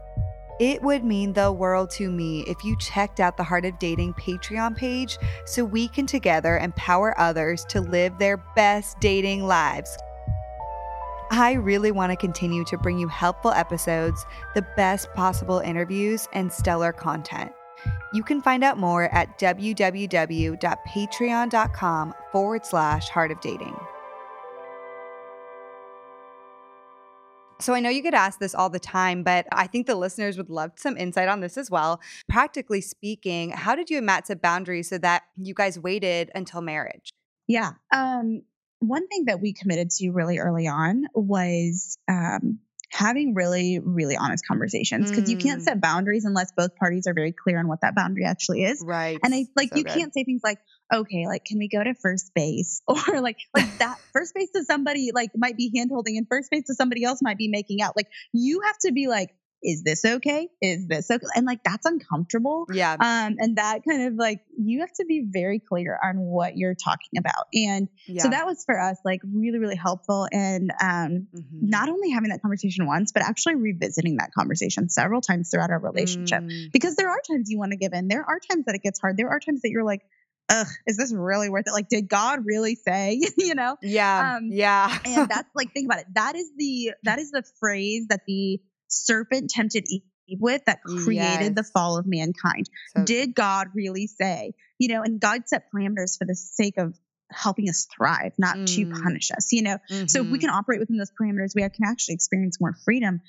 It 0.58 0.82
would 0.82 1.04
mean 1.04 1.34
the 1.34 1.52
world 1.52 1.90
to 1.90 2.10
me 2.10 2.40
if 2.46 2.64
you 2.64 2.78
checked 2.78 3.20
out 3.20 3.36
the 3.36 3.44
Heart 3.44 3.66
of 3.66 3.78
Dating 3.78 4.14
Patreon 4.14 4.74
page 4.74 5.18
so 5.44 5.62
we 5.62 5.88
can 5.88 6.06
together 6.06 6.56
empower 6.58 7.18
others 7.20 7.66
to 7.66 7.82
live 7.82 8.16
their 8.18 8.38
best 8.54 8.98
dating 8.98 9.46
lives. 9.46 9.94
I 11.30 11.52
really 11.54 11.90
want 11.90 12.12
to 12.12 12.16
continue 12.16 12.64
to 12.66 12.78
bring 12.78 12.98
you 12.98 13.08
helpful 13.08 13.50
episodes, 13.50 14.24
the 14.54 14.64
best 14.76 15.12
possible 15.14 15.58
interviews, 15.58 16.28
and 16.32 16.50
stellar 16.50 16.92
content. 16.92 17.52
You 18.14 18.22
can 18.22 18.40
find 18.40 18.64
out 18.64 18.78
more 18.78 19.14
at 19.14 19.38
www.patreon.com 19.38 22.14
forward 22.32 22.64
slash 22.64 23.10
heart 23.10 23.30
of 23.30 23.40
dating. 23.40 23.76
So 27.60 27.74
I 27.74 27.80
know 27.80 27.88
you 27.88 28.02
get 28.02 28.14
asked 28.14 28.40
this 28.40 28.54
all 28.54 28.68
the 28.68 28.78
time, 28.78 29.22
but 29.22 29.46
I 29.52 29.66
think 29.66 29.86
the 29.86 29.94
listeners 29.94 30.36
would 30.36 30.50
love 30.50 30.72
some 30.76 30.96
insight 30.96 31.28
on 31.28 31.40
this 31.40 31.56
as 31.56 31.70
well. 31.70 32.00
Practically 32.28 32.80
speaking, 32.80 33.50
how 33.50 33.74
did 33.74 33.90
you 33.90 33.98
and 33.98 34.06
Matt 34.06 34.26
set 34.26 34.42
boundaries 34.42 34.88
so 34.88 34.98
that 34.98 35.22
you 35.36 35.54
guys 35.54 35.78
waited 35.78 36.30
until 36.34 36.60
marriage? 36.60 37.10
Yeah. 37.48 37.72
Um, 37.94 38.42
one 38.80 39.08
thing 39.08 39.24
that 39.26 39.40
we 39.40 39.52
committed 39.52 39.90
to 39.90 40.10
really 40.10 40.38
early 40.38 40.66
on 40.66 41.04
was 41.14 41.96
um, 42.08 42.58
having 42.90 43.34
really, 43.34 43.78
really 43.78 44.16
honest 44.16 44.46
conversations 44.46 45.10
because 45.10 45.24
mm. 45.24 45.32
you 45.32 45.36
can't 45.38 45.60
mm. 45.60 45.64
set 45.64 45.80
boundaries 45.80 46.24
unless 46.24 46.52
both 46.52 46.76
parties 46.76 47.06
are 47.06 47.14
very 47.14 47.32
clear 47.32 47.58
on 47.58 47.68
what 47.68 47.80
that 47.80 47.94
boundary 47.94 48.24
actually 48.24 48.64
is. 48.64 48.82
Right. 48.84 49.18
And 49.22 49.34
I 49.34 49.46
like 49.56 49.70
so 49.70 49.78
you 49.78 49.84
good. 49.84 49.94
can't 49.94 50.14
say 50.14 50.24
things 50.24 50.42
like, 50.44 50.58
okay, 50.92 51.26
like 51.26 51.44
can 51.44 51.58
we 51.58 51.68
go 51.68 51.82
to 51.82 51.94
first 51.94 52.32
base? 52.34 52.82
Or 52.88 53.20
like 53.20 53.38
like 53.54 53.78
that 53.78 53.98
first 54.12 54.34
base 54.34 54.50
to 54.52 54.64
somebody 54.64 55.10
like 55.14 55.30
might 55.36 55.56
be 55.56 55.72
hand 55.74 55.90
holding 55.92 56.16
and 56.16 56.26
first 56.28 56.50
base 56.50 56.66
to 56.66 56.74
somebody 56.74 57.04
else 57.04 57.20
might 57.22 57.38
be 57.38 57.48
making 57.48 57.82
out. 57.82 57.96
Like 57.96 58.08
you 58.32 58.62
have 58.66 58.78
to 58.78 58.92
be 58.92 59.08
like, 59.08 59.30
is 59.62 59.82
this 59.82 60.04
okay? 60.04 60.48
Is 60.60 60.86
this 60.86 61.10
okay? 61.10 61.26
And 61.34 61.46
like 61.46 61.64
that's 61.64 61.86
uncomfortable. 61.86 62.66
Yeah. 62.72 62.92
Um, 62.92 63.36
and 63.38 63.56
that 63.56 63.80
kind 63.88 64.06
of 64.06 64.14
like 64.14 64.40
you 64.56 64.80
have 64.80 64.92
to 64.94 65.04
be 65.04 65.26
very 65.28 65.58
clear 65.58 65.98
on 66.02 66.18
what 66.18 66.56
you're 66.56 66.74
talking 66.74 67.18
about. 67.18 67.46
And 67.52 67.88
yeah. 68.06 68.22
so 68.22 68.28
that 68.30 68.46
was 68.46 68.64
for 68.64 68.78
us 68.78 68.98
like 69.04 69.20
really, 69.24 69.58
really 69.58 69.76
helpful. 69.76 70.28
And 70.30 70.70
um 70.80 71.26
mm-hmm. 71.34 71.40
not 71.52 71.88
only 71.88 72.10
having 72.10 72.30
that 72.30 72.42
conversation 72.42 72.86
once, 72.86 73.12
but 73.12 73.22
actually 73.22 73.56
revisiting 73.56 74.16
that 74.18 74.30
conversation 74.32 74.88
several 74.88 75.20
times 75.20 75.50
throughout 75.50 75.70
our 75.70 75.80
relationship. 75.80 76.42
Mm. 76.42 76.72
Because 76.72 76.96
there 76.96 77.10
are 77.10 77.20
times 77.28 77.50
you 77.50 77.58
want 77.58 77.72
to 77.72 77.78
give 77.78 77.92
in. 77.92 78.08
There 78.08 78.24
are 78.24 78.38
times 78.38 78.66
that 78.66 78.74
it 78.74 78.82
gets 78.82 79.00
hard. 79.00 79.16
There 79.16 79.30
are 79.30 79.40
times 79.40 79.62
that 79.62 79.70
you're 79.70 79.84
like, 79.84 80.02
ugh, 80.48 80.66
is 80.86 80.96
this 80.96 81.12
really 81.12 81.48
worth 81.48 81.66
it? 81.66 81.72
Like, 81.72 81.88
did 81.88 82.08
God 82.08 82.44
really 82.44 82.74
say, 82.74 83.20
you 83.38 83.54
know? 83.54 83.76
Yeah. 83.82 84.36
Um, 84.36 84.48
yeah. 84.52 84.98
and 85.04 85.28
that's 85.30 85.48
like, 85.54 85.72
think 85.72 85.86
about 85.86 86.00
it. 86.00 86.06
That 86.14 86.36
is 86.36 86.50
the, 86.56 86.92
that 87.04 87.18
is 87.18 87.30
the 87.30 87.42
phrase 87.60 88.06
that 88.08 88.20
the 88.26 88.60
serpent 88.88 89.50
tempted 89.50 89.84
Eve 89.88 90.02
with 90.40 90.64
that 90.66 90.82
created 90.82 91.40
yes. 91.40 91.52
the 91.54 91.62
fall 91.62 91.98
of 91.98 92.06
mankind. 92.06 92.68
So, 92.96 93.04
Did 93.04 93.34
God 93.34 93.68
really 93.74 94.06
say, 94.06 94.54
you 94.78 94.88
know, 94.88 95.02
and 95.02 95.20
God 95.20 95.42
set 95.46 95.64
parameters 95.72 96.18
for 96.18 96.24
the 96.24 96.34
sake 96.34 96.78
of 96.78 96.94
helping 97.30 97.68
us 97.68 97.86
thrive, 97.96 98.32
not 98.38 98.56
mm. 98.56 98.74
to 98.74 99.02
punish 99.02 99.30
us, 99.30 99.52
you 99.52 99.62
know? 99.62 99.78
Mm-hmm. 99.90 100.06
So 100.06 100.22
if 100.22 100.26
we 100.28 100.38
can 100.38 100.48
mm-hmm. 100.48 100.58
operate 100.58 100.80
within 100.80 100.96
those 100.96 101.12
parameters, 101.12 101.54
we 101.54 101.62
can 101.62 101.84
actually 101.84 102.14
experience 102.14 102.60
more 102.60 102.74
freedom. 102.84 103.20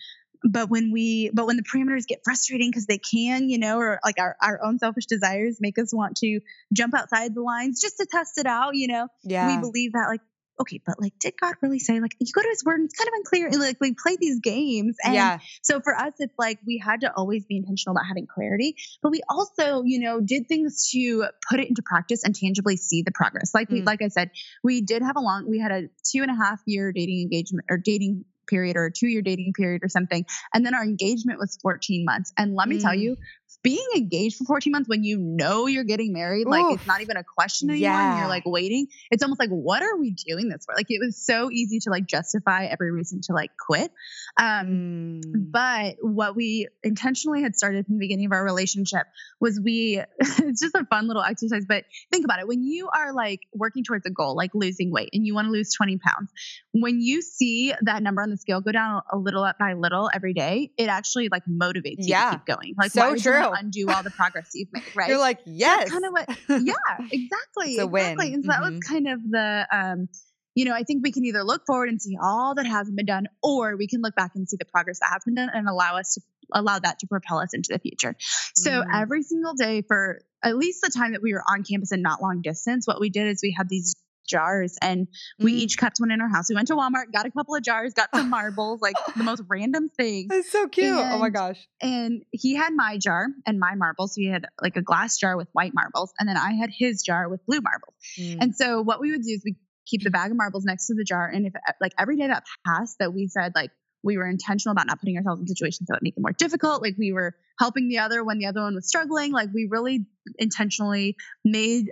But 0.43 0.69
when 0.69 0.91
we, 0.91 1.31
but 1.33 1.47
when 1.47 1.57
the 1.57 1.63
parameters 1.63 2.07
get 2.07 2.21
frustrating 2.23 2.69
because 2.69 2.85
they 2.85 2.97
can, 2.97 3.49
you 3.49 3.57
know, 3.57 3.77
or 3.79 3.99
like 4.03 4.19
our, 4.19 4.35
our 4.41 4.63
own 4.63 4.79
selfish 4.79 5.05
desires 5.05 5.57
make 5.59 5.77
us 5.77 5.93
want 5.93 6.17
to 6.17 6.39
jump 6.73 6.93
outside 6.93 7.33
the 7.33 7.41
lines 7.41 7.81
just 7.81 7.97
to 7.97 8.07
test 8.09 8.37
it 8.37 8.45
out, 8.45 8.75
you 8.75 8.87
know, 8.87 9.07
yeah. 9.23 9.47
we 9.47 9.61
believe 9.61 9.93
that 9.93 10.07
like 10.09 10.21
okay, 10.59 10.81
but 10.85 10.99
like, 10.99 11.13
did 11.19 11.33
God 11.39 11.55
really 11.61 11.79
say, 11.79 11.99
like, 11.99 12.15
you 12.19 12.27
go 12.33 12.41
to 12.41 12.49
his 12.49 12.63
word 12.63 12.79
and 12.79 12.85
it's 12.85 12.97
kind 12.97 13.07
of 13.07 13.13
unclear. 13.17 13.47
And 13.47 13.59
like, 13.59 13.77
we 13.79 13.93
play 13.93 14.17
these 14.19 14.39
games. 14.39 14.97
And 15.03 15.13
yeah. 15.13 15.39
so 15.61 15.79
for 15.79 15.95
us, 15.95 16.13
it's 16.19 16.33
like 16.37 16.59
we 16.65 16.81
had 16.83 17.01
to 17.01 17.13
always 17.15 17.45
be 17.45 17.57
intentional 17.57 17.95
about 17.95 18.07
having 18.07 18.27
clarity, 18.27 18.75
but 19.01 19.11
we 19.11 19.21
also, 19.29 19.83
you 19.85 19.99
know, 19.99 20.19
did 20.19 20.47
things 20.47 20.89
to 20.91 21.25
put 21.49 21.59
it 21.59 21.69
into 21.69 21.81
practice 21.81 22.23
and 22.23 22.35
tangibly 22.35 22.77
see 22.77 23.03
the 23.03 23.11
progress. 23.11 23.51
Like 23.53 23.69
we, 23.69 23.81
mm. 23.81 23.85
like 23.85 24.01
I 24.01 24.07
said, 24.07 24.31
we 24.63 24.81
did 24.81 25.01
have 25.01 25.15
a 25.15 25.21
long, 25.21 25.49
we 25.49 25.59
had 25.59 25.71
a 25.71 25.83
two 26.03 26.21
and 26.21 26.31
a 26.31 26.35
half 26.35 26.61
year 26.65 26.91
dating 26.91 27.21
engagement 27.21 27.65
or 27.69 27.77
dating 27.77 28.25
period 28.47 28.75
or 28.75 28.85
a 28.85 28.91
two 28.91 29.07
year 29.07 29.21
dating 29.21 29.53
period 29.53 29.83
or 29.83 29.89
something. 29.89 30.25
And 30.53 30.65
then 30.65 30.73
our 30.73 30.83
engagement 30.83 31.39
was 31.39 31.57
14 31.61 32.05
months. 32.05 32.33
And 32.37 32.55
let 32.55 32.67
me 32.67 32.77
mm. 32.77 32.81
tell 32.81 32.95
you, 32.95 33.17
being 33.63 33.87
engaged 33.95 34.37
for 34.37 34.45
14 34.45 34.71
months 34.71 34.87
when 34.87 35.03
you 35.03 35.17
know 35.17 35.67
you're 35.67 35.83
getting 35.83 36.13
married, 36.13 36.47
like 36.47 36.75
it's 36.75 36.87
not 36.87 37.01
even 37.01 37.17
a 37.17 37.23
question 37.23 37.69
anymore. 37.69 37.89
Yeah. 37.89 38.11
And 38.11 38.19
you're 38.19 38.29
like 38.29 38.43
waiting. 38.45 38.87
It's 39.11 39.23
almost 39.23 39.39
like, 39.39 39.49
what 39.49 39.81
are 39.81 39.97
we 39.97 40.11
doing 40.11 40.49
this 40.49 40.65
for? 40.65 40.75
Like 40.75 40.85
it 40.89 40.99
was 41.03 41.17
so 41.17 41.49
easy 41.51 41.79
to 41.79 41.89
like 41.89 42.05
justify 42.05 42.65
every 42.65 42.91
reason 42.91 43.21
to 43.23 43.33
like 43.33 43.51
quit. 43.57 43.91
Um, 44.37 45.21
mm. 45.25 45.51
But 45.51 45.95
what 46.01 46.35
we 46.35 46.67
intentionally 46.83 47.41
had 47.41 47.55
started 47.55 47.85
from 47.85 47.95
the 47.95 47.99
beginning 47.99 48.27
of 48.27 48.31
our 48.31 48.43
relationship 48.43 49.07
was 49.39 49.59
we, 49.63 50.01
it's 50.19 50.61
just 50.61 50.75
a 50.75 50.85
fun 50.85 51.07
little 51.07 51.23
exercise. 51.23 51.65
But 51.67 51.85
think 52.11 52.25
about 52.25 52.39
it 52.39 52.47
when 52.47 52.63
you 52.63 52.89
are 52.95 53.13
like 53.13 53.41
working 53.53 53.83
towards 53.83 54.05
a 54.05 54.11
goal, 54.11 54.35
like 54.35 54.51
losing 54.53 54.91
weight, 54.91 55.09
and 55.13 55.25
you 55.25 55.33
want 55.33 55.47
to 55.47 55.51
lose 55.51 55.73
20 55.73 55.97
pounds, 55.97 56.31
when 56.71 57.01
you 57.01 57.21
see 57.21 57.73
that 57.81 58.03
number 58.03 58.21
on 58.21 58.29
the 58.29 58.37
scale 58.37 58.61
go 58.61 58.71
down 58.71 59.01
a 59.11 59.17
little 59.17 59.43
up 59.43 59.57
by 59.57 59.73
little 59.73 60.09
every 60.13 60.33
day, 60.33 60.71
it 60.77 60.87
actually 60.87 61.29
like 61.29 61.43
motivates 61.45 61.99
you 61.99 62.09
yeah. 62.09 62.31
to 62.31 62.37
keep 62.37 62.45
going. 62.45 62.75
Like, 62.77 62.91
so 62.91 63.15
true 63.15 63.46
undo 63.53 63.89
all 63.89 64.03
the 64.03 64.11
progress 64.11 64.51
you've 64.53 64.71
made, 64.71 64.83
right? 64.95 65.09
You're 65.09 65.19
like, 65.19 65.39
yes. 65.45 65.89
So 65.89 65.99
kind 65.99 66.05
of 66.05 66.11
what, 66.11 66.29
yeah, 66.63 66.73
exactly. 67.11 67.73
exactly. 67.73 67.85
Win. 67.85 68.19
And 68.19 68.43
so 68.43 68.49
that 68.49 68.61
was 68.61 68.73
mm-hmm. 68.73 68.93
kind 68.93 69.07
of 69.07 69.19
the, 69.29 69.67
um, 69.71 70.09
you 70.55 70.65
know, 70.65 70.73
I 70.73 70.83
think 70.83 71.03
we 71.03 71.11
can 71.11 71.23
either 71.25 71.43
look 71.43 71.65
forward 71.67 71.89
and 71.89 72.01
see 72.01 72.17
all 72.21 72.55
that 72.55 72.65
hasn't 72.65 72.97
been 72.97 73.05
done, 73.05 73.27
or 73.43 73.77
we 73.77 73.87
can 73.87 74.01
look 74.01 74.15
back 74.15 74.31
and 74.35 74.49
see 74.49 74.57
the 74.57 74.65
progress 74.65 74.99
that 74.99 75.09
has 75.11 75.23
been 75.23 75.35
done 75.35 75.49
and 75.53 75.67
allow 75.67 75.97
us 75.97 76.15
to 76.15 76.21
allow 76.53 76.79
that 76.79 76.99
to 76.99 77.07
propel 77.07 77.39
us 77.39 77.53
into 77.53 77.69
the 77.71 77.79
future. 77.79 78.15
So 78.55 78.71
mm. 78.71 78.85
every 78.93 79.21
single 79.23 79.53
day 79.53 79.83
for 79.87 80.21
at 80.43 80.57
least 80.57 80.81
the 80.81 80.89
time 80.89 81.11
that 81.11 81.21
we 81.21 81.33
were 81.33 81.43
on 81.47 81.63
campus 81.63 81.91
and 81.91 82.01
not 82.01 82.21
long 82.21 82.41
distance, 82.41 82.87
what 82.87 82.99
we 82.99 83.09
did 83.09 83.27
is 83.27 83.41
we 83.43 83.53
had 83.55 83.69
these 83.69 83.95
jars 84.27 84.77
and 84.81 85.07
we 85.39 85.53
mm. 85.53 85.57
each 85.57 85.77
kept 85.77 85.97
one 85.99 86.11
in 86.11 86.21
our 86.21 86.29
house. 86.29 86.49
We 86.49 86.55
went 86.55 86.67
to 86.67 86.75
Walmart, 86.75 87.11
got 87.13 87.25
a 87.25 87.31
couple 87.31 87.55
of 87.55 87.63
jars, 87.63 87.93
got 87.93 88.09
some 88.13 88.29
marbles, 88.29 88.81
like 88.81 88.95
the 89.15 89.23
most 89.23 89.41
random 89.49 89.89
thing. 89.89 90.27
That's 90.29 90.51
so 90.51 90.67
cute. 90.67 90.87
And, 90.87 91.13
oh 91.13 91.19
my 91.19 91.29
gosh. 91.29 91.57
And 91.81 92.23
he 92.31 92.55
had 92.55 92.73
my 92.73 92.97
jar 92.97 93.27
and 93.45 93.59
my 93.59 93.75
marbles. 93.75 94.15
So 94.15 94.21
he 94.21 94.27
had 94.27 94.45
like 94.61 94.75
a 94.75 94.81
glass 94.81 95.17
jar 95.17 95.37
with 95.37 95.47
white 95.53 95.73
marbles, 95.73 96.13
and 96.19 96.27
then 96.27 96.37
I 96.37 96.53
had 96.53 96.69
his 96.71 97.01
jar 97.01 97.29
with 97.29 97.45
blue 97.45 97.61
marbles. 97.61 97.95
Mm. 98.19 98.37
And 98.41 98.55
so 98.55 98.81
what 98.81 98.99
we 98.99 99.11
would 99.11 99.21
do 99.21 99.31
is 99.31 99.41
we 99.43 99.55
keep 99.87 100.03
the 100.03 100.11
bag 100.11 100.31
of 100.31 100.37
marbles 100.37 100.65
next 100.65 100.87
to 100.87 100.93
the 100.95 101.03
jar. 101.03 101.27
And 101.27 101.45
if 101.45 101.53
like 101.81 101.93
every 101.97 102.17
day 102.17 102.27
that 102.27 102.43
passed 102.65 102.97
that 102.99 103.13
we 103.13 103.27
said 103.27 103.53
like 103.55 103.71
we 104.03 104.17
were 104.17 104.27
intentional 104.27 104.71
about 104.71 104.87
not 104.87 104.99
putting 104.99 105.17
ourselves 105.17 105.41
in 105.41 105.47
situations 105.47 105.87
that 105.87 105.95
would 105.95 106.03
make 106.03 106.15
it 106.15 106.21
more 106.21 106.31
difficult. 106.31 106.81
Like 106.81 106.95
we 106.97 107.11
were 107.11 107.35
helping 107.59 107.89
the 107.89 107.99
other 107.99 108.23
when 108.23 108.37
the 108.37 108.45
other 108.45 108.61
one 108.61 108.75
was 108.75 108.87
struggling. 108.87 109.31
Like 109.31 109.49
we 109.53 109.67
really 109.69 110.05
intentionally 110.37 111.15
made 111.43 111.91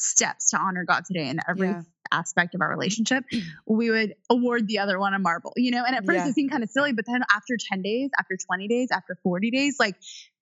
steps 0.00 0.50
to 0.50 0.58
honor 0.58 0.84
God 0.84 1.04
today 1.04 1.28
in 1.28 1.38
every 1.48 1.68
yeah. 1.68 1.82
aspect 2.12 2.54
of 2.54 2.60
our 2.60 2.70
relationship, 2.70 3.24
we 3.66 3.90
would 3.90 4.14
award 4.30 4.66
the 4.66 4.78
other 4.78 4.98
one 4.98 5.14
a 5.14 5.18
marble, 5.18 5.52
you 5.56 5.70
know? 5.70 5.84
And 5.84 5.96
at 5.96 6.04
first 6.04 6.18
yeah. 6.18 6.28
it 6.28 6.34
seemed 6.34 6.50
kind 6.50 6.62
of 6.62 6.70
silly, 6.70 6.92
but 6.92 7.06
then 7.06 7.22
after 7.34 7.56
10 7.58 7.82
days, 7.82 8.10
after 8.18 8.36
20 8.36 8.68
days, 8.68 8.88
after 8.92 9.16
40 9.22 9.50
days, 9.50 9.76
like 9.78 9.96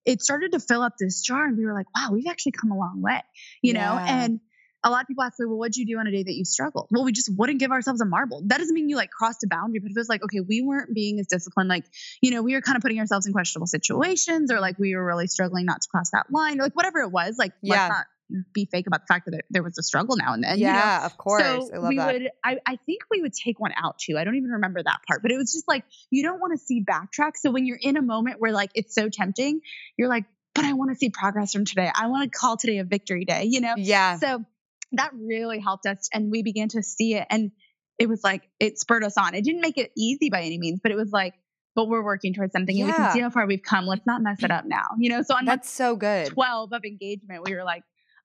it 0.04 0.22
started 0.22 0.52
to 0.52 0.60
fill 0.60 0.82
up 0.82 0.94
this 0.98 1.20
jar 1.22 1.44
and 1.44 1.58
we 1.58 1.66
were 1.66 1.74
like, 1.74 1.86
wow, 1.94 2.10
we've 2.12 2.26
actually 2.28 2.52
come 2.52 2.70
a 2.70 2.78
long 2.78 3.02
way, 3.02 3.20
you 3.62 3.74
yeah. 3.74 3.84
know? 3.84 3.98
And 3.98 4.40
a 4.84 4.90
lot 4.90 5.02
of 5.02 5.08
people 5.08 5.24
ask 5.24 5.40
me, 5.40 5.46
well, 5.46 5.58
what'd 5.58 5.76
you 5.76 5.84
do 5.84 5.98
on 5.98 6.06
a 6.06 6.12
day 6.12 6.22
that 6.22 6.32
you 6.32 6.44
struggled? 6.44 6.86
Well, 6.92 7.04
we 7.04 7.10
just 7.10 7.30
wouldn't 7.36 7.58
give 7.58 7.72
ourselves 7.72 8.00
a 8.00 8.04
marble. 8.04 8.42
That 8.46 8.58
doesn't 8.58 8.72
mean 8.72 8.88
you 8.88 8.94
like 8.94 9.10
crossed 9.10 9.42
a 9.42 9.48
boundary, 9.48 9.80
but 9.80 9.90
it 9.90 9.96
was 9.96 10.08
like, 10.08 10.22
okay, 10.22 10.40
we 10.40 10.62
weren't 10.62 10.94
being 10.94 11.18
as 11.18 11.26
disciplined. 11.26 11.68
Like, 11.68 11.84
you 12.22 12.30
know, 12.30 12.42
we 12.42 12.54
were 12.54 12.60
kind 12.60 12.76
of 12.76 12.82
putting 12.82 13.00
ourselves 13.00 13.26
in 13.26 13.32
questionable 13.32 13.66
situations 13.66 14.52
or 14.52 14.60
like 14.60 14.78
we 14.78 14.94
were 14.94 15.04
really 15.04 15.26
struggling 15.26 15.66
not 15.66 15.82
to 15.82 15.88
cross 15.88 16.10
that 16.10 16.26
line 16.30 16.60
or 16.60 16.62
like 16.62 16.76
whatever 16.76 17.00
it 17.00 17.10
was. 17.10 17.36
Like, 17.36 17.52
yeah. 17.62 17.74
let's 17.74 17.88
not 17.88 18.06
be 18.52 18.68
fake 18.70 18.86
about 18.86 19.02
the 19.02 19.06
fact 19.06 19.26
that 19.26 19.42
there 19.50 19.62
was 19.62 19.78
a 19.78 19.82
struggle 19.82 20.16
now 20.16 20.32
and 20.32 20.42
then. 20.42 20.58
Yeah, 20.58 20.96
you 20.96 21.00
know? 21.00 21.06
of 21.06 21.16
course. 21.16 21.42
So 21.42 21.88
we 21.88 21.96
that. 21.96 22.12
would, 22.12 22.30
I, 22.44 22.58
I 22.66 22.76
think 22.86 23.02
we 23.10 23.22
would 23.22 23.32
take 23.32 23.60
one 23.60 23.72
out 23.76 23.98
too. 23.98 24.18
I 24.18 24.24
don't 24.24 24.36
even 24.36 24.50
remember 24.50 24.82
that 24.82 25.00
part, 25.06 25.22
but 25.22 25.30
it 25.30 25.36
was 25.36 25.52
just 25.52 25.68
like, 25.68 25.84
you 26.10 26.22
don't 26.22 26.40
want 26.40 26.58
to 26.58 26.64
see 26.64 26.84
backtrack. 26.84 27.32
So 27.36 27.50
when 27.50 27.66
you're 27.66 27.78
in 27.80 27.96
a 27.96 28.02
moment 28.02 28.40
where 28.40 28.52
like 28.52 28.70
it's 28.74 28.94
so 28.94 29.08
tempting, 29.08 29.60
you're 29.96 30.08
like, 30.08 30.24
but 30.54 30.64
I 30.64 30.72
want 30.72 30.90
to 30.90 30.96
see 30.96 31.10
progress 31.10 31.52
from 31.52 31.64
today. 31.64 31.90
I 31.94 32.08
want 32.08 32.32
to 32.32 32.36
call 32.36 32.56
today 32.56 32.78
a 32.78 32.84
victory 32.84 33.24
day, 33.24 33.44
you 33.44 33.60
know? 33.60 33.74
Yeah. 33.76 34.18
So 34.18 34.44
that 34.92 35.10
really 35.14 35.60
helped 35.60 35.86
us. 35.86 36.08
And 36.12 36.30
we 36.30 36.42
began 36.42 36.68
to 36.70 36.82
see 36.82 37.14
it. 37.14 37.26
And 37.30 37.52
it 37.98 38.08
was 38.08 38.22
like, 38.24 38.42
it 38.58 38.78
spurred 38.78 39.04
us 39.04 39.16
on. 39.16 39.34
It 39.34 39.44
didn't 39.44 39.60
make 39.60 39.78
it 39.78 39.92
easy 39.96 40.30
by 40.30 40.42
any 40.42 40.58
means, 40.58 40.80
but 40.82 40.92
it 40.92 40.96
was 40.96 41.10
like, 41.10 41.34
but 41.74 41.88
we're 41.88 42.02
working 42.02 42.32
towards 42.32 42.52
something 42.52 42.74
yeah. 42.74 42.84
and 42.84 42.92
we 42.92 42.96
can 42.96 43.12
see 43.12 43.20
how 43.20 43.30
far 43.30 43.46
we've 43.46 43.62
come. 43.62 43.86
Let's 43.86 44.06
not 44.06 44.22
mess 44.22 44.42
it 44.42 44.50
up 44.50 44.64
now. 44.64 44.86
You 44.98 45.10
know, 45.10 45.22
so 45.22 45.36
on 45.36 45.44
that's 45.44 45.70
so 45.70 45.94
good. 45.94 46.28
12 46.28 46.72
of 46.72 46.84
engagement, 46.84 47.42
we 47.44 47.54
were 47.54 47.64
like, 47.64 47.82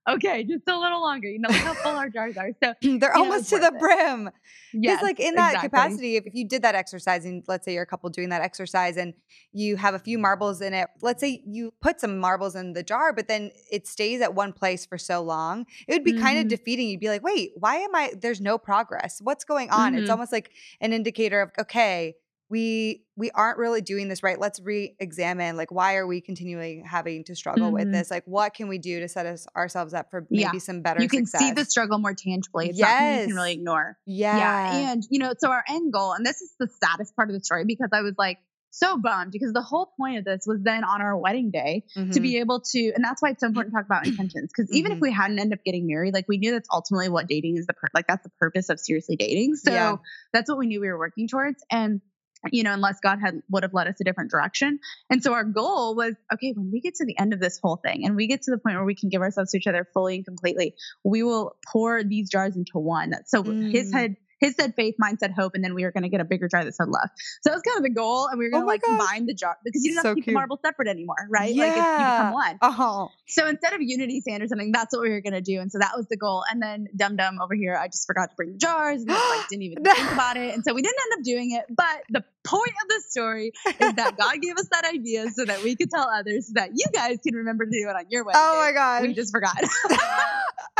okay, 0.10 0.44
just 0.44 0.68
a 0.68 0.78
little 0.78 1.02
longer. 1.02 1.30
You 1.30 1.40
know, 1.40 1.50
look 1.50 1.58
how 1.58 1.74
full 1.74 1.96
our 1.96 2.10
jars 2.10 2.38
are. 2.38 2.52
So 2.62 2.74
they're 3.00 3.16
almost 3.16 3.52
know, 3.52 3.58
to 3.58 3.62
the 3.62 3.76
it. 3.76 3.80
brim. 3.80 4.30
Yes, 4.74 5.04
like 5.04 5.20
in 5.20 5.36
that 5.36 5.56
exactly. 5.56 5.70
capacity, 5.70 6.16
if, 6.16 6.26
if 6.26 6.36
you 6.36 6.48
did 6.48 6.62
that 6.64 6.76
exercise, 6.76 7.26
and 7.26 7.44
let's 7.48 7.66
say 7.66 7.74
you're 7.74 7.84
a 7.84 7.88
couple 7.88 8.10
doing 8.10 8.30
that 8.30 8.42
exercise, 8.42 8.98
and 8.98 9.14
you 9.52 9.76
have 9.78 9.94
a 9.94 10.00
few 10.00 10.18
marbles 10.18 10.62
in 10.62 10.74
it, 10.74 10.88
let's 11.02 11.22
say 11.22 11.42
you 11.46 11.74
put 11.82 12.00
some 12.00 12.18
marbles 12.18 12.56
in 12.56 12.74
the 12.74 12.84
jar, 12.84 13.14
but 13.14 13.28
then 13.28 13.52
it 13.72 13.88
stays 13.88 14.22
at 14.22 14.34
one 14.34 14.54
place 14.54 14.86
for 14.86 14.98
so 14.98 15.22
long, 15.22 15.66
it 15.88 15.94
would 15.94 16.04
be 16.04 16.14
mm-hmm. 16.14 16.22
kind 16.22 16.40
of 16.40 16.48
defeating. 16.48 16.88
You'd 16.88 17.00
be 17.00 17.10
like, 17.10 17.24
wait, 17.24 17.52
why 17.56 17.78
am 17.78 17.94
I? 17.96 18.14
There's 18.20 18.42
no 18.42 18.58
progress. 18.58 19.20
What's 19.22 19.44
going 19.44 19.70
on? 19.70 19.94
Mm-hmm. 19.94 20.02
It's 20.02 20.10
almost 20.10 20.32
like 20.32 20.52
an 20.80 20.94
indicator 20.94 21.42
of 21.42 21.52
okay, 21.60 22.16
we 22.52 23.06
we 23.16 23.32
aren't 23.32 23.58
really 23.58 23.82
doing 23.82 24.10
this 24.10 24.22
right 24.22 24.40
let's 24.40 24.60
re-examine 24.60 25.56
like 25.56 25.72
why 25.72 25.96
are 25.96 26.06
we 26.06 26.20
continually 26.20 26.84
having 26.86 27.24
to 27.24 27.34
struggle 27.34 27.68
mm-hmm. 27.68 27.76
with 27.76 27.92
this 27.92 28.12
like 28.12 28.24
what 28.26 28.54
can 28.54 28.68
we 28.68 28.78
do 28.78 29.00
to 29.00 29.08
set 29.08 29.26
us 29.26 29.48
ourselves 29.56 29.94
up 29.94 30.12
for 30.12 30.28
maybe 30.30 30.42
yeah. 30.42 30.60
some 30.60 30.82
better 30.82 31.02
you 31.02 31.08
can 31.08 31.26
success? 31.26 31.42
see 31.42 31.52
the 31.54 31.66
struggle 31.66 31.98
more 31.98 32.14
tangibly 32.14 32.68
it's 32.70 32.78
yes. 32.78 33.22
you 33.22 33.28
can 33.28 33.36
really 33.36 33.54
ignore 33.54 33.98
yeah 34.06 34.38
yeah 34.38 34.92
and 34.92 35.04
you 35.10 35.18
know 35.18 35.34
so 35.38 35.50
our 35.50 35.64
end 35.70 35.94
goal 35.94 36.12
and 36.12 36.26
this 36.26 36.42
is 36.42 36.54
the 36.60 36.68
saddest 36.84 37.16
part 37.16 37.30
of 37.30 37.34
the 37.34 37.44
story 37.44 37.64
because 37.66 37.90
i 37.94 38.02
was 38.02 38.14
like 38.18 38.38
so 38.72 38.98
bummed 38.98 39.32
because 39.32 39.52
the 39.54 39.62
whole 39.62 39.92
point 39.98 40.18
of 40.18 40.26
this 40.26 40.44
was 40.48 40.60
then 40.62 40.84
on 40.84 41.02
our 41.02 41.18
wedding 41.18 41.52
day 41.52 41.84
mm-hmm. 41.96 42.12
to 42.12 42.20
be 42.22 42.38
able 42.38 42.62
to 42.62 42.92
and 42.96 43.04
that's 43.04 43.22
why 43.22 43.30
it's 43.30 43.42
so 43.42 43.48
important 43.48 43.74
to 43.74 43.78
talk 43.78 43.86
about 43.86 44.08
intentions 44.08 44.50
because 44.56 44.74
even 44.74 44.92
mm-hmm. 44.92 44.98
if 44.98 45.02
we 45.02 45.12
hadn't 45.12 45.40
end 45.40 45.54
up 45.54 45.60
getting 45.66 45.86
married 45.86 46.14
like 46.14 46.26
we 46.28 46.38
knew 46.38 46.52
that's 46.52 46.70
ultimately 46.72 47.10
what 47.10 47.28
dating 47.28 47.58
is 47.58 47.68
the 47.68 47.74
per- 47.74 47.90
like 47.94 48.08
that's 48.08 48.24
the 48.24 48.32
purpose 48.40 48.70
of 48.70 48.80
seriously 48.80 49.18
dating 49.18 49.56
so 49.56 49.72
yeah. 49.72 49.96
that's 50.32 50.50
what 50.50 50.58
we 50.58 50.68
knew 50.68 50.80
we 50.80 50.88
were 50.88 50.98
working 50.98 51.28
towards 51.28 51.64
and 51.70 52.02
you 52.50 52.64
know, 52.64 52.74
unless 52.74 53.00
God 53.02 53.20
had 53.20 53.42
would 53.50 53.64
have 53.64 53.74
led 53.74 53.88
us 53.88 54.00
a 54.02 54.04
different 54.04 54.32
direction. 54.32 54.80
And 55.10 55.24
so 55.24 55.34
our 55.34 55.44
goal 55.44 55.96
was, 55.96 56.16
okay, 56.34 56.54
when 56.56 56.72
we 56.72 56.82
get 56.82 56.96
to 56.96 57.06
the 57.06 57.18
end 57.18 57.34
of 57.34 57.40
this 57.40 57.60
whole 57.62 57.78
thing 57.78 58.06
and 58.06 58.16
we 58.16 58.28
get 58.28 58.44
to 58.44 58.52
the 58.52 58.58
point 58.58 58.76
where 58.76 58.86
we 58.86 58.96
can 58.96 59.10
give 59.10 59.22
ourselves 59.22 59.52
to 59.52 59.58
each 59.58 59.68
other 59.68 59.88
fully 59.94 60.16
and 60.16 60.26
completely, 60.26 60.76
we 61.04 61.24
will 61.24 61.56
pour 61.72 62.04
these 62.04 62.30
jars 62.30 62.56
into 62.56 62.80
one. 62.80 63.14
So 63.26 63.44
mm. 63.44 63.72
his 63.72 63.94
head 63.94 64.16
his 64.42 64.56
said 64.56 64.74
faith, 64.76 64.96
mine 64.98 65.20
said 65.20 65.32
hope, 65.32 65.54
and 65.54 65.64
then 65.64 65.76
we 65.76 65.84
were 65.84 65.92
going 65.92 66.04
to 66.04 66.10
get 66.10 66.20
a 66.20 66.26
bigger 66.26 66.50
jar 66.50 66.66
that 66.66 66.74
said 66.74 66.88
love. 66.88 67.10
So 67.42 67.52
that 67.52 67.54
was 67.54 67.62
kind 67.62 67.78
of 67.78 67.84
the 67.84 67.92
goal, 67.92 68.28
and 68.28 68.40
we 68.40 68.46
were 68.46 68.52
going 68.52 68.64
to 68.64 68.66
oh 68.66 68.68
like 68.68 68.82
gosh. 68.82 68.98
combine 68.98 69.28
the 69.28 69.36
jar 69.36 69.58
because 69.64 69.84
you 69.86 69.94
don't 69.94 70.02
so 70.02 70.10
have 70.10 70.16
to 70.16 70.20
keep 70.20 70.26
cute. 70.26 70.34
the 70.34 70.40
marble 70.40 70.60
separate 70.66 70.88
anymore, 70.88 71.28
right? 71.30 71.54
Yeah. 71.54 71.64
Like 71.64 71.76
you 71.76 71.82
become 71.82 72.34
one. 72.34 72.58
Uh-huh. 72.62 73.08
So 73.28 73.48
instead 73.48 73.74
of 73.74 73.82
unity 73.82 74.20
sand 74.22 74.42
or 74.44 74.48
something, 74.48 74.72
that's 74.72 74.94
what 74.96 75.04
we 75.04 75.12
were 75.12 75.22
going 75.22 75.34
to 75.34 75.42
do, 75.42 75.60
and 75.60 75.72
so 75.72 75.78
that 75.78 75.92
was 75.96 76.08
the 76.08 76.18
goal. 76.18 76.44
And 76.52 76.62
then 76.62 76.88
Dum 76.96 77.16
Dum 77.16 77.40
over 77.42 77.54
here, 77.54 77.78
I 77.78 77.88
just 77.88 78.08
forgot 78.08 78.32
to 78.32 78.36
bring 78.36 78.54
the 78.54 78.58
jars, 78.58 79.02
and 79.02 79.10
like 79.10 79.48
didn't 79.48 79.64
even 79.64 79.84
think 79.84 80.12
about 80.12 80.38
it, 80.38 80.54
and 80.54 80.64
so 80.64 80.74
we 80.74 80.82
didn't 80.82 80.98
end 81.12 81.20
up 81.20 81.24
doing 81.24 81.52
it. 81.52 81.66
But 81.70 82.04
the 82.10 82.24
point 82.44 82.74
of 82.84 82.88
the 82.90 83.04
story 83.10 83.52
is 83.66 83.94
that 83.94 84.18
God 84.18 84.42
gave 84.42 84.56
us 84.58 84.68
that 84.72 84.86
idea 84.86 85.30
so 85.30 85.46
that 85.46 85.64
we 85.64 85.76
could 85.76 85.90
tell 85.90 86.08
others 86.10 86.48
so 86.48 86.54
that 86.56 86.72
you 86.74 86.86
guys 86.94 87.20
can 87.26 87.36
remember 87.36 87.66
to 87.66 87.72
do 87.72 87.88
it 87.90 87.96
on 87.96 88.06
your 88.10 88.24
wedding. 88.24 88.42
Oh 88.44 88.58
my 88.60 88.72
god, 88.72 89.04
we 89.04 89.14
just 89.14 89.32
forgot. 89.32 89.56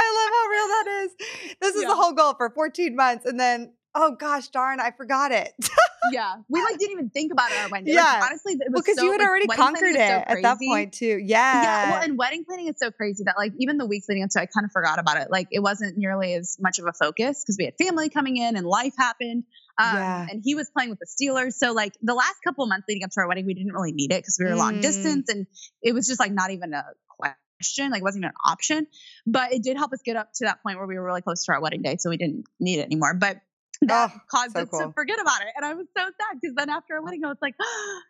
I 0.02 0.08
love 0.18 0.32
how 0.34 0.48
real 0.50 0.68
that 0.68 1.04
is. 1.04 1.56
This 1.62 1.76
is 1.76 1.82
yeah. 1.84 1.90
the 1.90 1.96
whole 1.96 2.14
goal 2.14 2.34
for 2.34 2.50
14 2.50 2.96
months, 2.96 3.26
and 3.26 3.40
then 3.40 3.74
oh 3.94 4.16
gosh 4.16 4.48
darn 4.50 4.80
i 4.80 4.92
forgot 4.92 5.32
it. 5.32 5.54
Yeah 6.12 6.38
we 6.50 6.64
like 6.64 6.80
didn't 6.80 6.94
even 6.94 7.10
think 7.12 7.32
about 7.32 7.52
it 7.52 7.60
our 7.60 7.70
wedding 7.70 7.94
yeah. 7.94 8.02
like, 8.02 8.24
honestly 8.24 8.54
it 8.54 8.72
was 8.72 8.82
because 8.82 8.98
so, 8.98 9.04
you 9.04 9.12
had 9.12 9.20
like, 9.20 9.30
already 9.30 9.46
conquered 9.46 9.96
it 9.96 9.98
so 9.98 10.34
at 10.36 10.42
that 10.42 10.58
point 10.58 10.94
too. 10.94 11.20
Yeah 11.24 11.62
yeah. 11.62 11.92
well 11.92 12.02
and 12.02 12.18
wedding 12.18 12.44
planning 12.44 12.68
is 12.70 12.76
so 12.78 12.90
crazy 12.90 13.24
that 13.26 13.36
like 13.38 13.54
even 13.60 13.78
the 13.78 13.86
weeks 13.86 14.10
leading 14.10 14.24
up 14.24 14.32
to 14.32 14.42
i 14.42 14.48
kind 14.48 14.66
of 14.66 14.72
forgot 14.72 14.98
about 14.98 15.18
it. 15.18 15.30
Like 15.30 15.50
it 15.52 15.60
wasn't 15.60 16.00
nearly 16.00 16.34
as 16.34 16.58
much 16.60 16.80
of 16.80 16.88
a 16.88 16.92
focus 16.92 17.44
because 17.44 17.56
we 17.60 17.66
had 17.66 17.76
family 17.78 18.10
coming 18.10 18.38
in 18.38 18.58
and 18.58 18.66
life 18.66 18.96
happened 18.98 19.44
um, 19.82 19.96
yeah. 19.96 20.28
and 20.30 20.42
he 20.44 20.56
was 20.56 20.70
playing 20.76 20.90
with 20.90 21.00
the 21.00 21.08
steelers 21.08 21.54
so 21.54 21.74
like 21.74 21.94
the 22.02 22.14
last 22.14 22.36
couple 22.46 22.64
of 22.64 22.70
months 22.70 22.86
leading 22.88 23.04
up 23.04 23.10
to 23.12 23.20
our 23.20 23.28
wedding 23.28 23.46
we 23.46 23.54
didn't 23.54 23.74
really 23.74 23.92
need 23.92 24.12
it 24.12 24.20
because 24.20 24.38
we 24.40 24.46
were 24.46 24.52
mm. 24.52 24.58
long 24.58 24.82
distance 24.82 25.30
and 25.30 25.48
it 25.82 25.94
was 25.94 26.08
just 26.08 26.20
like 26.20 26.32
not 26.32 26.52
even 26.52 26.74
a 26.74 26.84
question 27.08 27.92
like 27.92 28.02
it 28.02 28.04
wasn't 28.04 28.22
even 28.22 28.30
an 28.30 28.52
option 28.52 28.88
but 29.26 29.54
it 29.54 29.64
did 29.64 29.78
help 29.78 29.92
us 29.94 30.00
get 30.04 30.16
up 30.16 30.30
to 30.34 30.46
that 30.46 30.62
point 30.64 30.78
where 30.78 30.88
we 30.88 30.96
were 30.96 31.04
really 31.06 31.22
close 31.22 31.46
to 31.46 31.52
our 31.52 31.62
wedding 31.62 31.82
day 31.82 31.98
so 32.00 32.10
we 32.10 32.18
didn't 32.18 32.44
need 32.60 32.80
it 32.80 32.86
anymore 32.86 33.14
but 33.14 33.38
that 33.82 34.12
oh, 34.14 34.20
caused 34.30 34.54
so 34.54 34.62
us 34.62 34.70
cool. 34.70 34.80
to 34.80 34.94
forget 34.94 35.20
about 35.20 35.42
it. 35.42 35.48
And 35.56 35.66
I 35.66 35.74
was 35.74 35.88
so 35.98 36.04
sad 36.04 36.40
because 36.40 36.56
then 36.56 36.70
after 36.70 36.96
our 36.96 37.04
wedding, 37.04 37.26
I 37.26 37.30
was 37.30 37.38
like, 37.42 37.56
oh 37.62 38.02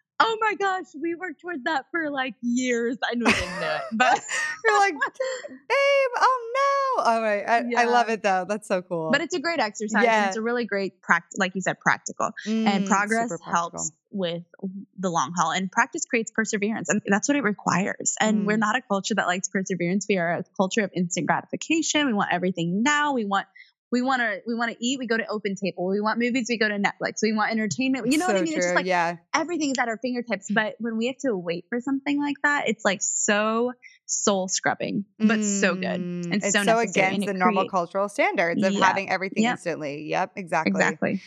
my 0.41 0.55
gosh, 0.55 0.85
we 0.99 1.15
worked 1.15 1.41
towards 1.41 1.63
that 1.63 1.85
for 1.91 2.09
like 2.09 2.35
years. 2.41 2.97
I 3.03 3.15
knew 3.15 3.25
we 3.25 3.31
didn't 3.31 3.59
do 3.59 3.65
it, 3.65 3.81
but 3.93 4.21
you're 4.65 4.79
like, 4.79 4.93
babe, 4.93 6.11
oh 6.17 6.95
no. 6.97 7.03
All 7.03 7.21
right. 7.21 7.43
I, 7.47 7.63
yeah. 7.67 7.81
I, 7.81 7.85
love 7.85 8.09
it 8.09 8.23
though. 8.23 8.45
That's 8.47 8.67
so 8.67 8.81
cool. 8.81 9.11
But 9.11 9.21
it's 9.21 9.33
a 9.33 9.39
great 9.39 9.59
exercise. 9.59 10.03
Yeah. 10.03 10.21
And 10.21 10.27
it's 10.27 10.37
a 10.37 10.41
really 10.41 10.65
great 10.65 11.01
practice, 11.01 11.37
like 11.37 11.55
you 11.55 11.61
said, 11.61 11.79
practical. 11.79 12.31
Mm, 12.45 12.67
and 12.67 12.87
progress 12.87 13.31
helps 13.43 13.91
with 14.11 14.43
the 14.99 15.09
long 15.09 15.33
haul. 15.35 15.51
And 15.51 15.71
practice 15.71 16.05
creates 16.05 16.31
perseverance. 16.31 16.89
And 16.89 17.01
that's 17.05 17.27
what 17.27 17.37
it 17.37 17.43
requires. 17.43 18.15
And 18.19 18.41
mm. 18.41 18.45
we're 18.45 18.57
not 18.57 18.75
a 18.75 18.81
culture 18.81 19.15
that 19.15 19.27
likes 19.27 19.47
perseverance. 19.47 20.05
We 20.07 20.17
are 20.17 20.39
a 20.39 20.43
culture 20.57 20.83
of 20.83 20.91
instant 20.95 21.27
gratification. 21.27 22.07
We 22.07 22.13
want 22.13 22.29
everything 22.31 22.83
now. 22.83 23.13
We 23.13 23.25
want 23.25 23.47
we 23.91 24.01
want 24.01 24.21
to 24.21 24.41
we 24.47 24.55
want 24.55 24.71
to 24.71 24.77
eat 24.79 24.99
we 24.99 25.07
go 25.07 25.17
to 25.17 25.25
open 25.27 25.55
table. 25.55 25.87
We 25.87 26.01
want 26.01 26.19
movies 26.19 26.47
we 26.49 26.57
go 26.57 26.67
to 26.67 26.75
netflix. 26.75 27.19
We 27.21 27.33
want 27.33 27.51
entertainment. 27.51 28.11
You 28.11 28.17
know 28.17 28.27
so 28.27 28.33
what 28.33 28.41
i 28.41 28.43
mean? 28.43 28.53
True. 28.53 28.57
it's 28.57 28.65
just 28.67 28.75
like 28.75 28.85
yeah. 28.85 29.17
everything 29.33 29.71
is 29.71 29.77
at 29.79 29.87
our 29.87 29.97
fingertips. 29.97 30.47
But 30.49 30.75
when 30.79 30.97
we 30.97 31.07
have 31.07 31.17
to 31.19 31.35
wait 31.35 31.65
for 31.69 31.79
something 31.81 32.19
like 32.19 32.37
that 32.43 32.67
it's 32.67 32.85
like 32.85 33.01
so 33.01 33.73
soul 34.05 34.47
scrubbing 34.49 35.05
but 35.19 35.39
mm, 35.39 35.61
so 35.61 35.73
good 35.73 35.85
and 35.85 36.33
it's 36.33 36.51
so, 36.51 36.63
so 36.63 36.79
against 36.79 37.25
the 37.27 37.33
normal 37.33 37.69
cultural 37.69 38.09
standards 38.09 38.61
of 38.61 38.73
yeah. 38.73 38.85
having 38.85 39.09
everything 39.09 39.43
yep. 39.43 39.53
instantly. 39.53 40.03
Yep 40.09 40.31
exactly. 40.35 40.71
Exactly 40.71 41.21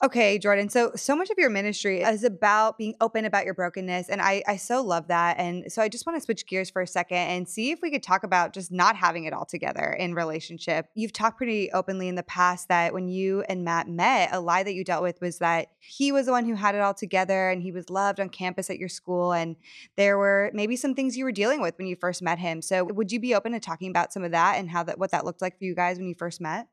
Okay, 0.00 0.38
Jordan. 0.38 0.68
So, 0.68 0.92
so 0.94 1.16
much 1.16 1.28
of 1.28 1.38
your 1.38 1.50
ministry 1.50 2.02
is 2.02 2.22
about 2.22 2.78
being 2.78 2.94
open 3.00 3.24
about 3.24 3.44
your 3.44 3.54
brokenness. 3.54 4.08
And 4.08 4.22
I, 4.22 4.44
I 4.46 4.54
so 4.54 4.80
love 4.80 5.08
that. 5.08 5.40
And 5.40 5.72
so 5.72 5.82
I 5.82 5.88
just 5.88 6.06
want 6.06 6.16
to 6.16 6.24
switch 6.24 6.46
gears 6.46 6.70
for 6.70 6.80
a 6.80 6.86
second 6.86 7.18
and 7.18 7.48
see 7.48 7.72
if 7.72 7.80
we 7.82 7.90
could 7.90 8.04
talk 8.04 8.22
about 8.22 8.52
just 8.52 8.70
not 8.70 8.94
having 8.94 9.24
it 9.24 9.32
all 9.32 9.44
together 9.44 9.90
in 9.98 10.14
relationship. 10.14 10.86
You've 10.94 11.12
talked 11.12 11.36
pretty 11.36 11.72
openly 11.72 12.06
in 12.06 12.14
the 12.14 12.22
past 12.22 12.68
that 12.68 12.94
when 12.94 13.08
you 13.08 13.42
and 13.48 13.64
Matt 13.64 13.88
met, 13.88 14.28
a 14.30 14.38
lie 14.38 14.62
that 14.62 14.74
you 14.74 14.84
dealt 14.84 15.02
with 15.02 15.20
was 15.20 15.38
that 15.38 15.70
he 15.80 16.12
was 16.12 16.26
the 16.26 16.32
one 16.32 16.44
who 16.44 16.54
had 16.54 16.76
it 16.76 16.80
all 16.80 16.94
together 16.94 17.50
and 17.50 17.60
he 17.60 17.72
was 17.72 17.90
loved 17.90 18.20
on 18.20 18.28
campus 18.28 18.70
at 18.70 18.78
your 18.78 18.88
school. 18.88 19.32
And 19.32 19.56
there 19.96 20.16
were 20.16 20.52
maybe 20.54 20.76
some 20.76 20.94
things 20.94 21.16
you 21.16 21.24
were 21.24 21.32
dealing 21.32 21.60
with 21.60 21.76
when 21.76 21.88
you 21.88 21.96
first 21.96 22.22
met 22.22 22.38
him. 22.38 22.62
So 22.62 22.84
would 22.84 23.10
you 23.10 23.18
be 23.18 23.34
open 23.34 23.50
to 23.50 23.58
talking 23.58 23.90
about 23.90 24.12
some 24.12 24.22
of 24.22 24.30
that 24.30 24.58
and 24.58 24.70
how 24.70 24.84
that 24.84 25.00
what 25.00 25.10
that 25.10 25.24
looked 25.24 25.42
like 25.42 25.58
for 25.58 25.64
you 25.64 25.74
guys 25.74 25.98
when 25.98 26.06
you 26.06 26.14
first 26.14 26.40
met? 26.40 26.68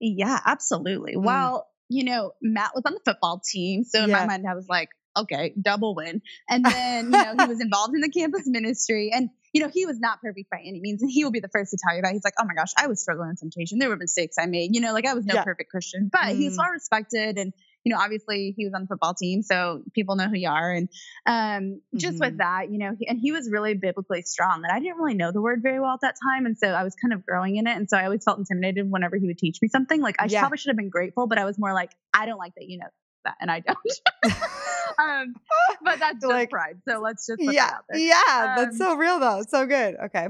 Yeah, 0.00 0.38
absolutely. 0.44 1.14
Mm. 1.14 1.24
Well, 1.24 1.66
you 1.90 2.04
know, 2.04 2.32
Matt 2.40 2.70
was 2.74 2.84
on 2.86 2.94
the 2.94 3.00
football 3.04 3.42
team. 3.44 3.84
So 3.84 4.02
in 4.04 4.08
yeah. 4.08 4.20
my 4.20 4.26
mind, 4.26 4.46
I 4.48 4.54
was 4.54 4.68
like, 4.68 4.88
okay, 5.16 5.52
double 5.60 5.94
win. 5.96 6.22
And 6.48 6.64
then, 6.64 7.06
you 7.06 7.10
know, 7.10 7.34
he 7.38 7.48
was 7.48 7.60
involved 7.60 7.94
in 7.94 8.00
the 8.00 8.08
campus 8.08 8.44
ministry. 8.46 9.10
And, 9.12 9.28
you 9.52 9.60
know, 9.60 9.68
he 9.68 9.84
was 9.84 9.98
not 9.98 10.20
perfect 10.22 10.48
by 10.50 10.58
any 10.64 10.80
means. 10.80 11.02
And 11.02 11.10
he 11.10 11.24
will 11.24 11.32
be 11.32 11.40
the 11.40 11.48
first 11.48 11.72
to 11.72 11.78
tell 11.84 11.96
you 11.96 12.02
that. 12.02 12.12
He's 12.12 12.24
like, 12.24 12.34
oh 12.40 12.44
my 12.44 12.54
gosh, 12.54 12.72
I 12.78 12.86
was 12.86 13.02
struggling 13.02 13.30
in 13.30 13.36
temptation. 13.36 13.80
There 13.80 13.88
were 13.88 13.96
mistakes 13.96 14.36
I 14.38 14.46
made. 14.46 14.72
You 14.72 14.80
know, 14.80 14.92
like 14.92 15.04
I 15.04 15.14
was 15.14 15.26
no 15.26 15.34
yeah. 15.34 15.44
perfect 15.44 15.70
Christian, 15.70 16.08
but 16.10 16.20
mm. 16.20 16.36
he's 16.36 16.56
well 16.56 16.70
respected. 16.70 17.36
And, 17.38 17.52
you 17.84 17.94
know, 17.94 18.00
obviously 18.00 18.54
he 18.56 18.64
was 18.64 18.74
on 18.74 18.82
the 18.82 18.86
football 18.86 19.14
team, 19.14 19.42
so 19.42 19.82
people 19.94 20.16
know 20.16 20.28
who 20.28 20.36
you 20.36 20.48
are. 20.48 20.72
And 20.72 20.88
um, 21.26 21.80
just 21.94 22.14
mm-hmm. 22.14 22.24
with 22.24 22.38
that, 22.38 22.70
you 22.70 22.78
know, 22.78 22.94
he, 22.98 23.06
and 23.08 23.18
he 23.18 23.32
was 23.32 23.48
really 23.50 23.74
biblically 23.74 24.22
strong. 24.22 24.62
And 24.64 24.72
I 24.72 24.80
didn't 24.80 24.96
really 24.96 25.14
know 25.14 25.32
the 25.32 25.40
word 25.40 25.60
very 25.62 25.80
well 25.80 25.94
at 25.94 26.00
that 26.02 26.16
time. 26.30 26.46
And 26.46 26.58
so 26.58 26.68
I 26.68 26.84
was 26.84 26.94
kind 26.94 27.12
of 27.12 27.24
growing 27.24 27.56
in 27.56 27.66
it. 27.66 27.76
And 27.76 27.88
so 27.88 27.96
I 27.96 28.04
always 28.04 28.22
felt 28.24 28.38
intimidated 28.38 28.90
whenever 28.90 29.16
he 29.16 29.26
would 29.26 29.38
teach 29.38 29.58
me 29.62 29.68
something. 29.68 30.00
Like 30.00 30.16
I 30.18 30.26
yeah. 30.26 30.40
probably 30.40 30.58
should 30.58 30.70
have 30.70 30.76
been 30.76 30.90
grateful, 30.90 31.26
but 31.26 31.38
I 31.38 31.44
was 31.44 31.58
more 31.58 31.72
like, 31.72 31.90
I 32.12 32.26
don't 32.26 32.38
like 32.38 32.54
that 32.56 32.68
you 32.68 32.78
know 32.78 32.88
that 33.24 33.36
and 33.40 33.50
I 33.50 33.60
don't. 33.60 33.78
um, 34.98 35.34
but 35.82 35.98
that's 35.98 36.14
just 36.20 36.26
like, 36.26 36.50
pride. 36.50 36.80
So 36.88 37.00
let's 37.00 37.26
just 37.26 37.40
yeah, 37.40 37.78
yeah. 37.92 38.54
Um, 38.56 38.64
that's 38.64 38.78
so 38.78 38.96
real 38.96 39.18
though. 39.18 39.42
So 39.48 39.66
good. 39.66 39.96
Okay. 40.06 40.28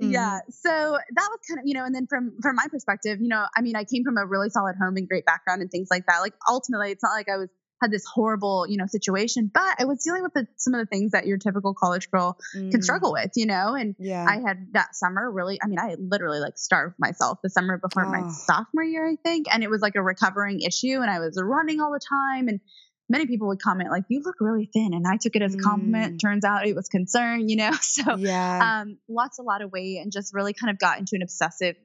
Mm-hmm. 0.00 0.10
Yeah. 0.10 0.40
So 0.50 0.70
that 0.70 1.28
was 1.30 1.40
kind 1.48 1.60
of, 1.60 1.66
you 1.66 1.74
know, 1.74 1.84
and 1.84 1.94
then 1.94 2.06
from 2.06 2.36
from 2.42 2.56
my 2.56 2.66
perspective, 2.70 3.20
you 3.20 3.28
know, 3.28 3.44
I 3.56 3.62
mean, 3.62 3.76
I 3.76 3.84
came 3.84 4.04
from 4.04 4.18
a 4.18 4.26
really 4.26 4.50
solid 4.50 4.76
home 4.80 4.96
and 4.96 5.08
great 5.08 5.24
background 5.24 5.62
and 5.62 5.70
things 5.70 5.88
like 5.90 6.06
that. 6.06 6.18
Like 6.20 6.34
ultimately, 6.48 6.90
it's 6.90 7.02
not 7.02 7.12
like 7.12 7.28
I 7.28 7.36
was 7.36 7.48
had 7.84 7.90
this 7.90 8.04
horrible, 8.04 8.66
you 8.68 8.76
know, 8.76 8.86
situation, 8.86 9.50
but 9.52 9.76
I 9.78 9.84
was 9.84 10.02
dealing 10.02 10.22
with 10.22 10.32
the, 10.32 10.46
some 10.56 10.74
of 10.74 10.80
the 10.80 10.86
things 10.86 11.12
that 11.12 11.26
your 11.26 11.38
typical 11.38 11.74
college 11.74 12.10
girl 12.10 12.38
mm. 12.56 12.70
can 12.70 12.82
struggle 12.82 13.12
with, 13.12 13.32
you 13.36 13.46
know. 13.46 13.74
And 13.74 13.94
yeah. 13.98 14.24
I 14.26 14.40
had 14.40 14.68
that 14.72 14.94
summer 14.94 15.30
really, 15.30 15.58
I 15.62 15.66
mean, 15.66 15.78
I 15.78 15.96
literally 15.98 16.40
like 16.40 16.56
starved 16.56 16.94
myself 16.98 17.40
the 17.42 17.50
summer 17.50 17.78
before 17.78 18.04
oh. 18.06 18.10
my 18.10 18.30
sophomore 18.30 18.84
year, 18.84 19.06
I 19.06 19.16
think, 19.22 19.46
and 19.52 19.62
it 19.62 19.70
was 19.70 19.82
like 19.82 19.96
a 19.96 20.02
recovering 20.02 20.60
issue, 20.60 21.00
and 21.00 21.10
I 21.10 21.20
was 21.20 21.38
running 21.40 21.80
all 21.80 21.92
the 21.92 22.00
time, 22.00 22.48
and 22.48 22.60
many 23.08 23.26
people 23.26 23.48
would 23.48 23.60
comment 23.60 23.90
like 23.90 24.04
you 24.08 24.22
look 24.24 24.36
really 24.40 24.68
thin 24.72 24.94
and 24.94 25.06
i 25.06 25.16
took 25.16 25.36
it 25.36 25.42
as 25.42 25.54
a 25.54 25.58
compliment. 25.58 26.14
Mm. 26.14 26.20
turns 26.20 26.44
out 26.44 26.66
it 26.66 26.74
was 26.74 26.88
concern 26.88 27.48
you 27.48 27.56
know? 27.56 27.70
So 27.82 28.16
yeah. 28.16 28.80
um 28.80 28.98
lost 29.08 29.38
a 29.38 29.42
lot 29.42 29.62
of 29.62 29.70
weight 29.70 29.98
and 29.98 30.10
just 30.10 30.34
really 30.34 30.52
kind 30.52 30.70
of 30.70 30.78
got 30.78 30.98
into 30.98 31.16
an 31.16 31.22
obsessive 31.22 31.76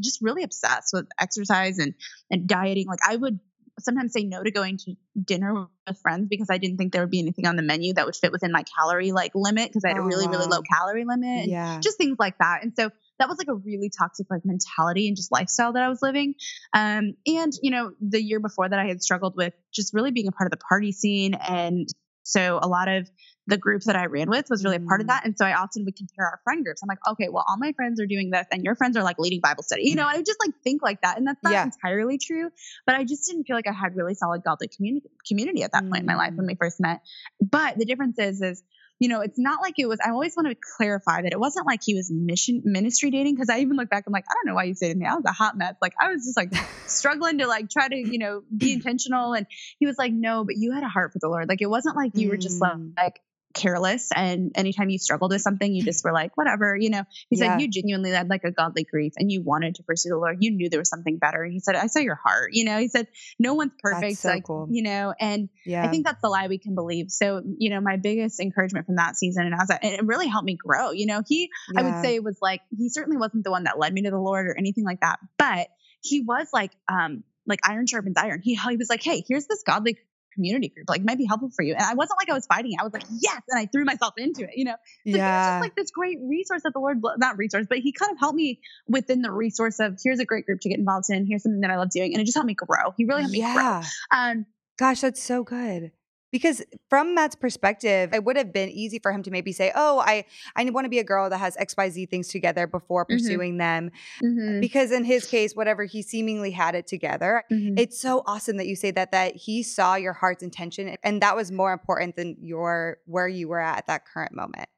just 0.00 0.20
really 0.22 0.42
obsessed 0.42 0.92
with 0.92 1.06
exercise 1.18 1.78
and 1.78 1.94
and 2.30 2.48
dieting. 2.48 2.86
Like 2.86 3.00
i 3.06 3.14
would 3.14 3.38
sometimes 3.80 4.12
say 4.12 4.24
no 4.24 4.42
to 4.42 4.50
going 4.50 4.76
to 4.78 4.94
dinner 5.22 5.66
with 5.86 5.98
friends 6.00 6.26
because 6.28 6.48
I 6.50 6.58
didn't 6.58 6.78
think 6.78 6.92
there 6.92 7.02
would 7.02 7.10
be 7.10 7.20
anything 7.20 7.46
on 7.46 7.56
the 7.56 7.62
menu 7.62 7.94
that 7.94 8.06
would 8.06 8.16
fit 8.16 8.32
within 8.32 8.52
my 8.52 8.64
calorie 8.76 9.12
like 9.12 9.32
limit 9.34 9.68
because 9.68 9.84
I 9.84 9.88
had 9.88 9.98
oh, 9.98 10.02
a 10.02 10.06
really 10.06 10.28
really 10.28 10.46
low 10.46 10.62
calorie 10.62 11.04
limit 11.04 11.42
and 11.42 11.50
yeah. 11.50 11.80
just 11.80 11.98
things 11.98 12.16
like 12.18 12.38
that. 12.38 12.60
And 12.62 12.72
so 12.76 12.90
that 13.18 13.28
was 13.28 13.38
like 13.38 13.48
a 13.48 13.54
really 13.54 13.90
toxic 13.90 14.26
like 14.30 14.42
mentality 14.44 15.08
and 15.08 15.16
just 15.16 15.32
lifestyle 15.32 15.72
that 15.72 15.82
I 15.82 15.88
was 15.88 16.00
living. 16.02 16.34
Um, 16.72 17.14
and 17.26 17.52
you 17.62 17.70
know, 17.70 17.92
the 18.00 18.22
year 18.22 18.40
before 18.40 18.68
that, 18.68 18.78
I 18.78 18.86
had 18.86 19.02
struggled 19.02 19.36
with 19.36 19.54
just 19.72 19.94
really 19.94 20.10
being 20.10 20.28
a 20.28 20.32
part 20.32 20.46
of 20.46 20.58
the 20.58 20.64
party 20.68 20.92
scene, 20.92 21.34
and 21.34 21.88
so 22.22 22.58
a 22.62 22.68
lot 22.68 22.88
of 22.88 23.08
the 23.48 23.56
group 23.56 23.82
that 23.84 23.96
I 23.96 24.04
ran 24.06 24.28
with 24.28 24.46
was 24.50 24.62
really 24.62 24.76
a 24.76 24.80
part 24.80 25.00
of 25.00 25.06
mm. 25.06 25.08
that. 25.08 25.24
And 25.24 25.34
so 25.36 25.46
I 25.46 25.54
often 25.54 25.86
would 25.86 25.96
compare 25.96 26.26
our 26.26 26.38
friend 26.44 26.62
groups. 26.62 26.82
I'm 26.82 26.86
like, 26.86 26.98
okay, 27.08 27.30
well, 27.30 27.44
all 27.48 27.56
my 27.56 27.72
friends 27.72 27.98
are 27.98 28.06
doing 28.06 28.30
this 28.30 28.46
and 28.52 28.62
your 28.62 28.76
friends 28.76 28.94
are 28.98 29.02
like 29.02 29.18
leading 29.18 29.40
Bible 29.40 29.62
study, 29.62 29.88
you 29.88 29.96
know, 29.96 30.06
I 30.06 30.18
just 30.18 30.36
like 30.44 30.54
think 30.62 30.82
like 30.82 31.00
that. 31.00 31.16
And 31.16 31.26
that's 31.26 31.42
not 31.42 31.54
yeah. 31.54 31.64
entirely 31.64 32.18
true, 32.18 32.50
but 32.84 32.94
I 32.94 33.04
just 33.04 33.26
didn't 33.26 33.44
feel 33.44 33.56
like 33.56 33.66
I 33.66 33.72
had 33.72 33.96
really 33.96 34.12
solid 34.12 34.42
godly 34.44 34.68
community 34.68 35.08
community 35.26 35.62
at 35.62 35.72
that 35.72 35.84
mm. 35.84 35.90
point 35.90 36.00
in 36.00 36.06
my 36.06 36.16
life 36.16 36.34
when 36.34 36.46
we 36.46 36.56
first 36.56 36.78
met. 36.78 37.00
But 37.40 37.78
the 37.78 37.86
difference 37.86 38.18
is, 38.18 38.42
is 38.42 38.62
you 38.98 39.08
know, 39.08 39.20
it's 39.20 39.38
not 39.38 39.60
like 39.60 39.74
it 39.78 39.86
was, 39.86 40.00
I 40.04 40.10
always 40.10 40.34
want 40.36 40.48
to 40.48 40.56
clarify 40.76 41.22
that 41.22 41.32
it 41.32 41.38
wasn't 41.38 41.66
like 41.66 41.80
he 41.84 41.94
was 41.94 42.10
mission 42.10 42.62
ministry 42.64 43.10
dating. 43.10 43.36
Cause 43.36 43.48
I 43.48 43.60
even 43.60 43.76
look 43.76 43.88
back, 43.88 44.04
I'm 44.06 44.12
like, 44.12 44.24
I 44.28 44.34
don't 44.34 44.46
know 44.46 44.54
why 44.54 44.64
you 44.64 44.74
say 44.74 44.92
to 44.92 44.98
me, 44.98 45.06
I 45.06 45.14
was 45.14 45.24
a 45.24 45.32
hot 45.32 45.56
mess. 45.56 45.74
Like 45.80 45.94
I 46.00 46.10
was 46.10 46.24
just 46.24 46.36
like 46.36 46.52
struggling 46.86 47.38
to 47.38 47.46
like 47.46 47.70
try 47.70 47.88
to, 47.88 47.96
you 47.96 48.18
know, 48.18 48.42
be 48.54 48.72
intentional. 48.74 49.34
And 49.34 49.46
he 49.78 49.86
was 49.86 49.96
like, 49.98 50.12
no, 50.12 50.44
but 50.44 50.56
you 50.56 50.72
had 50.72 50.82
a 50.82 50.88
heart 50.88 51.12
for 51.12 51.20
the 51.20 51.28
Lord. 51.28 51.48
Like 51.48 51.62
it 51.62 51.70
wasn't 51.70 51.96
like 51.96 52.12
you 52.14 52.28
were 52.28 52.36
just 52.36 52.60
mm. 52.60 52.92
like, 52.96 53.20
careless 53.58 54.08
and 54.14 54.52
anytime 54.54 54.88
you 54.88 54.98
struggled 54.98 55.32
with 55.32 55.42
something 55.42 55.74
you 55.74 55.82
just 55.82 56.04
were 56.04 56.12
like 56.12 56.36
whatever 56.36 56.76
you 56.76 56.90
know 56.90 57.02
he 57.28 57.36
yeah. 57.36 57.52
said 57.52 57.60
you 57.60 57.68
genuinely 57.68 58.10
had 58.10 58.28
like 58.28 58.44
a 58.44 58.52
godly 58.52 58.84
grief 58.84 59.12
and 59.16 59.32
you 59.32 59.42
wanted 59.42 59.74
to 59.74 59.82
pursue 59.82 60.10
the 60.10 60.16
lord 60.16 60.36
you 60.40 60.50
knew 60.50 60.70
there 60.70 60.78
was 60.78 60.88
something 60.88 61.18
better 61.18 61.42
and 61.42 61.52
he 61.52 61.60
said 61.60 61.74
i 61.74 61.86
saw 61.86 61.98
your 61.98 62.14
heart 62.14 62.50
you 62.52 62.64
know 62.64 62.78
he 62.78 62.88
said 62.88 63.08
no 63.38 63.54
one's 63.54 63.72
perfect 63.80 64.18
so 64.18 64.28
like 64.28 64.44
cool. 64.44 64.68
you 64.70 64.82
know 64.82 65.12
and 65.18 65.48
yeah. 65.66 65.84
i 65.84 65.88
think 65.88 66.06
that's 66.06 66.22
the 66.22 66.28
lie 66.28 66.46
we 66.46 66.58
can 66.58 66.74
believe 66.74 67.10
so 67.10 67.42
you 67.58 67.70
know 67.70 67.80
my 67.80 67.96
biggest 67.96 68.38
encouragement 68.38 68.86
from 68.86 68.96
that 68.96 69.16
season 69.16 69.44
and 69.44 69.54
as 69.54 69.70
I, 69.70 69.78
it 69.82 70.04
really 70.04 70.28
helped 70.28 70.46
me 70.46 70.56
grow 70.56 70.92
you 70.92 71.06
know 71.06 71.22
he 71.26 71.50
yeah. 71.72 71.80
i 71.80 71.82
would 71.82 72.04
say 72.04 72.18
was 72.20 72.38
like 72.40 72.60
he 72.76 72.88
certainly 72.88 73.16
wasn't 73.16 73.44
the 73.44 73.50
one 73.50 73.64
that 73.64 73.78
led 73.78 73.92
me 73.92 74.02
to 74.02 74.10
the 74.10 74.18
lord 74.18 74.46
or 74.46 74.56
anything 74.56 74.84
like 74.84 75.00
that 75.00 75.18
but 75.36 75.68
he 76.00 76.20
was 76.20 76.48
like 76.52 76.70
um 76.88 77.24
like 77.48 77.60
iron 77.64 77.86
sharpens 77.86 78.16
iron. 78.16 78.42
He, 78.44 78.54
he 78.54 78.76
was 78.76 78.90
like, 78.90 79.02
Hey, 79.02 79.24
here's 79.26 79.46
this 79.46 79.62
godly 79.66 79.98
community 80.38 80.68
group 80.68 80.86
like 80.88 81.02
might 81.04 81.18
be 81.18 81.26
helpful 81.26 81.50
for 81.54 81.62
you. 81.62 81.74
And 81.74 81.82
i 81.82 81.94
wasn't 81.94 82.18
like 82.20 82.30
i 82.30 82.34
was 82.34 82.46
fighting 82.46 82.76
i 82.80 82.84
was 82.84 82.92
like 82.92 83.04
yes 83.20 83.42
and 83.48 83.58
i 83.58 83.66
threw 83.66 83.84
myself 83.84 84.14
into 84.16 84.42
it 84.42 84.50
you 84.54 84.64
know? 84.64 84.76
So 85.06 85.16
yeah 85.16 85.58
just 85.58 85.62
like 85.62 85.76
this 85.76 85.90
great 85.90 86.18
resource 86.22 86.62
that 86.62 86.72
the 86.72 86.78
lord 86.78 86.98
not 87.18 87.36
resource 87.36 87.66
but 87.68 87.78
he 87.78 87.92
kind 87.92 88.12
of 88.12 88.18
helped 88.18 88.36
me 88.36 88.60
within 88.86 89.22
the 89.22 89.32
resource 89.32 89.80
of 89.80 89.98
here's 90.02 90.20
a 90.20 90.24
great 90.24 90.46
group 90.46 90.60
to 90.60 90.68
get 90.68 90.78
involved 90.78 91.06
in. 91.10 91.26
Here's 91.26 91.42
something 91.42 91.60
that 91.60 91.70
i 91.70 91.76
love 91.76 91.90
doing. 91.90 92.12
And 92.12 92.22
it 92.22 92.24
just 92.24 92.36
helped 92.36 92.46
me 92.46 92.54
grow. 92.54 92.92
He 92.96 93.04
really 93.04 93.22
helped 93.22 93.32
me 93.32 93.40
yeah. 93.40 93.82
grow 94.10 94.18
um 94.18 94.46
gosh 94.78 95.00
that's 95.00 95.22
so 95.22 95.42
good 95.42 95.92
because 96.30 96.62
from 96.88 97.14
Matt's 97.14 97.36
perspective, 97.36 98.12
it 98.12 98.24
would 98.24 98.36
have 98.36 98.52
been 98.52 98.68
easy 98.68 98.98
for 98.98 99.12
him 99.12 99.22
to 99.22 99.30
maybe 99.30 99.52
say, 99.52 99.72
"Oh, 99.74 100.00
I 100.00 100.24
I 100.56 100.64
want 100.70 100.84
to 100.84 100.88
be 100.88 100.98
a 100.98 101.04
girl 101.04 101.30
that 101.30 101.38
has 101.38 101.56
XYZ 101.56 102.08
things 102.08 102.28
together 102.28 102.66
before 102.66 103.04
mm-hmm. 103.04 103.14
pursuing 103.14 103.52
mm-hmm. 103.52 103.58
them." 103.58 103.90
Mm-hmm. 104.22 104.60
Because 104.60 104.92
in 104.92 105.04
his 105.04 105.26
case, 105.26 105.54
whatever 105.54 105.84
he 105.84 106.02
seemingly 106.02 106.50
had 106.50 106.74
it 106.74 106.86
together. 106.86 107.44
Mm-hmm. 107.50 107.78
It's 107.78 108.00
so 108.00 108.22
awesome 108.26 108.56
that 108.58 108.66
you 108.66 108.76
say 108.76 108.90
that 108.92 109.12
that 109.12 109.36
he 109.36 109.62
saw 109.62 109.94
your 109.94 110.12
heart's 110.12 110.42
intention 110.42 110.96
and 111.02 111.22
that 111.22 111.36
was 111.36 111.50
more 111.50 111.72
important 111.72 112.16
than 112.16 112.36
your 112.40 112.98
where 113.06 113.28
you 113.28 113.48
were 113.48 113.60
at 113.60 113.78
at 113.78 113.86
that 113.86 114.06
current 114.06 114.32
moment. 114.32 114.68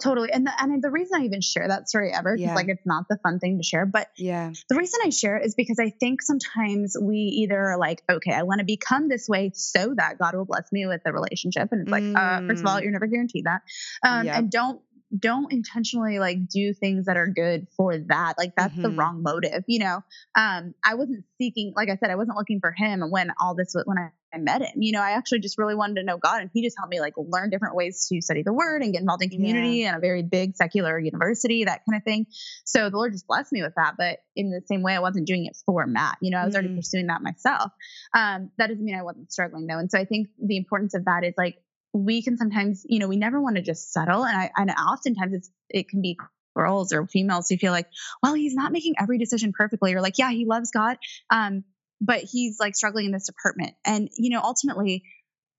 Totally. 0.00 0.30
And 0.32 0.46
the, 0.46 0.52
and 0.60 0.80
the 0.80 0.90
reason 0.90 1.20
I 1.20 1.24
even 1.24 1.40
share 1.40 1.66
that 1.66 1.88
story 1.88 2.12
ever, 2.12 2.36
because 2.36 2.50
yeah. 2.50 2.54
like 2.54 2.68
it's 2.68 2.86
not 2.86 3.06
the 3.08 3.18
fun 3.18 3.40
thing 3.40 3.58
to 3.58 3.64
share, 3.64 3.84
but 3.84 4.08
yeah, 4.16 4.52
the 4.68 4.76
reason 4.76 5.00
I 5.04 5.10
share 5.10 5.36
it 5.38 5.44
is 5.44 5.56
because 5.56 5.80
I 5.80 5.90
think 5.90 6.22
sometimes 6.22 6.96
we 7.00 7.16
either 7.16 7.58
are 7.58 7.78
like, 7.78 8.02
okay, 8.08 8.32
I 8.32 8.44
want 8.44 8.60
to 8.60 8.64
become 8.64 9.08
this 9.08 9.28
way 9.28 9.50
so 9.54 9.94
that 9.96 10.18
God 10.18 10.36
will 10.36 10.44
bless 10.44 10.70
me 10.70 10.86
with 10.86 11.02
the 11.04 11.12
relationship. 11.12 11.68
And 11.72 11.82
it's 11.82 11.90
like, 11.90 12.04
mm. 12.04 12.16
uh, 12.16 12.46
first 12.46 12.60
of 12.60 12.66
all, 12.66 12.78
mm. 12.78 12.82
you're 12.82 12.92
never 12.92 13.08
guaranteed 13.08 13.46
that. 13.46 13.62
Um, 14.04 14.26
yep. 14.26 14.38
and 14.38 14.50
don't 14.50 14.80
don't 15.16 15.52
intentionally 15.52 16.18
like 16.18 16.48
do 16.48 16.74
things 16.74 17.06
that 17.06 17.16
are 17.16 17.26
good 17.26 17.66
for 17.76 17.96
that 17.96 18.34
like 18.36 18.54
that's 18.56 18.72
mm-hmm. 18.72 18.82
the 18.82 18.90
wrong 18.90 19.22
motive 19.22 19.64
you 19.66 19.78
know 19.78 20.02
um 20.36 20.74
i 20.84 20.94
wasn't 20.94 21.24
seeking 21.38 21.72
like 21.74 21.88
i 21.88 21.96
said 21.96 22.10
i 22.10 22.14
wasn't 22.14 22.36
looking 22.36 22.60
for 22.60 22.72
him 22.72 23.02
when 23.10 23.30
all 23.40 23.54
this 23.54 23.72
was 23.74 23.84
when 23.86 23.98
i 23.98 24.10
I 24.32 24.38
met 24.38 24.60
him. 24.60 24.82
You 24.82 24.92
know, 24.92 25.00
I 25.00 25.12
actually 25.12 25.40
just 25.40 25.58
really 25.58 25.74
wanted 25.74 25.96
to 25.96 26.02
know 26.02 26.18
God, 26.18 26.42
and 26.42 26.50
he 26.52 26.62
just 26.62 26.76
helped 26.78 26.90
me 26.90 27.00
like 27.00 27.14
learn 27.16 27.50
different 27.50 27.74
ways 27.74 28.06
to 28.08 28.20
study 28.20 28.42
the 28.42 28.52
Word 28.52 28.82
and 28.82 28.92
get 28.92 29.00
involved 29.00 29.22
in 29.22 29.30
community 29.30 29.78
yeah. 29.78 29.88
and 29.88 29.96
a 29.96 30.00
very 30.00 30.22
big 30.22 30.56
secular 30.56 30.98
university, 30.98 31.64
that 31.64 31.82
kind 31.88 31.96
of 31.96 32.04
thing. 32.04 32.26
So 32.64 32.90
the 32.90 32.96
Lord 32.96 33.12
just 33.12 33.26
blessed 33.26 33.52
me 33.52 33.62
with 33.62 33.74
that. 33.76 33.94
But 33.96 34.18
in 34.36 34.50
the 34.50 34.60
same 34.66 34.82
way, 34.82 34.94
I 34.94 35.00
wasn't 35.00 35.26
doing 35.26 35.46
it 35.46 35.56
for 35.64 35.86
Matt. 35.86 36.18
You 36.20 36.30
know, 36.30 36.38
I 36.38 36.44
was 36.44 36.54
mm 36.54 36.58
already 36.58 36.74
pursuing 36.74 37.06
that 37.06 37.22
myself. 37.22 37.70
Um, 38.12 38.50
that 38.58 38.66
doesn't 38.66 38.84
mean 38.84 38.96
I 38.96 39.02
wasn't 39.02 39.30
struggling 39.30 39.66
though. 39.66 39.78
And 39.78 39.88
so 39.88 39.98
I 39.98 40.04
think 40.04 40.28
the 40.42 40.56
importance 40.56 40.94
of 40.94 41.04
that 41.04 41.22
is 41.22 41.34
like 41.38 41.58
we 42.04 42.22
can 42.22 42.36
sometimes, 42.36 42.84
you 42.88 42.98
know, 42.98 43.08
we 43.08 43.16
never 43.16 43.40
want 43.40 43.56
to 43.56 43.62
just 43.62 43.92
settle, 43.92 44.24
and 44.24 44.36
I 44.36 44.50
and 44.56 44.70
oftentimes 44.70 45.34
it's 45.34 45.50
it 45.68 45.88
can 45.88 46.02
be 46.02 46.16
girls 46.56 46.92
or 46.92 47.06
females 47.06 47.48
who 47.48 47.56
feel 47.56 47.72
like, 47.72 47.86
well, 48.22 48.34
he's 48.34 48.54
not 48.54 48.72
making 48.72 48.94
every 48.98 49.18
decision 49.18 49.52
perfectly, 49.52 49.94
or 49.94 50.00
like, 50.00 50.18
yeah, 50.18 50.30
he 50.30 50.44
loves 50.44 50.70
God. 50.72 50.96
Um, 51.30 51.64
but 52.00 52.20
he's 52.20 52.58
like 52.60 52.76
struggling 52.76 53.06
in 53.06 53.12
this 53.12 53.26
department. 53.26 53.74
And, 53.84 54.08
you 54.16 54.30
know, 54.30 54.40
ultimately, 54.42 55.04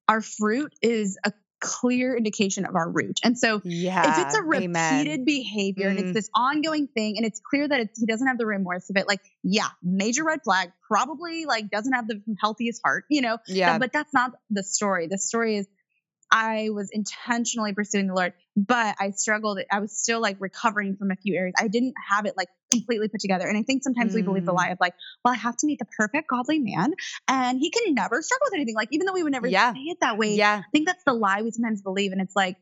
our 0.07 0.21
fruit 0.21 0.73
is 0.81 1.17
a 1.25 1.33
clear 1.61 2.15
indication 2.15 2.65
of 2.65 2.75
our 2.75 2.89
root. 2.89 3.19
And 3.23 3.37
so 3.37 3.61
yeah, 3.65 4.11
if 4.11 4.25
it's 4.25 4.35
a 4.35 4.41
repeated 4.41 4.73
amen. 4.73 5.25
behavior 5.25 5.87
mm. 5.87 5.89
and 5.89 5.99
it's 5.99 6.09
mm. 6.09 6.13
this 6.13 6.29
ongoing 6.33 6.87
thing 6.87 7.17
and 7.17 7.25
it's 7.25 7.41
clear 7.41 7.67
that 7.67 7.81
it's, 7.81 7.99
he 7.99 8.05
doesn't 8.05 8.27
have 8.27 8.37
the 8.37 8.45
remorse 8.45 8.89
of 8.89 8.95
it, 8.95 9.07
like, 9.07 9.19
yeah, 9.43 9.67
major 9.83 10.23
red 10.23 10.39
flag, 10.43 10.71
probably 10.87 11.45
like 11.45 11.69
doesn't 11.69 11.91
have 11.91 12.07
the 12.07 12.21
healthiest 12.39 12.81
heart, 12.83 13.03
you 13.09 13.21
know? 13.21 13.37
Yeah. 13.47 13.77
But 13.77 13.91
that's 13.91 14.13
not 14.13 14.31
the 14.49 14.63
story. 14.63 15.07
The 15.07 15.17
story 15.17 15.57
is 15.57 15.67
I 16.31 16.69
was 16.71 16.89
intentionally 16.91 17.73
pursuing 17.73 18.07
the 18.07 18.13
Lord, 18.13 18.33
but 18.55 18.95
I 18.99 19.11
struggled. 19.11 19.59
I 19.71 19.79
was 19.79 19.97
still 19.97 20.21
like 20.21 20.37
recovering 20.39 20.95
from 20.95 21.11
a 21.11 21.15
few 21.15 21.35
areas. 21.35 21.55
I 21.57 21.67
didn't 21.67 21.95
have 22.09 22.25
it 22.25 22.35
like 22.37 22.49
completely 22.71 23.07
put 23.07 23.19
together. 23.19 23.47
And 23.47 23.57
I 23.57 23.63
think 23.63 23.83
sometimes 23.83 24.11
mm. 24.11 24.15
we 24.15 24.21
believe 24.21 24.45
the 24.45 24.51
mm. 24.51 24.57
lie 24.57 24.69
of 24.69 24.77
like, 24.79 24.93
well, 25.25 25.33
I 25.33 25.37
have 25.37 25.57
to 25.57 25.67
meet 25.67 25.79
the 25.79 25.87
perfect 25.97 26.29
godly 26.29 26.59
man 26.59 26.93
and 27.27 27.59
he 27.59 27.71
can 27.71 27.93
never 27.93 28.21
struggle 28.21 28.45
with 28.45 28.53
anything. 28.53 28.75
Like, 28.75 28.89
even 28.91 29.07
though 29.07 29.13
we 29.13 29.23
would 29.23 29.31
never 29.31 29.47
yeah. 29.47 29.73
say 29.73 29.79
it 29.79 29.97
that 30.01 30.17
way, 30.17 30.35
yeah. 30.35 30.61
I 30.63 30.69
think 30.71 30.87
that's 30.87 31.03
the 31.03 31.13
lie 31.13 31.41
we 31.41 31.51
sometimes 31.51 31.81
believe. 31.81 32.11
And 32.11 32.21
it's 32.21 32.35
like, 32.35 32.57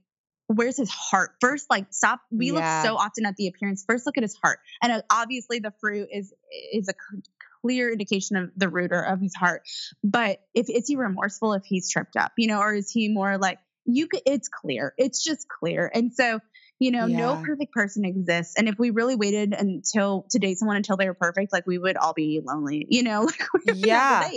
where's 0.47 0.78
his 0.78 0.89
heart? 0.89 1.32
First, 1.41 1.65
like 1.70 1.88
stop. 1.91 2.22
We 2.32 2.47
yeah. 2.47 2.53
look 2.53 2.89
so 2.89 2.95
often 2.95 3.26
at 3.26 3.36
the 3.36 3.47
appearance. 3.47 3.84
First, 3.86 4.05
look 4.05 4.18
at 4.18 4.24
his 4.24 4.36
heart. 4.41 4.59
And 4.82 4.93
uh, 4.93 5.01
obviously 5.11 5.59
the 5.59 5.74
fruit 5.82 6.07
is, 6.11 6.34
is 6.74 6.88
a 6.88 6.93
clear 7.62 7.91
indication 7.91 8.38
of 8.38 8.51
the 8.55 8.70
root 8.70 8.91
or 8.91 9.01
of 9.01 9.20
his 9.20 9.36
heart. 9.36 9.64
But 10.03 10.39
if 10.53 10.70
is 10.70 10.88
he 10.88 10.95
remorseful 10.95 11.53
if 11.53 11.64
he's 11.66 11.91
tripped 11.91 12.16
up, 12.16 12.32
you 12.38 12.47
know, 12.47 12.60
or 12.60 12.74
is 12.74 12.91
he 12.91 13.10
more 13.10 13.38
like 13.38 13.60
you 13.86 14.08
could 14.08 14.22
it's 14.26 14.49
clear. 14.49 14.93
It's 14.97 15.24
just 15.24 15.47
clear. 15.47 15.89
And 15.93 16.14
so, 16.14 16.39
you 16.80 16.91
know, 16.91 17.05
yeah. 17.05 17.18
no 17.18 17.41
perfect 17.43 17.74
person 17.74 18.05
exists. 18.05 18.55
And 18.58 18.68
if 18.68 18.78
we 18.78 18.91
really 18.91 19.16
waited 19.16 19.53
until 19.53 20.26
to 20.32 20.39
date 20.39 20.60
someone 20.60 20.78
until 20.78 20.97
they 20.97 21.08
were 21.08 21.16
perfect, 21.16 21.53
like 21.53 21.66
we 21.66 21.78
would 21.78 21.97
all 21.97 22.14
be 22.14 22.41
lonely, 22.43 22.86
you 22.89 23.03
know, 23.03 23.22
like 23.66 23.76
yeah. 23.76 24.30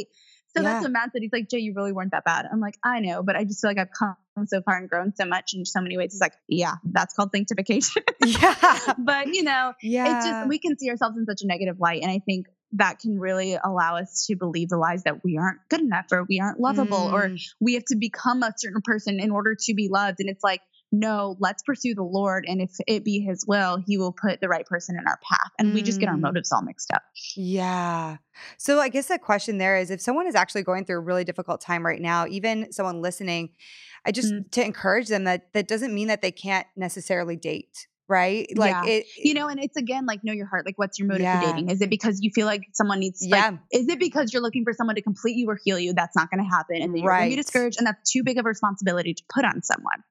So 0.57 0.63
yeah. 0.63 0.73
that's 0.73 0.83
what 0.83 0.93
Matt 0.93 1.11
said. 1.13 1.23
He's 1.23 1.33
like, 1.33 1.49
Jay, 1.49 1.59
you 1.59 1.75
really 1.75 1.93
weren't 1.93 2.11
that 2.11 2.25
bad. 2.25 2.47
I'm 2.51 2.59
like, 2.59 2.77
I 2.85 3.01
know, 3.01 3.23
but 3.23 3.37
I 3.37 3.45
just 3.45 3.61
feel 3.61 3.71
like 3.71 3.79
I've 3.79 3.93
come 3.97 4.17
so 4.47 4.63
far 4.63 4.77
and 4.77 4.89
grown 4.89 5.15
so 5.15 5.25
much 5.25 5.53
in 5.55 5.65
so 5.65 5.81
many 5.81 5.97
ways. 5.97 6.13
He's 6.13 6.21
like, 6.21 6.33
yeah, 6.49 6.75
that's 6.85 7.15
called 7.15 7.31
sanctification. 7.33 8.03
yeah. 8.25 8.95
but 8.99 9.29
you 9.29 9.45
know, 9.45 9.75
yeah. 9.83 10.17
it's 10.17 10.27
just 10.27 10.49
we 10.49 10.59
can 10.59 10.77
see 10.77 10.91
ourselves 10.91 11.17
in 11.17 11.27
such 11.27 11.43
a 11.43 11.47
negative 11.47 11.79
light. 11.79 12.03
And 12.03 12.11
I 12.11 12.19
think 12.19 12.47
that 12.73 13.01
can 13.01 13.19
really 13.19 13.57
allow 13.63 13.97
us 13.97 14.27
to 14.27 14.37
believe 14.37 14.69
the 14.69 14.77
lies 14.77 15.03
that 15.05 15.25
we 15.25 15.37
aren't 15.37 15.61
good 15.69 15.81
enough 15.81 16.07
or 16.13 16.25
we 16.29 16.41
aren't 16.41 16.61
lovable 16.61 17.09
mm. 17.09 17.13
or 17.13 17.37
we 17.61 17.75
have 17.75 17.85
to 17.87 17.97
become 17.97 18.43
a 18.43 18.53
certain 18.57 18.83
person 18.83 19.19
in 19.21 19.31
order 19.31 19.57
to 19.59 19.75
be 19.75 19.89
loved. 19.89 20.21
And 20.21 20.29
it's 20.29 20.45
like, 20.45 20.63
no, 20.93 21.37
let's 21.39 21.63
pursue 21.63 21.95
the 21.95 22.03
Lord. 22.03 22.45
And 22.49 22.61
if 22.61 22.73
it 22.87 23.05
be 23.05 23.21
his 23.21 23.47
will, 23.47 23.83
he 23.87 23.97
will 23.97 24.13
put 24.13 24.41
the 24.41 24.49
right 24.49 24.67
person 24.67 24.97
in 24.97 25.07
our 25.07 25.19
path. 25.29 25.51
And 25.59 25.71
mm. 25.71 25.75
we 25.75 25.83
just 25.83 26.01
get 26.01 26.09
our 26.09 26.17
mm. 26.17 26.21
motives 26.21 26.51
all 26.53 26.63
mixed 26.63 26.93
up. 26.93 27.03
Yeah. 27.37 28.17
So 28.59 28.81
I 28.81 28.89
guess 28.89 29.07
the 29.07 29.19
question 29.19 29.59
there 29.59 29.77
is 29.77 29.91
if 29.91 30.01
someone 30.01 30.27
is 30.27 30.35
actually 30.35 30.63
going 30.63 30.85
through 30.85 30.97
a 30.97 31.01
really 31.01 31.25
difficult 31.25 31.61
time 31.61 31.87
right 31.87 32.01
now, 32.01 32.27
even 32.27 32.73
someone 32.73 33.03
listening, 33.03 33.51
I 34.05 34.13
just 34.13 34.33
mm. 34.33 34.51
to 34.53 34.65
encourage 34.65 35.09
them 35.09 35.25
that 35.25 35.53
that 35.53 35.69
doesn't 35.69 35.95
mean 35.95 36.09
that 36.09 36.23
they 36.23 36.33
can't 36.33 36.67
necessarily 36.77 37.37
date 37.37 37.87
right? 38.11 38.47
Like 38.55 38.73
yeah. 38.73 38.85
it, 38.87 39.07
you 39.17 39.35
know, 39.35 39.49
and 39.49 39.63
it's 39.63 39.77
again 39.77 40.05
like 40.05 40.25
know 40.25 40.33
your 40.33 40.47
heart. 40.47 40.67
Like, 40.67 40.77
what's 40.77 40.99
your 40.99 41.09
motive 41.09 41.23
yeah. 41.23 41.41
for 41.41 41.47
dating? 41.47 41.71
Is 41.71 41.81
it 41.81 41.89
because 41.89 42.21
you 42.21 42.31
feel 42.35 42.47
like 42.47 42.63
someone 42.75 42.99
needs? 42.99 43.25
Yeah. 43.27 43.51
Like, 43.51 43.61
is 43.73 43.89
it 43.89 43.99
because 43.99 44.33
you're 44.33 44.43
looking 44.43 44.65
for 44.65 44.73
someone 44.73 44.97
to 44.97 45.03
complete 45.03 45.37
you 45.37 45.49
or 45.49 45.59
heal 45.65 45.79
you? 45.79 45.95
That's 45.95 46.17
not 46.17 46.29
going 46.31 46.45
to 46.45 46.51
happen, 46.51 46.83
and 46.83 46.93
then 46.93 47.03
you're 47.03 47.09
right. 47.09 47.21
going 47.21 47.31
to 47.31 47.37
be 47.37 47.43
discouraged, 47.43 47.79
and 47.79 47.87
that's 47.87 48.11
too 48.11 48.23
big 48.25 48.39
of 48.39 48.45
a 48.45 48.49
responsibility 48.49 49.15
to 49.15 49.23
put 49.33 49.45
on 49.45 49.63
someone. 49.63 50.03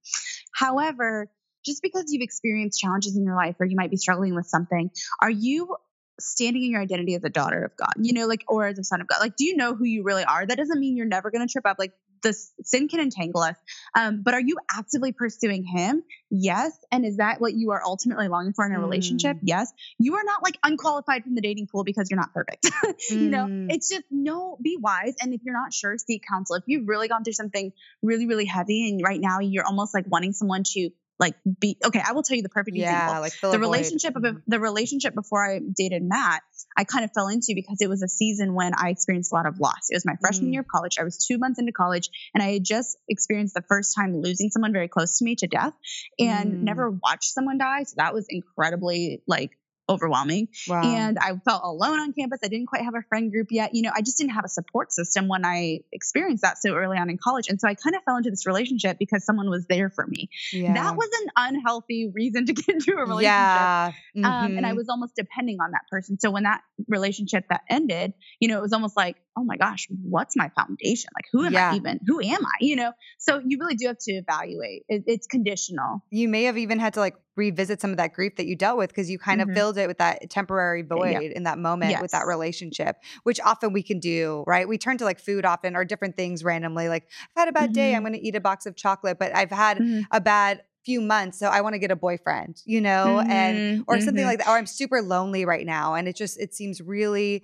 However, 0.56 1.30
just 1.66 1.82
because 1.84 2.06
you've 2.08 2.24
experienced 2.24 2.80
challenges 2.80 3.18
in 3.18 3.24
your 3.26 3.36
life, 3.36 3.58
or 3.60 3.66
you 3.66 3.76
might 3.76 3.92
be 3.92 3.98
struggling 3.98 4.34
with 4.34 4.48
something, 4.48 4.90
are 5.22 5.30
you 5.30 5.76
standing 6.20 6.64
in 6.64 6.72
your 6.72 6.82
identity 6.82 7.16
as 7.16 7.24
a 7.24 7.30
daughter 7.30 7.64
of 7.64 7.76
God, 7.78 7.94
you 7.98 8.14
know, 8.14 8.28
like, 8.28 8.44
or 8.48 8.68
as 8.68 8.78
a 8.78 8.84
son 8.84 9.02
of 9.02 9.08
God. 9.08 9.20
Like, 9.20 9.36
do 9.36 9.46
you 9.46 9.56
know 9.56 9.76
who 9.76 9.86
you 9.86 10.04
really 10.04 10.24
are? 10.24 10.46
That 10.46 10.58
doesn't 10.58 10.80
mean 10.80 10.98
you're 10.98 11.06
never 11.06 11.32
going 11.32 11.46
to 11.48 11.52
trip 11.52 11.66
up. 11.66 11.78
Like, 11.80 11.94
the 12.22 12.34
sin 12.64 12.88
can 12.88 13.00
entangle 13.00 13.42
us. 13.42 13.56
Um, 13.96 14.22
but 14.24 14.34
are 14.34 14.42
you 14.42 14.58
actively 14.72 15.12
pursuing 15.12 15.64
Him? 15.64 16.04
Yes. 16.30 16.78
And 16.92 17.06
is 17.06 17.18
that 17.18 17.42
what 17.42 17.54
you 17.54 17.72
are 17.72 17.82
ultimately 17.84 18.28
longing 18.28 18.54
for 18.54 18.66
in 18.66 18.74
a 18.74 18.78
mm. 18.78 18.82
relationship? 18.82 19.38
Yes. 19.42 19.72
You 19.98 20.16
are 20.16 20.24
not 20.24 20.44
like 20.44 20.58
unqualified 20.64 21.24
from 21.24 21.36
the 21.36 21.42
dating 21.42 21.68
pool 21.68 21.84
because 21.84 22.10
you're 22.10 22.20
not 22.20 22.34
perfect. 22.34 22.70
you 23.10 23.30
know, 23.30 23.46
mm. 23.46 23.68
it's 23.70 23.90
just 23.90 24.04
no, 24.12 24.58
be 24.62 24.78
wise. 24.80 25.16
And 25.22 25.34
if 25.34 25.42
you're 25.44 25.60
not 25.60 25.74
sure, 25.74 25.98
seek 25.98 26.24
counsel. 26.28 26.56
If 26.56 26.64
you've 26.68 26.88
really 26.88 27.08
gone 27.08 27.24
through 27.24 27.34
something 27.34 27.72
really, 28.02 28.28
really 28.28 28.46
heavy 28.46 28.90
and 28.90 29.02
right 29.04 29.20
now 29.20 29.40
you're 29.40 29.66
almost 29.66 29.94
like 29.94 30.06
wanting 30.08 30.34
someone 30.34 30.64
to 30.74 30.90
like 31.20 31.36
be 31.60 31.78
okay 31.84 32.02
i 32.06 32.14
will 32.14 32.24
tell 32.24 32.38
you 32.38 32.44
the 32.44 32.50
perfect 32.50 32.78
yeah, 32.78 33.04
example 33.04 33.22
like 33.22 33.34
the 33.42 33.60
relationship 33.60 34.16
of 34.16 34.24
the 34.48 34.60
relationship 34.60 35.14
before 35.14 35.46
i 35.46 35.60
dated 35.76 36.02
matt 36.04 36.42
i 36.78 36.84
kind 36.84 37.04
of 37.04 37.12
fell 37.14 37.28
into 37.28 37.54
because 37.54 37.78
it 37.82 37.90
was 37.90 38.02
a 38.02 38.08
season 38.08 38.54
when 38.54 38.72
i 38.78 38.90
experienced 38.90 39.32
a 39.32 39.36
lot 39.36 39.46
of 39.46 39.60
loss. 39.60 39.90
It 39.90 39.96
was 39.96 40.06
my 40.06 40.16
freshman 40.20 40.50
mm. 40.50 40.54
year 40.54 40.62
of 40.62 40.68
college. 40.68 40.98
I 41.00 41.04
was 41.04 41.26
two 41.26 41.38
months 41.38 41.60
into 41.60 41.72
college 41.72 42.10
and 42.34 42.42
i 42.42 42.54
had 42.54 42.64
just 42.64 42.98
experienced 43.08 43.54
the 43.54 43.64
first 43.68 43.96
time 43.96 44.22
losing 44.22 44.50
someone 44.50 44.74
very 44.74 44.88
close 44.88 45.18
to 45.20 45.26
me 45.26 45.36
to 45.36 45.48
death 45.48 45.74
and 46.18 46.54
mm. 46.54 46.62
never 46.62 46.90
watched 46.90 47.34
someone 47.34 47.58
die 47.58 47.84
so 47.84 47.96
that 47.98 48.14
was 48.14 48.26
incredibly 48.30 49.22
like 49.28 49.52
overwhelming. 49.90 50.48
Wow. 50.68 50.82
And 50.84 51.18
I 51.20 51.34
felt 51.44 51.64
alone 51.64 52.00
on 52.00 52.14
campus. 52.14 52.40
I 52.44 52.48
didn't 52.48 52.68
quite 52.68 52.84
have 52.84 52.94
a 52.96 53.02
friend 53.10 53.32
group 53.32 53.48
yet. 53.50 53.72
You 53.74 53.82
know, 53.82 53.92
I 53.94 54.02
just 54.02 54.18
didn't 54.18 54.34
have 54.34 54.46
a 54.46 54.50
support 54.50 54.94
system 54.94 55.28
when 55.28 55.46
I 55.46 55.80
experienced 55.92 56.44
that 56.44 56.60
so 56.60 56.76
early 56.76 56.98
on 56.98 57.10
in 57.10 57.18
college. 57.18 57.48
And 57.50 57.60
so 57.60 57.68
I 57.68 57.74
kind 57.74 57.96
of 57.96 58.04
fell 58.04 58.18
into 58.18 58.30
this 58.30 58.46
relationship 58.46 58.98
because 59.00 59.26
someone 59.26 59.50
was 59.50 59.66
there 59.66 59.90
for 59.90 60.06
me. 60.06 60.30
Yeah. 60.54 60.74
That 60.74 60.96
was 60.96 61.10
an 61.24 61.30
unhealthy 61.36 62.10
reason 62.14 62.46
to 62.46 62.54
get 62.60 62.70
into 62.70 62.94
a 62.94 63.02
relationship. 63.02 63.24
Yeah. 63.24 63.92
Mm-hmm. 64.16 64.26
Um, 64.26 64.58
and 64.58 64.66
I 64.66 64.70
mm-hmm. 64.70 64.78
was 64.78 64.90
almost 64.90 65.16
depending 65.16 65.60
on 65.60 65.72
that 65.72 65.82
person. 65.90 66.20
So 66.20 66.32
when 66.32 66.44
that 66.44 66.62
relationship 66.88 67.46
that 67.50 67.62
ended, 67.70 68.14
you 68.40 68.48
know, 68.48 68.58
it 68.60 68.62
was 68.62 68.74
almost 68.74 68.96
like, 68.96 69.18
oh 69.40 69.44
my 69.44 69.58
gosh, 69.58 69.88
what's 70.04 70.36
my 70.36 70.52
foundation? 70.56 71.10
Like, 71.16 71.26
who 71.32 71.46
am 71.46 71.54
yeah. 71.54 71.72
I 71.72 71.76
even? 71.76 72.00
Who 72.06 72.22
am 72.22 72.46
I? 72.46 72.52
You 72.60 72.76
know, 72.76 72.92
so 73.18 73.42
you 73.46 73.58
really 73.60 73.76
do 73.76 73.88
have 73.88 73.98
to 74.00 74.12
evaluate. 74.12 74.84
It, 74.90 75.04
it's 75.08 75.28
conditional. 75.28 76.04
You 76.10 76.28
may 76.28 76.44
have 76.44 76.58
even 76.58 76.80
had 76.80 76.94
to 76.96 77.00
like 77.00 77.16
revisit 77.36 77.80
some 77.80 77.92
of 77.92 77.98
that 77.98 78.14
grief 78.14 78.36
that 78.36 78.46
you 78.46 78.56
dealt 78.56 78.78
with 78.78 78.90
because 78.90 79.10
you 79.10 79.18
kind 79.18 79.40
mm-hmm. 79.40 79.52
of 79.52 79.56
filled 79.56 79.78
it 79.78 79.88
with 79.88 80.00
that 80.00 80.30
temporary 80.30 80.82
void 80.82 81.12
yep. 81.12 81.32
in 81.36 81.44
that 81.44 81.58
moment 81.58 81.92
yes. 81.92 82.02
with 82.02 82.12
that 82.12 82.28
relationship, 82.28 82.98
which 83.24 83.40
often 83.40 83.72
we 83.72 83.82
can 83.82 84.00
do, 84.00 84.44
right? 84.46 84.68
We 84.68 84.78
turn 84.78 84.98
to 84.98 85.06
like 85.06 85.20
food 85.20 85.46
often 85.46 85.76
or 85.76 85.86
different 85.86 86.18
things 86.18 86.44
randomly. 86.44 86.90
Like, 86.90 87.08
I've 87.36 87.42
had 87.42 87.48
a 87.48 87.52
bad 87.54 87.64
mm-hmm. 87.66 87.74
day, 87.74 87.96
I'm 87.96 88.04
mm-hmm. 88.04 88.12
going 88.12 88.20
to 88.20 88.28
eat 88.28 88.36
a 88.36 88.42
box 88.42 88.66
of 88.66 88.76
chocolate, 88.76 89.18
but 89.18 89.36
I've 89.36 89.52
had 89.52 89.78
mm-hmm. 89.78 90.02
a 90.12 90.22
bad 90.22 90.62
few 90.86 91.02
months 91.02 91.38
so 91.38 91.48
i 91.48 91.60
want 91.60 91.74
to 91.74 91.78
get 91.78 91.92
a 91.92 91.96
boyfriend 91.96 92.62
you 92.66 92.80
know 92.80 93.20
and 93.20 93.58
mm-hmm. 93.58 93.82
or 93.88 94.00
something 94.00 94.16
mm-hmm. 94.16 94.28
like 94.28 94.38
that 94.38 94.48
or 94.48 94.56
i'm 94.58 94.66
super 94.66 95.02
lonely 95.02 95.44
right 95.44 95.66
now 95.66 95.94
and 95.94 96.08
it 96.08 96.16
just 96.16 96.40
it 96.40 96.56
seems 96.56 96.82
really 96.82 97.44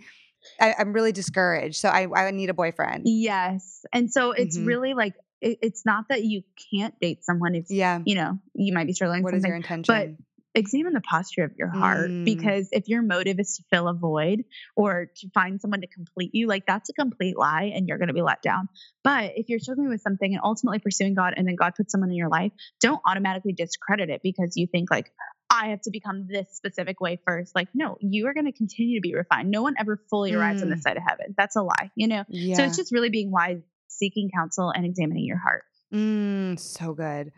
I, 0.59 0.75
am 0.79 0.93
really 0.93 1.11
discouraged. 1.11 1.77
So 1.77 1.89
I, 1.89 2.07
I 2.13 2.31
need 2.31 2.49
a 2.49 2.53
boyfriend. 2.53 3.03
Yes. 3.05 3.85
And 3.93 4.11
so 4.11 4.31
it's 4.31 4.57
mm-hmm. 4.57 4.67
really 4.67 4.93
like, 4.93 5.13
it, 5.41 5.59
it's 5.61 5.85
not 5.85 6.05
that 6.09 6.23
you 6.23 6.43
can't 6.71 6.97
date 6.99 7.23
someone 7.23 7.55
if, 7.55 7.65
yeah. 7.69 7.99
you 8.05 8.15
know, 8.15 8.39
you 8.53 8.73
might 8.73 8.87
be 8.87 8.93
struggling. 8.93 9.23
What 9.23 9.33
is 9.33 9.43
your 9.43 9.55
intention? 9.55 9.93
But 9.93 10.09
examine 10.55 10.93
the 10.93 11.01
posture 11.01 11.43
of 11.43 11.51
your 11.57 11.67
heart 11.67 12.09
mm. 12.09 12.23
because 12.23 12.69
if 12.71 12.87
your 12.87 13.01
motive 13.01 13.39
is 13.39 13.57
to 13.57 13.63
fill 13.69 13.87
a 13.87 13.93
void 13.93 14.45
or 14.75 15.11
to 15.17 15.29
find 15.33 15.59
someone 15.59 15.81
to 15.81 15.87
complete 15.87 16.31
you, 16.33 16.47
like 16.47 16.65
that's 16.65 16.89
a 16.89 16.93
complete 16.93 17.37
lie 17.37 17.73
and 17.75 17.87
you're 17.87 17.97
going 17.97 18.07
to 18.07 18.13
be 18.13 18.21
let 18.21 18.41
down. 18.41 18.69
But 19.03 19.33
if 19.35 19.49
you're 19.49 19.59
struggling 19.59 19.89
with 19.89 20.01
something 20.01 20.33
and 20.33 20.41
ultimately 20.43 20.79
pursuing 20.79 21.13
God 21.13 21.33
and 21.35 21.47
then 21.47 21.55
God 21.55 21.73
puts 21.75 21.91
someone 21.91 22.09
in 22.09 22.15
your 22.15 22.29
life, 22.29 22.53
don't 22.79 23.01
automatically 23.05 23.53
discredit 23.53 24.09
it 24.09 24.21
because 24.23 24.53
you 24.55 24.67
think 24.67 24.89
like, 24.89 25.11
I 25.49 25.69
have 25.69 25.81
to 25.81 25.91
become 25.91 26.27
this 26.27 26.47
specific 26.53 26.99
way 26.99 27.19
first. 27.25 27.55
Like, 27.55 27.69
no, 27.73 27.97
you 28.01 28.27
are 28.27 28.33
going 28.33 28.45
to 28.45 28.51
continue 28.51 28.97
to 28.97 29.01
be 29.01 29.15
refined. 29.15 29.51
No 29.51 29.61
one 29.61 29.75
ever 29.79 30.01
fully 30.09 30.33
arrives 30.33 30.61
on 30.61 30.69
the 30.69 30.75
mm. 30.75 30.81
side 30.81 30.97
of 30.97 31.03
heaven. 31.07 31.35
That's 31.37 31.55
a 31.55 31.61
lie, 31.61 31.91
you 31.95 32.07
know? 32.07 32.23
Yeah. 32.29 32.57
So 32.57 32.63
it's 32.63 32.77
just 32.77 32.91
really 32.91 33.09
being 33.09 33.31
wise, 33.31 33.61
seeking 33.87 34.29
counsel, 34.33 34.71
and 34.71 34.85
examining 34.85 35.25
your 35.25 35.37
heart. 35.37 35.63
Mm, 35.93 36.59
so 36.59 36.93
good. 36.93 37.31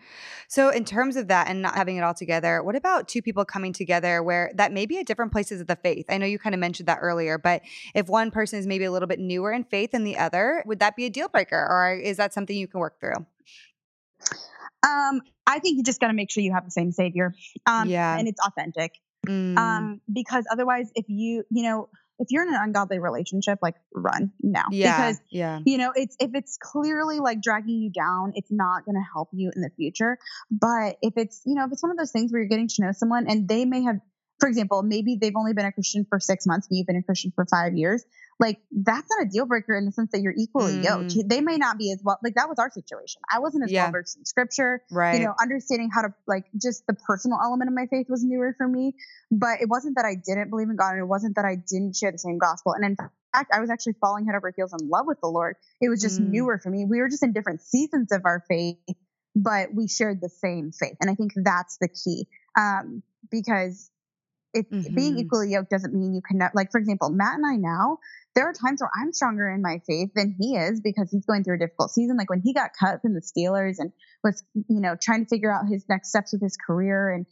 So, 0.48 0.70
in 0.70 0.86
terms 0.86 1.18
of 1.18 1.28
that 1.28 1.48
and 1.48 1.62
not 1.62 1.76
having 1.76 1.98
it 1.98 2.04
all 2.04 2.14
together, 2.14 2.64
what 2.64 2.76
about 2.76 3.08
two 3.08 3.22
people 3.22 3.44
coming 3.44 3.74
together 3.74 4.24
where 4.24 4.52
that 4.56 4.72
may 4.72 4.86
be 4.86 5.00
at 5.00 5.06
different 5.06 5.34
places 5.34 5.60
of 5.60 5.68
the 5.68 5.76
faith? 5.76 6.06
I 6.10 6.18
know 6.18 6.26
you 6.26 6.40
kind 6.40 6.56
of 6.56 6.60
mentioned 6.60 6.88
that 6.88 7.00
earlier, 7.02 7.38
but 7.38 7.62
if 7.94 8.08
one 8.08 8.32
person 8.32 8.58
is 8.58 8.66
maybe 8.66 8.86
a 8.86 8.92
little 8.92 9.08
bit 9.08 9.20
newer 9.20 9.52
in 9.52 9.66
faith 9.66 9.92
than 9.92 10.06
the 10.06 10.18
other, 10.18 10.64
would 10.66 10.80
that 10.80 10.96
be 10.96 11.06
a 11.06 11.10
deal 11.10 11.28
breaker 11.28 11.58
or 11.58 11.94
is 11.94 12.18
that 12.18 12.34
something 12.34 12.58
you 12.58 12.68
can 12.68 12.80
work 12.80 13.00
through? 13.00 13.26
Um, 14.88 15.22
I 15.48 15.60
think 15.60 15.78
you 15.78 15.84
just 15.84 16.00
got 16.00 16.08
to 16.08 16.14
make 16.14 16.30
sure 16.30 16.44
you 16.44 16.54
have 16.54 16.66
the 16.66 16.72
same 16.72 16.92
savior. 16.92 17.34
Um, 17.66 17.90
yeah. 17.90 18.18
And 18.18 18.28
it's 18.28 18.40
authentic. 18.46 18.92
Mm. 19.26 19.58
Um, 19.58 20.02
because 20.12 20.46
otherwise, 20.52 20.92
if 20.94 21.06
you, 21.08 21.44
you 21.50 21.64
know, 21.64 21.90
if 22.20 22.28
you're 22.32 22.44
in 22.44 22.50
an 22.50 22.60
ungodly 22.60 23.00
relationship, 23.00 23.60
like 23.62 23.76
run 23.94 24.32
now. 24.42 24.66
Yeah. 24.72 24.98
Because, 24.98 25.22
yeah. 25.30 25.60
you 25.66 25.78
know, 25.78 25.94
it's, 25.96 26.16
if 26.20 26.32
it's 26.34 26.58
clearly 26.62 27.20
like 27.20 27.42
dragging 27.42 27.80
you 27.82 27.92
down, 27.92 28.34
it's 28.36 28.52
not 28.52 28.86
going 28.86 28.96
to 28.96 29.06
help 29.14 29.30
you 29.34 29.52
in 29.56 29.62
the 29.62 29.70
future. 29.76 30.18
But 30.50 30.98
if 31.02 31.14
it's, 31.16 31.42
you 31.46 31.56
know, 31.56 31.66
if 31.66 31.72
it's 31.72 31.84
one 31.84 31.92
of 31.92 31.98
those 31.98 32.12
things 32.12 32.32
where 32.32 32.42
you're 32.42 32.50
getting 32.50 32.68
to 32.68 32.86
know 32.86 32.92
someone 32.92 33.28
and 33.28 33.48
they 33.48 33.66
may 33.66 33.84
have, 33.84 33.98
for 34.40 34.50
example, 34.50 34.84
maybe 34.84 35.18
they've 35.20 35.36
only 35.36 35.54
been 35.54 35.66
a 35.66 35.72
Christian 35.72 36.06
for 36.10 36.20
six 36.20 36.46
months 36.46 36.68
and 36.70 36.78
you've 36.78 36.88
been 36.88 36.98
a 36.98 37.04
Christian 37.04 37.32
for 37.36 37.46
five 37.46 37.74
years, 37.76 38.04
like 38.40 38.60
that's 38.72 39.08
not 39.10 39.26
a 39.26 39.30
deal 39.30 39.46
breaker 39.46 39.76
in 39.76 39.86
the 39.86 39.92
sense 39.92 40.12
that 40.12 40.22
you're 40.22 40.34
equally 40.38 40.74
mm. 40.74 40.84
yoked. 40.84 41.28
They 41.28 41.42
may 41.42 41.58
not 41.58 41.78
be 41.78 41.92
as 41.92 42.00
well. 42.04 42.20
Like 42.24 42.36
that 42.36 42.48
was 42.48 42.60
our 42.60 42.70
situation. 42.70 43.22
I 43.32 43.40
wasn't 43.40 43.64
as 43.64 43.72
yeah. 43.72 43.86
well 43.86 43.94
versed 43.94 44.18
in 44.18 44.26
scripture. 44.26 44.84
Right. 44.92 45.20
You 45.20 45.26
know, 45.26 45.34
understanding 45.42 45.90
how 45.94 46.04
to 46.04 46.10
like 46.28 46.46
just 46.62 46.86
the 46.86 46.94
personal 46.94 47.40
element 47.44 47.70
of 47.70 47.74
my 47.74 47.88
faith 47.88 48.08
was 48.10 48.24
newer 48.24 48.54
for 48.58 48.68
me. 48.68 48.94
But 49.32 49.62
it 49.62 49.70
wasn't 49.70 49.96
that 49.96 50.06
I 50.06 50.16
didn't 50.16 50.50
believe 50.50 50.70
in 50.70 50.76
God, 50.76 50.92
and 50.92 51.02
it 51.02 51.08
wasn't 51.08 51.36
that 51.36 51.46
I 51.46 51.56
didn't 51.56 51.96
share 51.96 52.12
the 52.12 52.20
same 52.20 52.38
gospel. 52.38 52.74
And 52.74 52.86
in 52.86 52.96
fact, 52.96 53.52
I 53.52 53.60
was 53.60 53.70
actually 53.70 53.96
falling 54.00 54.26
head 54.26 54.36
over 54.36 54.54
heels 54.56 54.74
in 54.80 54.88
love 54.88 55.06
with 55.08 55.20
the 55.22 55.28
Lord. 55.28 55.56
It 55.82 55.90
was 55.90 56.02
just 56.02 56.22
mm. 56.22 56.30
newer 56.30 56.60
for 56.62 56.70
me. 56.70 56.86
We 56.86 57.00
were 57.00 57.10
just 57.10 57.24
in 57.24 57.34
different 57.34 57.62
seasons 57.62 58.12
of 58.12 58.22
our 58.26 58.44
faith, 58.48 58.78
but 59.36 59.74
we 59.74 59.88
shared 59.88 60.22
the 60.22 60.30
same 60.30 60.72
faith, 60.72 60.98
and 61.02 61.10
I 61.10 61.16
think 61.16 61.32
that's 61.36 61.78
the 61.82 61.90
key. 61.90 62.28
Um, 62.56 63.02
because 63.30 63.90
it, 64.58 64.72
mm-hmm. 64.72 64.96
being 64.96 65.18
equally 65.18 65.52
yoked 65.52 65.70
doesn't 65.70 65.94
mean 65.94 66.14
you 66.14 66.22
cannot 66.28 66.54
like 66.56 66.72
for 66.72 66.80
example 66.80 67.10
matt 67.10 67.36
and 67.36 67.46
i 67.46 67.56
now 67.56 67.98
there 68.38 68.48
are 68.48 68.54
times 68.54 68.82
where 68.82 68.92
I'm 68.96 69.14
stronger 69.14 69.50
in 69.50 69.64
my 69.64 69.82
faith 69.88 70.12
than 70.14 70.36
he 70.40 70.56
is 70.56 70.80
because 70.80 71.10
he's 71.10 71.26
going 71.26 71.44
through 71.44 71.56
a 71.56 71.58
difficult 71.58 71.90
season. 71.90 72.18
Like 72.18 72.30
when 72.30 72.40
he 72.40 72.54
got 72.54 72.70
cut 72.80 73.02
from 73.02 73.16
the 73.16 73.22
Steelers 73.22 73.78
and 73.80 73.92
was, 74.24 74.44
you 74.54 74.80
know, 74.80 74.96
trying 75.02 75.24
to 75.24 75.28
figure 75.28 75.52
out 75.52 75.66
his 75.68 75.84
next 75.90 76.10
steps 76.10 76.34
with 76.34 76.44
his 76.44 76.56
career. 76.56 77.10
And, 77.10 77.26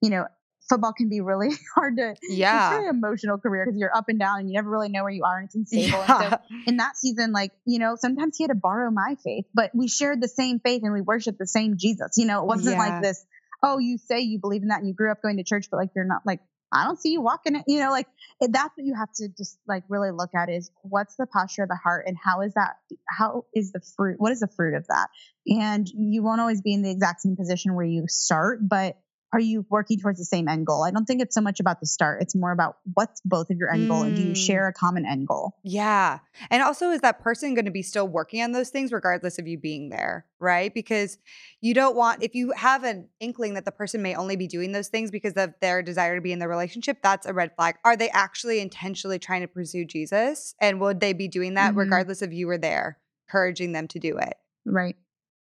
you 0.00 0.10
know, 0.10 0.26
football 0.68 0.92
can 0.92 1.08
be 1.08 1.20
really 1.20 1.48
hard 1.74 1.96
to, 1.96 2.14
yeah, 2.22 2.68
it's 2.68 2.76
very 2.76 2.88
emotional 2.88 3.36
career 3.38 3.66
because 3.66 3.80
you're 3.80 3.94
up 3.96 4.04
and 4.06 4.20
down 4.20 4.38
and 4.38 4.48
you 4.48 4.54
never 4.54 4.70
really 4.70 4.90
know 4.90 5.02
where 5.02 5.10
you 5.12 5.24
are 5.24 5.38
and 5.38 5.46
it's 5.46 5.56
unstable. 5.56 6.04
Yeah. 6.06 6.22
And 6.22 6.30
so 6.30 6.56
in 6.68 6.76
that 6.76 6.96
season, 6.98 7.32
like, 7.32 7.50
you 7.66 7.80
know, 7.80 7.96
sometimes 7.98 8.36
he 8.36 8.44
had 8.44 8.50
to 8.50 8.54
borrow 8.54 8.92
my 8.92 9.16
faith, 9.24 9.46
but 9.54 9.72
we 9.74 9.88
shared 9.88 10.22
the 10.22 10.28
same 10.28 10.60
faith 10.60 10.82
and 10.84 10.92
we 10.92 11.00
worshiped 11.00 11.40
the 11.40 11.48
same 11.48 11.78
Jesus. 11.78 12.12
You 12.16 12.26
know, 12.26 12.42
it 12.42 12.46
wasn't 12.46 12.76
yeah. 12.76 12.78
like 12.78 13.02
this, 13.02 13.26
oh, 13.60 13.78
you 13.78 13.98
say 13.98 14.20
you 14.20 14.38
believe 14.38 14.62
in 14.62 14.68
that 14.68 14.78
and 14.78 14.86
you 14.86 14.94
grew 14.94 15.10
up 15.10 15.20
going 15.20 15.38
to 15.38 15.44
church, 15.44 15.66
but 15.68 15.78
like 15.78 15.90
you're 15.96 16.04
not 16.04 16.22
like 16.24 16.38
I 16.74 16.84
don't 16.84 17.00
see 17.00 17.12
you 17.12 17.20
walking. 17.20 17.62
You 17.66 17.80
know, 17.80 17.90
like 17.90 18.08
that's 18.40 18.76
what 18.76 18.84
you 18.84 18.94
have 18.94 19.12
to 19.16 19.28
just 19.28 19.58
like 19.66 19.84
really 19.88 20.10
look 20.10 20.30
at 20.34 20.48
is 20.48 20.70
what's 20.82 21.14
the 21.16 21.26
posture 21.26 21.62
of 21.62 21.68
the 21.68 21.78
heart 21.82 22.04
and 22.06 22.16
how 22.22 22.40
is 22.42 22.54
that, 22.54 22.76
how 23.08 23.44
is 23.54 23.72
the 23.72 23.80
fruit, 23.96 24.16
what 24.18 24.32
is 24.32 24.40
the 24.40 24.48
fruit 24.48 24.74
of 24.74 24.86
that? 24.88 25.08
And 25.46 25.88
you 25.88 26.22
won't 26.22 26.40
always 26.40 26.60
be 26.60 26.74
in 26.74 26.82
the 26.82 26.90
exact 26.90 27.20
same 27.20 27.36
position 27.36 27.74
where 27.74 27.86
you 27.86 28.04
start, 28.08 28.58
but 28.68 28.96
are 29.34 29.40
you 29.40 29.66
working 29.68 29.98
towards 29.98 30.20
the 30.20 30.24
same 30.24 30.46
end 30.46 30.64
goal? 30.64 30.84
I 30.84 30.92
don't 30.92 31.06
think 31.06 31.20
it's 31.20 31.34
so 31.34 31.40
much 31.40 31.58
about 31.58 31.80
the 31.80 31.86
start. 31.86 32.22
It's 32.22 32.36
more 32.36 32.52
about 32.52 32.76
what's 32.94 33.20
both 33.22 33.50
of 33.50 33.58
your 33.58 33.72
end 33.72 33.88
goal 33.88 34.02
and 34.02 34.14
do 34.14 34.22
you 34.22 34.30
mm. 34.30 34.36
share 34.36 34.68
a 34.68 34.72
common 34.72 35.04
end 35.04 35.26
goal? 35.26 35.56
Yeah. 35.64 36.20
And 36.50 36.62
also, 36.62 36.90
is 36.90 37.00
that 37.00 37.20
person 37.20 37.54
going 37.54 37.64
to 37.64 37.72
be 37.72 37.82
still 37.82 38.06
working 38.06 38.42
on 38.42 38.52
those 38.52 38.70
things 38.70 38.92
regardless 38.92 39.40
of 39.40 39.48
you 39.48 39.58
being 39.58 39.88
there? 39.88 40.24
Right. 40.38 40.72
Because 40.72 41.18
you 41.60 41.74
don't 41.74 41.96
want, 41.96 42.22
if 42.22 42.36
you 42.36 42.52
have 42.52 42.84
an 42.84 43.08
inkling 43.18 43.54
that 43.54 43.64
the 43.64 43.72
person 43.72 44.02
may 44.02 44.14
only 44.14 44.36
be 44.36 44.46
doing 44.46 44.70
those 44.70 44.86
things 44.86 45.10
because 45.10 45.32
of 45.32 45.52
their 45.60 45.82
desire 45.82 46.14
to 46.14 46.20
be 46.20 46.30
in 46.30 46.38
the 46.38 46.46
relationship, 46.46 46.98
that's 47.02 47.26
a 47.26 47.32
red 47.32 47.56
flag. 47.56 47.74
Are 47.84 47.96
they 47.96 48.10
actually 48.10 48.60
intentionally 48.60 49.18
trying 49.18 49.40
to 49.40 49.48
pursue 49.48 49.84
Jesus? 49.84 50.54
And 50.60 50.80
would 50.80 51.00
they 51.00 51.12
be 51.12 51.26
doing 51.26 51.54
that 51.54 51.70
mm-hmm. 51.70 51.80
regardless 51.80 52.22
of 52.22 52.32
you 52.32 52.46
were 52.46 52.58
there, 52.58 53.00
encouraging 53.26 53.72
them 53.72 53.88
to 53.88 53.98
do 53.98 54.16
it? 54.18 54.34
Right. 54.64 54.94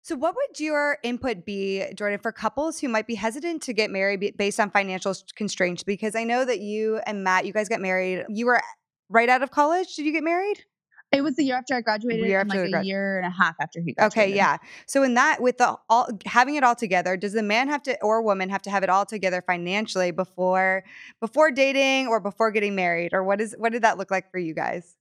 So, 0.06 0.14
what 0.14 0.36
would 0.36 0.60
your 0.60 0.98
input 1.02 1.44
be, 1.44 1.84
Jordan, 1.92 2.20
for 2.20 2.30
couples 2.30 2.78
who 2.78 2.88
might 2.88 3.08
be 3.08 3.16
hesitant 3.16 3.60
to 3.62 3.72
get 3.72 3.90
married 3.90 4.36
based 4.36 4.60
on 4.60 4.70
financial 4.70 5.16
constraints? 5.34 5.82
Because 5.82 6.14
I 6.14 6.22
know 6.22 6.44
that 6.44 6.60
you 6.60 7.00
and 7.08 7.24
Matt, 7.24 7.44
you 7.44 7.52
guys 7.52 7.68
got 7.68 7.80
married. 7.80 8.24
You 8.28 8.46
were 8.46 8.60
right 9.08 9.28
out 9.28 9.42
of 9.42 9.50
college. 9.50 9.96
Did 9.96 10.06
you 10.06 10.12
get 10.12 10.22
married? 10.22 10.64
It 11.10 11.22
was 11.22 11.34
the 11.34 11.42
year 11.42 11.56
after 11.56 11.74
I 11.74 11.80
graduated, 11.80 12.24
year 12.24 12.38
after 12.38 12.56
like 12.56 12.68
a 12.68 12.70
grad- 12.70 12.86
year 12.86 13.18
and 13.18 13.26
a 13.26 13.30
half 13.30 13.56
after 13.60 13.80
he 13.80 13.94
graduated. 13.94 14.28
Okay, 14.30 14.36
yeah. 14.36 14.58
So 14.86 15.02
in 15.02 15.14
that, 15.14 15.42
with 15.42 15.58
the 15.58 15.76
all 15.90 16.08
having 16.24 16.54
it 16.54 16.62
all 16.62 16.76
together, 16.76 17.16
does 17.16 17.32
the 17.32 17.42
man 17.42 17.66
have 17.66 17.82
to 17.82 18.00
or 18.00 18.22
woman 18.22 18.48
have 18.48 18.62
to 18.62 18.70
have 18.70 18.84
it 18.84 18.88
all 18.88 19.06
together 19.06 19.42
financially 19.44 20.12
before 20.12 20.84
before 21.20 21.50
dating 21.50 22.06
or 22.06 22.20
before 22.20 22.52
getting 22.52 22.76
married, 22.76 23.12
or 23.12 23.24
what 23.24 23.40
is 23.40 23.56
what 23.58 23.72
did 23.72 23.82
that 23.82 23.98
look 23.98 24.12
like 24.12 24.30
for 24.30 24.38
you 24.38 24.54
guys? 24.54 24.94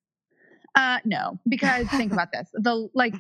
Uh, 0.73 0.97
no, 1.05 1.39
because 1.47 1.87
think 1.89 2.11
about 2.11 2.31
this: 2.33 2.49
the 2.53 2.89
like 2.95 3.13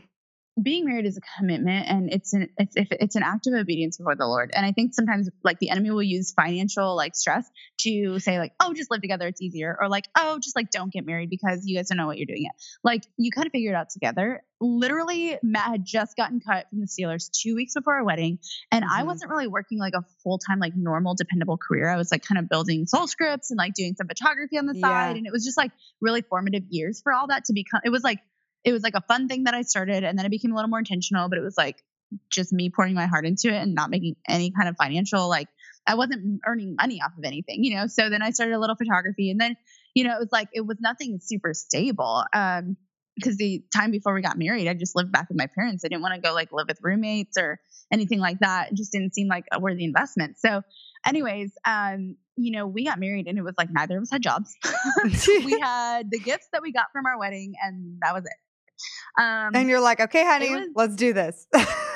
being 0.61 0.85
married 0.85 1.05
is 1.05 1.17
a 1.17 1.21
commitment 1.37 1.85
and 1.87 2.11
it's 2.13 2.33
an 2.33 2.49
it's 2.57 2.77
if 2.77 2.87
it's 2.91 3.15
an 3.15 3.23
act 3.23 3.45
of 3.47 3.53
obedience 3.53 3.97
before 3.97 4.15
the 4.15 4.25
Lord. 4.25 4.51
And 4.55 4.65
I 4.65 4.71
think 4.71 4.93
sometimes 4.93 5.29
like 5.43 5.59
the 5.59 5.69
enemy 5.69 5.91
will 5.91 6.01
use 6.01 6.31
financial 6.31 6.95
like 6.95 7.15
stress 7.15 7.49
to 7.79 8.19
say 8.19 8.39
like, 8.39 8.53
oh, 8.61 8.73
just 8.73 8.89
live 8.89 9.01
together, 9.01 9.27
it's 9.27 9.41
easier, 9.41 9.77
or 9.79 9.89
like, 9.89 10.05
oh, 10.15 10.39
just 10.39 10.55
like 10.55 10.69
don't 10.71 10.93
get 10.93 11.05
married 11.05 11.29
because 11.29 11.65
you 11.65 11.75
guys 11.75 11.89
don't 11.89 11.97
know 11.97 12.07
what 12.07 12.17
you're 12.17 12.25
doing 12.25 12.43
yet. 12.43 12.53
Like 12.83 13.03
you 13.17 13.31
kind 13.31 13.45
of 13.45 13.51
figure 13.51 13.71
it 13.71 13.75
out 13.75 13.89
together. 13.89 14.43
Literally, 14.61 15.37
Matt 15.43 15.69
had 15.69 15.85
just 15.85 16.15
gotten 16.15 16.39
cut 16.39 16.67
from 16.69 16.79
the 16.79 16.87
Steelers 16.87 17.29
two 17.29 17.55
weeks 17.55 17.73
before 17.73 17.95
our 17.95 18.05
wedding, 18.05 18.39
and 18.71 18.85
mm-hmm. 18.85 18.93
I 18.93 19.03
wasn't 19.03 19.29
really 19.31 19.47
working 19.47 19.77
like 19.77 19.93
a 19.93 20.03
full 20.23 20.37
time 20.37 20.59
like 20.59 20.73
normal 20.77 21.15
dependable 21.15 21.57
career. 21.57 21.89
I 21.89 21.97
was 21.97 22.09
like 22.09 22.23
kind 22.23 22.39
of 22.39 22.47
building 22.47 22.85
soul 22.85 23.07
scripts 23.07 23.51
and 23.51 23.57
like 23.57 23.73
doing 23.73 23.95
some 23.97 24.07
photography 24.07 24.57
on 24.57 24.65
the 24.65 24.75
side, 24.75 25.11
yeah. 25.11 25.17
and 25.17 25.27
it 25.27 25.33
was 25.33 25.43
just 25.43 25.57
like 25.57 25.71
really 25.99 26.21
formative 26.21 26.63
years 26.69 27.01
for 27.01 27.11
all 27.11 27.27
that 27.27 27.43
to 27.45 27.53
become. 27.53 27.81
It 27.83 27.89
was 27.89 28.03
like 28.03 28.19
it 28.65 28.73
was 28.73 28.83
like 28.83 28.95
a 28.95 29.01
fun 29.01 29.27
thing 29.27 29.43
that 29.43 29.53
I 29.53 29.61
started 29.61 30.03
and 30.03 30.17
then 30.17 30.25
it 30.25 30.29
became 30.29 30.51
a 30.51 30.55
little 30.55 30.69
more 30.69 30.79
intentional, 30.79 31.29
but 31.29 31.37
it 31.37 31.43
was 31.43 31.55
like 31.57 31.83
just 32.29 32.51
me 32.51 32.69
pouring 32.69 32.95
my 32.95 33.05
heart 33.05 33.25
into 33.25 33.49
it 33.49 33.61
and 33.61 33.75
not 33.75 33.89
making 33.89 34.15
any 34.27 34.51
kind 34.51 34.67
of 34.67 34.75
financial 34.75 35.29
like 35.29 35.47
I 35.87 35.95
wasn't 35.95 36.41
earning 36.45 36.75
money 36.75 36.99
off 37.01 37.11
of 37.17 37.23
anything, 37.23 37.63
you 37.63 37.75
know. 37.75 37.85
So 37.87 38.09
then 38.09 38.23
I 38.23 38.31
started 38.31 38.55
a 38.55 38.59
little 38.59 38.75
photography 38.75 39.29
and 39.29 39.39
then, 39.39 39.55
you 39.93 40.03
know, 40.03 40.15
it 40.15 40.19
was 40.19 40.31
like 40.31 40.49
it 40.51 40.65
was 40.65 40.77
nothing 40.79 41.19
super 41.21 41.53
stable. 41.53 42.25
Um 42.33 42.75
because 43.15 43.37
the 43.37 43.63
time 43.73 43.91
before 43.91 44.13
we 44.13 44.21
got 44.21 44.37
married, 44.37 44.67
I 44.67 44.73
just 44.73 44.95
lived 44.95 45.11
back 45.11 45.29
with 45.29 45.37
my 45.37 45.47
parents. 45.47 45.85
I 45.85 45.87
didn't 45.87 46.01
want 46.01 46.15
to 46.15 46.21
go 46.21 46.33
like 46.33 46.51
live 46.51 46.65
with 46.67 46.79
roommates 46.83 47.37
or 47.37 47.59
anything 47.91 48.19
like 48.19 48.39
that. 48.39 48.71
It 48.71 48.75
just 48.75 48.91
didn't 48.91 49.13
seem 49.13 49.29
like 49.29 49.45
a 49.53 49.59
worthy 49.59 49.85
investment. 49.85 50.37
So, 50.37 50.63
anyways, 51.05 51.53
um, 51.65 52.17
you 52.35 52.51
know, 52.51 52.67
we 52.67 52.83
got 52.83 52.99
married 52.99 53.27
and 53.27 53.37
it 53.37 53.41
was 53.41 53.55
like 53.57 53.69
neither 53.71 53.97
of 53.97 54.03
us 54.03 54.11
had 54.11 54.21
jobs. 54.21 54.53
we 55.25 55.59
had 55.59 56.11
the 56.11 56.19
gifts 56.19 56.47
that 56.51 56.61
we 56.61 56.73
got 56.73 56.87
from 56.91 57.05
our 57.05 57.17
wedding, 57.17 57.53
and 57.63 57.99
that 58.01 58.13
was 58.13 58.25
it. 58.25 58.33
Um, 59.17 59.51
and 59.53 59.69
you're 59.69 59.79
like, 59.79 59.99
okay, 59.99 60.25
honey, 60.25 60.49
was, 60.49 60.67
let's 60.75 60.95
do 60.95 61.13
this. 61.13 61.47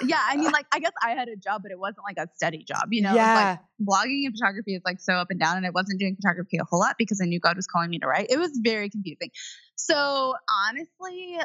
yeah, 0.06 0.22
I 0.26 0.38
mean, 0.38 0.52
like, 0.52 0.66
I 0.72 0.80
guess 0.80 0.92
I 1.04 1.12
had 1.12 1.28
a 1.28 1.36
job, 1.36 1.62
but 1.64 1.72
it 1.72 1.80
wasn't 1.80 2.04
like 2.08 2.18
a 2.18 2.30
steady 2.36 2.64
job. 2.64 2.88
You 2.92 3.02
know, 3.02 3.14
yeah. 3.14 3.58
like 3.80 3.88
blogging 3.88 4.26
and 4.26 4.34
photography 4.34 4.76
is 4.76 4.82
like 4.86 5.00
so 5.00 5.14
up 5.14 5.28
and 5.30 5.40
down, 5.40 5.58
and 5.58 5.66
I 5.66 5.72
wasn't 5.72 6.00
doing 6.00 6.16
photography 6.16 6.58
a 6.58 6.64
whole 6.64 6.80
lot 6.80 6.96
because 6.98 7.20
I 7.22 7.26
knew 7.26 7.40
God 7.40 7.56
was 7.56 7.68
calling 7.68 7.90
me 7.90 8.00
to 8.00 8.08
write. 8.08 8.28
It 8.30 8.38
was 8.38 8.60
very 8.64 8.90
confusing. 8.90 9.32
So 9.76 10.36
honestly, 10.68 11.38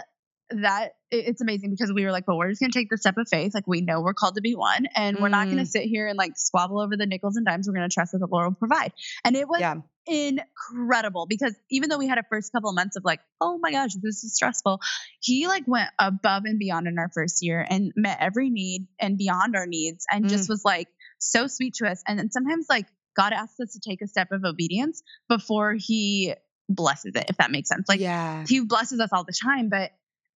that 0.51 0.92
it's 1.11 1.40
amazing 1.40 1.70
because 1.70 1.92
we 1.92 2.05
were 2.05 2.12
like, 2.12 2.28
well, 2.28 2.36
we're 2.36 2.51
just 2.51 2.61
gonna 2.61 2.72
take 2.72 2.90
the 2.90 2.99
step 2.99 3.16
of 3.16 3.28
faith. 3.28 3.55
Like 3.55 3.66
we 3.66 3.80
know 3.80 4.01
we're 4.01 4.14
called 4.14 4.34
to 4.34 4.40
be 4.40 4.55
one, 4.55 4.86
and 4.95 5.16
mm. 5.16 5.20
we're 5.20 5.28
not 5.28 5.49
gonna 5.49 5.62
mm. 5.62 5.68
sit 5.68 5.84
here 5.84 6.07
and 6.07 6.18
like 6.18 6.32
squabble 6.36 6.80
over 6.80 6.97
the 6.97 7.07
nickels 7.07 7.36
and 7.36 7.47
dimes. 7.47 7.66
We're 7.66 7.74
gonna 7.74 7.88
trust 7.88 8.12
that 8.12 8.18
the 8.18 8.26
Lord 8.26 8.47
will 8.47 8.55
provide. 8.55 8.92
And 9.24 9.36
it 9.36 9.49
was 9.49 9.61
yeah. 9.61 9.76
incredible 10.07 11.26
because 11.26 11.55
even 11.70 11.88
though 11.88 11.99
we 11.99 12.09
had 12.09 12.18
a 12.18 12.24
first 12.28 12.53
couple 12.53 12.68
of 12.68 12.74
months 12.74 12.97
of 12.97 13.05
like, 13.05 13.20
oh 13.40 13.59
my 13.59 13.72
gosh, 13.72 13.95
this 13.95 14.22
is 14.24 14.34
stressful, 14.34 14.80
he 15.20 15.47
like 15.47 15.64
went 15.66 15.88
above 15.99 16.45
and 16.45 16.59
beyond 16.59 16.88
in 16.88 16.99
our 16.99 17.11
first 17.14 17.42
year 17.42 17.64
and 17.68 17.92
met 17.97 18.18
every 18.20 18.51
need 18.51 18.86
and 19.01 19.16
beyond 19.16 19.57
our 19.57 19.66
needs, 19.66 20.07
and 20.11 20.26
mm. 20.26 20.28
just 20.28 20.49
was 20.49 20.64
like 20.64 20.88
so 21.18 21.47
sweet 21.47 21.74
to 21.74 21.86
us. 21.86 22.03
And 22.07 22.18
then 22.18 22.30
sometimes 22.30 22.66
like 22.68 22.86
God 23.16 23.32
asks 23.32 23.59
us 23.61 23.72
to 23.72 23.80
take 23.80 24.03
a 24.03 24.07
step 24.07 24.28
of 24.32 24.45
obedience 24.45 25.03
before 25.28 25.74
he 25.74 26.34
blesses 26.68 27.14
it, 27.14 27.26
if 27.28 27.36
that 27.38 27.51
makes 27.51 27.68
sense. 27.68 27.88
Like 27.88 28.01
yeah. 28.01 28.45
he 28.47 28.61
blesses 28.61 29.01
us 29.01 29.11
all 29.12 29.24
the 29.24 29.32
time, 29.32 29.68
but 29.68 29.90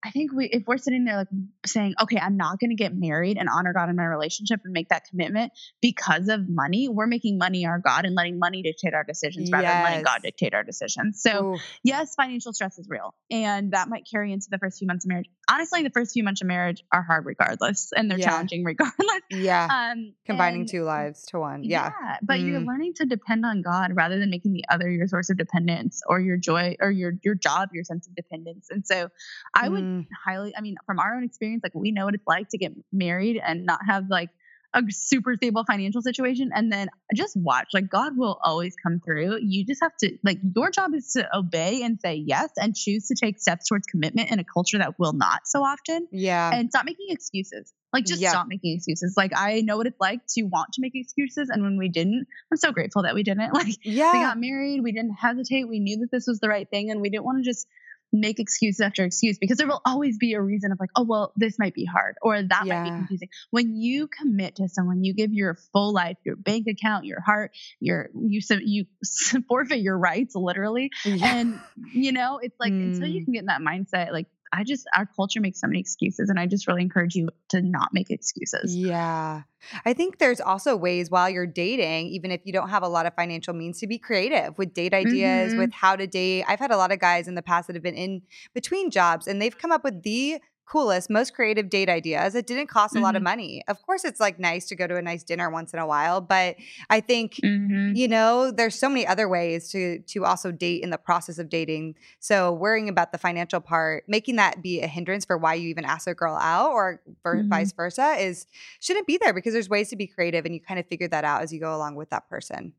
I 0.04 0.10
think 0.10 0.32
we, 0.32 0.46
if 0.46 0.62
we're 0.66 0.78
sitting 0.78 1.04
there 1.04 1.16
like 1.16 1.28
saying, 1.66 1.94
okay, 2.00 2.18
I'm 2.18 2.36
not 2.36 2.60
going 2.60 2.70
to 2.70 2.76
get 2.76 2.94
married 2.94 3.36
and 3.36 3.48
honor 3.48 3.72
God 3.72 3.88
in 3.88 3.96
my 3.96 4.04
relationship 4.04 4.60
and 4.64 4.72
make 4.72 4.90
that 4.90 5.04
commitment 5.10 5.52
because 5.82 6.28
of 6.28 6.48
money, 6.48 6.88
we're 6.88 7.08
making 7.08 7.36
money 7.36 7.66
our 7.66 7.80
God 7.80 8.04
and 8.04 8.14
letting 8.14 8.38
money 8.38 8.62
dictate 8.62 8.94
our 8.94 9.02
decisions 9.02 9.50
rather 9.50 9.64
yes. 9.64 9.74
than 9.74 9.84
letting 9.84 10.04
God 10.04 10.20
dictate 10.22 10.54
our 10.54 10.62
decisions. 10.62 11.20
So, 11.20 11.54
Ooh. 11.54 11.58
yes, 11.82 12.14
financial 12.14 12.52
stress 12.52 12.78
is 12.78 12.86
real. 12.88 13.12
And 13.28 13.72
that 13.72 13.88
might 13.88 14.04
carry 14.08 14.32
into 14.32 14.46
the 14.50 14.58
first 14.58 14.78
few 14.78 14.86
months 14.86 15.04
of 15.04 15.08
marriage. 15.08 15.26
Honestly, 15.50 15.82
the 15.82 15.90
first 15.90 16.12
few 16.12 16.22
months 16.22 16.42
of 16.42 16.46
marriage 16.46 16.84
are 16.92 17.02
hard 17.02 17.26
regardless 17.26 17.90
and 17.92 18.08
they're 18.08 18.18
yeah. 18.18 18.26
challenging 18.26 18.64
regardless. 18.64 19.22
Yeah. 19.30 19.66
Um, 19.70 20.14
Combining 20.26 20.60
and, 20.60 20.68
two 20.68 20.84
lives 20.84 21.24
to 21.30 21.40
one. 21.40 21.64
Yeah. 21.64 21.90
yeah 22.00 22.16
but 22.22 22.38
mm. 22.38 22.46
you're 22.46 22.60
learning 22.60 22.94
to 22.94 23.06
depend 23.06 23.44
on 23.44 23.62
God 23.62 23.92
rather 23.94 24.18
than 24.18 24.30
making 24.30 24.52
the 24.52 24.64
other 24.70 24.88
your 24.88 25.08
source 25.08 25.28
of 25.30 25.38
dependence 25.38 26.02
or 26.06 26.20
your 26.20 26.36
joy 26.36 26.76
or 26.78 26.90
your, 26.90 27.14
your 27.24 27.34
job, 27.34 27.70
your 27.72 27.82
sense 27.82 28.06
of 28.06 28.14
dependence. 28.14 28.68
And 28.70 28.86
so 28.86 29.08
I 29.54 29.68
would 29.68 29.82
mm. 29.82 29.87
Mm. 29.88 30.06
highly, 30.24 30.54
I 30.56 30.60
mean, 30.60 30.76
from 30.86 30.98
our 30.98 31.16
own 31.16 31.24
experience, 31.24 31.62
like 31.62 31.74
we 31.74 31.92
know 31.92 32.04
what 32.04 32.14
it's 32.14 32.26
like 32.26 32.48
to 32.50 32.58
get 32.58 32.72
married 32.92 33.40
and 33.42 33.64
not 33.64 33.80
have 33.86 34.04
like 34.10 34.30
a 34.74 34.82
super 34.90 35.34
stable 35.36 35.64
financial 35.64 36.02
situation 36.02 36.50
and 36.54 36.70
then 36.70 36.88
just 37.14 37.36
watch 37.36 37.68
like 37.72 37.88
god 37.88 38.16
will 38.16 38.38
always 38.42 38.74
come 38.82 39.00
through. 39.04 39.38
You 39.40 39.64
just 39.64 39.82
have 39.82 39.96
to 40.00 40.18
like 40.22 40.38
your 40.54 40.70
job 40.70 40.92
is 40.94 41.12
to 41.12 41.26
obey 41.36 41.82
and 41.82 41.98
say 42.00 42.16
yes 42.16 42.50
and 42.56 42.74
choose 42.76 43.08
to 43.08 43.14
take 43.14 43.40
steps 43.40 43.68
towards 43.68 43.86
commitment 43.86 44.30
in 44.30 44.38
a 44.38 44.44
culture 44.44 44.78
that 44.78 44.98
will 44.98 45.14
not 45.14 45.46
so 45.46 45.62
often 45.62 46.06
yeah. 46.12 46.50
and 46.52 46.70
stop 46.70 46.84
making 46.84 47.06
excuses. 47.10 47.72
Like 47.92 48.04
just 48.04 48.20
yeah. 48.20 48.30
stop 48.30 48.46
making 48.46 48.76
excuses. 48.76 49.14
Like 49.16 49.32
i 49.34 49.62
know 49.62 49.78
what 49.78 49.86
it's 49.86 50.00
like 50.00 50.20
to 50.36 50.42
want 50.42 50.74
to 50.74 50.82
make 50.82 50.92
excuses 50.94 51.48
and 51.48 51.62
when 51.62 51.78
we 51.78 51.88
didn't 51.88 52.26
i'm 52.52 52.58
so 52.58 52.72
grateful 52.72 53.02
that 53.02 53.14
we 53.14 53.22
didn't. 53.22 53.52
Like 53.58 53.74
yeah. 53.82 54.12
we 54.12 54.18
got 54.18 54.38
married 54.38 54.82
we 54.82 54.92
didn't 54.92 55.14
hesitate 55.14 55.66
we 55.66 55.80
knew 55.80 55.98
that 56.00 56.10
this 56.12 56.26
was 56.26 56.40
the 56.40 56.48
right 56.48 56.68
thing 56.68 56.90
and 56.90 57.00
we 57.00 57.08
didn't 57.08 57.24
want 57.24 57.42
to 57.42 57.50
just 57.50 57.66
make 58.12 58.40
excuse 58.40 58.80
after 58.80 59.04
excuse 59.04 59.38
because 59.38 59.58
there 59.58 59.66
will 59.66 59.82
always 59.84 60.18
be 60.18 60.34
a 60.34 60.40
reason 60.40 60.72
of 60.72 60.78
like, 60.80 60.90
oh, 60.96 61.04
well, 61.04 61.32
this 61.36 61.58
might 61.58 61.74
be 61.74 61.84
hard 61.84 62.16
or 62.22 62.42
that 62.42 62.62
yeah. 62.64 62.82
might 62.82 62.84
be 62.84 62.96
confusing. 62.96 63.28
When 63.50 63.76
you 63.76 64.08
commit 64.08 64.56
to 64.56 64.68
someone, 64.68 65.04
you 65.04 65.14
give 65.14 65.32
your 65.32 65.58
full 65.72 65.92
life, 65.92 66.16
your 66.24 66.36
bank 66.36 66.66
account, 66.68 67.04
your 67.04 67.20
heart, 67.20 67.52
your, 67.80 68.08
you, 68.14 68.40
you 68.60 68.86
forfeit 69.48 69.80
your 69.80 69.98
rights 69.98 70.34
literally. 70.34 70.90
Yeah. 71.04 71.36
And, 71.36 71.60
you 71.92 72.12
know, 72.12 72.38
it's 72.42 72.58
like 72.58 72.72
mm. 72.72 72.94
until 72.94 73.08
you 73.08 73.22
mm. 73.22 73.24
can 73.24 73.32
get 73.34 73.40
in 73.40 73.46
that 73.46 73.60
mindset, 73.60 74.12
like 74.12 74.26
I 74.52 74.64
just, 74.64 74.86
our 74.96 75.06
culture 75.06 75.40
makes 75.40 75.60
so 75.60 75.66
many 75.66 75.80
excuses. 75.80 76.30
And 76.30 76.38
I 76.38 76.46
just 76.46 76.66
really 76.66 76.82
encourage 76.82 77.14
you 77.14 77.28
to 77.50 77.60
not 77.60 77.90
make 77.92 78.10
excuses. 78.10 78.74
Yeah. 78.76 79.42
I 79.84 79.92
think 79.92 80.18
there's 80.18 80.40
also 80.40 80.76
ways 80.76 81.10
while 81.10 81.28
you're 81.28 81.46
dating, 81.46 82.08
even 82.08 82.30
if 82.30 82.40
you 82.44 82.52
don't 82.52 82.68
have 82.68 82.82
a 82.82 82.88
lot 82.88 83.06
of 83.06 83.14
financial 83.14 83.54
means, 83.54 83.80
to 83.80 83.86
be 83.86 83.98
creative 83.98 84.56
with 84.56 84.72
date 84.74 84.94
ideas, 84.94 85.52
mm-hmm. 85.52 85.60
with 85.60 85.72
how 85.72 85.96
to 85.96 86.06
date. 86.06 86.44
I've 86.48 86.60
had 86.60 86.70
a 86.70 86.76
lot 86.76 86.92
of 86.92 86.98
guys 86.98 87.28
in 87.28 87.34
the 87.34 87.42
past 87.42 87.66
that 87.66 87.76
have 87.76 87.82
been 87.82 87.94
in 87.94 88.22
between 88.54 88.90
jobs 88.90 89.26
and 89.26 89.42
they've 89.42 89.56
come 89.56 89.72
up 89.72 89.84
with 89.84 90.02
the 90.02 90.40
coolest, 90.68 91.08
most 91.08 91.34
creative 91.34 91.70
date 91.70 91.88
ideas. 91.88 92.34
It 92.34 92.46
didn't 92.46 92.66
cost 92.66 92.94
mm-hmm. 92.94 93.02
a 93.02 93.06
lot 93.06 93.16
of 93.16 93.20
mm-hmm. 93.20 93.24
money. 93.24 93.64
Of 93.68 93.80
course, 93.82 94.04
it's 94.04 94.20
like 94.20 94.38
nice 94.38 94.66
to 94.66 94.76
go 94.76 94.86
to 94.86 94.96
a 94.96 95.02
nice 95.02 95.22
dinner 95.22 95.48
once 95.50 95.72
in 95.72 95.78
a 95.78 95.86
while, 95.86 96.20
but 96.20 96.56
I 96.90 97.00
think 97.00 97.34
mm-hmm. 97.36 97.92
you 97.94 98.08
know 98.08 98.50
there's 98.50 98.74
so 98.78 98.88
many 98.88 99.06
other 99.06 99.28
ways 99.28 99.70
to 99.70 100.00
to 100.00 100.24
also 100.24 100.52
date 100.52 100.82
in 100.82 100.90
the 100.90 100.98
process 100.98 101.38
of 101.38 101.48
dating. 101.48 101.94
So 102.20 102.52
worrying 102.52 102.88
about 102.88 103.12
the 103.12 103.18
financial 103.18 103.60
part, 103.60 104.04
making 104.08 104.36
that 104.36 104.62
be 104.62 104.80
a 104.80 104.86
hindrance 104.86 105.24
for 105.24 105.38
why 105.38 105.54
you 105.54 105.68
even 105.68 105.84
ask 105.84 106.06
a 106.06 106.14
girl 106.14 106.36
out, 106.36 106.70
or 106.72 107.00
mm-hmm. 107.24 107.48
vice 107.48 107.72
versa, 107.72 108.16
is 108.18 108.46
shouldn't 108.80 109.06
be 109.06 109.18
there 109.20 109.32
because 109.32 109.52
there's 109.52 109.68
ways 109.68 109.88
to 109.90 109.96
be 109.96 110.06
creative, 110.06 110.44
and 110.44 110.54
you 110.54 110.60
kind 110.60 110.78
of 110.78 110.86
figure 110.86 111.08
that 111.08 111.24
out 111.24 111.42
as 111.42 111.52
you 111.52 111.60
go 111.60 111.74
along 111.74 111.94
with 111.94 112.10
that 112.10 112.28
person. 112.28 112.74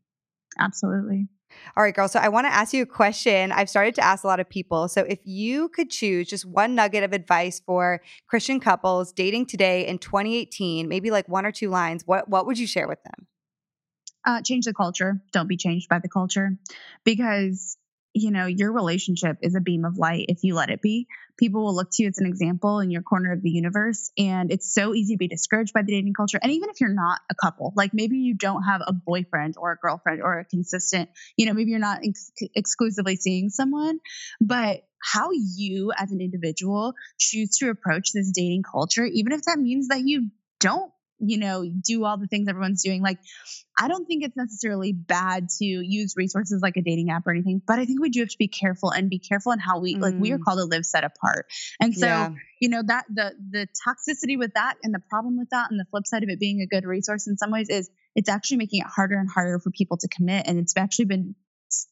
Absolutely. 0.58 1.28
All 1.76 1.82
right, 1.82 1.94
girl. 1.94 2.08
So 2.08 2.18
I 2.18 2.28
want 2.28 2.46
to 2.46 2.52
ask 2.52 2.72
you 2.72 2.82
a 2.82 2.86
question. 2.86 3.52
I've 3.52 3.70
started 3.70 3.94
to 3.96 4.04
ask 4.04 4.24
a 4.24 4.26
lot 4.26 4.40
of 4.40 4.48
people. 4.48 4.88
So 4.88 5.02
if 5.02 5.18
you 5.24 5.68
could 5.68 5.90
choose 5.90 6.28
just 6.28 6.44
one 6.44 6.74
nugget 6.74 7.02
of 7.02 7.12
advice 7.12 7.60
for 7.64 8.00
Christian 8.26 8.60
couples 8.60 9.12
dating 9.12 9.46
today 9.46 9.86
in 9.86 9.98
2018, 9.98 10.88
maybe 10.88 11.10
like 11.10 11.28
one 11.28 11.46
or 11.46 11.52
two 11.52 11.68
lines, 11.68 12.02
what 12.06 12.28
what 12.28 12.46
would 12.46 12.58
you 12.58 12.66
share 12.66 12.88
with 12.88 13.02
them? 13.04 13.26
Uh, 14.26 14.42
change 14.42 14.66
the 14.66 14.74
culture. 14.74 15.22
Don't 15.32 15.48
be 15.48 15.56
changed 15.56 15.88
by 15.88 15.98
the 15.98 16.08
culture, 16.08 16.58
because 17.04 17.78
you 18.12 18.30
know, 18.30 18.46
your 18.46 18.72
relationship 18.72 19.38
is 19.42 19.54
a 19.54 19.60
beam 19.60 19.84
of 19.84 19.96
light 19.96 20.26
if 20.28 20.42
you 20.42 20.54
let 20.54 20.70
it 20.70 20.82
be. 20.82 21.06
People 21.38 21.64
will 21.64 21.74
look 21.74 21.88
to 21.92 22.02
you 22.02 22.08
as 22.08 22.18
an 22.18 22.26
example 22.26 22.80
in 22.80 22.90
your 22.90 23.02
corner 23.02 23.32
of 23.32 23.42
the 23.42 23.50
universe. 23.50 24.10
And 24.18 24.50
it's 24.50 24.74
so 24.74 24.94
easy 24.94 25.14
to 25.14 25.18
be 25.18 25.28
discouraged 25.28 25.72
by 25.72 25.82
the 25.82 25.92
dating 25.92 26.14
culture. 26.14 26.38
And 26.42 26.52
even 26.52 26.70
if 26.70 26.80
you're 26.80 26.92
not 26.92 27.20
a 27.30 27.34
couple, 27.34 27.72
like 27.76 27.94
maybe 27.94 28.18
you 28.18 28.34
don't 28.34 28.62
have 28.64 28.82
a 28.86 28.92
boyfriend 28.92 29.54
or 29.56 29.72
a 29.72 29.76
girlfriend 29.76 30.22
or 30.22 30.40
a 30.40 30.44
consistent, 30.44 31.08
you 31.36 31.46
know, 31.46 31.52
maybe 31.52 31.70
you're 31.70 31.78
not 31.78 32.00
ex- 32.04 32.32
exclusively 32.54 33.16
seeing 33.16 33.48
someone, 33.48 34.00
but 34.40 34.82
how 35.02 35.30
you 35.32 35.92
as 35.96 36.12
an 36.12 36.20
individual 36.20 36.94
choose 37.18 37.56
to 37.58 37.70
approach 37.70 38.12
this 38.12 38.32
dating 38.32 38.62
culture, 38.62 39.04
even 39.04 39.32
if 39.32 39.42
that 39.42 39.58
means 39.58 39.88
that 39.88 40.00
you 40.04 40.30
don't 40.58 40.92
you 41.20 41.38
know, 41.38 41.64
do 41.64 42.04
all 42.04 42.18
the 42.18 42.26
things 42.26 42.48
everyone's 42.48 42.82
doing. 42.82 43.02
Like, 43.02 43.18
I 43.78 43.88
don't 43.88 44.06
think 44.06 44.24
it's 44.24 44.36
necessarily 44.36 44.92
bad 44.92 45.48
to 45.58 45.64
use 45.64 46.14
resources 46.16 46.60
like 46.62 46.76
a 46.76 46.82
dating 46.82 47.10
app 47.10 47.26
or 47.26 47.30
anything, 47.30 47.62
but 47.66 47.78
I 47.78 47.84
think 47.84 48.00
we 48.00 48.10
do 48.10 48.20
have 48.20 48.28
to 48.28 48.38
be 48.38 48.48
careful 48.48 48.90
and 48.90 49.08
be 49.08 49.18
careful 49.18 49.52
in 49.52 49.58
how 49.58 49.80
we 49.80 49.94
mm. 49.94 50.00
like 50.00 50.14
we 50.18 50.32
are 50.32 50.38
mm. 50.38 50.42
called 50.42 50.58
to 50.58 50.64
live 50.64 50.84
set 50.84 51.04
apart. 51.04 51.46
And 51.80 51.94
so, 51.94 52.06
yeah. 52.06 52.30
you 52.60 52.68
know, 52.68 52.82
that 52.84 53.04
the 53.12 53.32
the 53.50 53.68
toxicity 53.86 54.38
with 54.38 54.54
that 54.54 54.76
and 54.82 54.94
the 54.94 55.02
problem 55.08 55.38
with 55.38 55.50
that 55.50 55.70
and 55.70 55.78
the 55.78 55.86
flip 55.90 56.06
side 56.06 56.22
of 56.22 56.28
it 56.28 56.40
being 56.40 56.60
a 56.60 56.66
good 56.66 56.84
resource 56.84 57.26
in 57.26 57.36
some 57.36 57.50
ways 57.50 57.68
is 57.68 57.90
it's 58.14 58.28
actually 58.28 58.58
making 58.58 58.80
it 58.80 58.86
harder 58.86 59.18
and 59.18 59.30
harder 59.30 59.58
for 59.58 59.70
people 59.70 59.96
to 59.98 60.08
commit. 60.08 60.46
And 60.46 60.58
it's 60.58 60.76
actually 60.76 61.06
been 61.06 61.34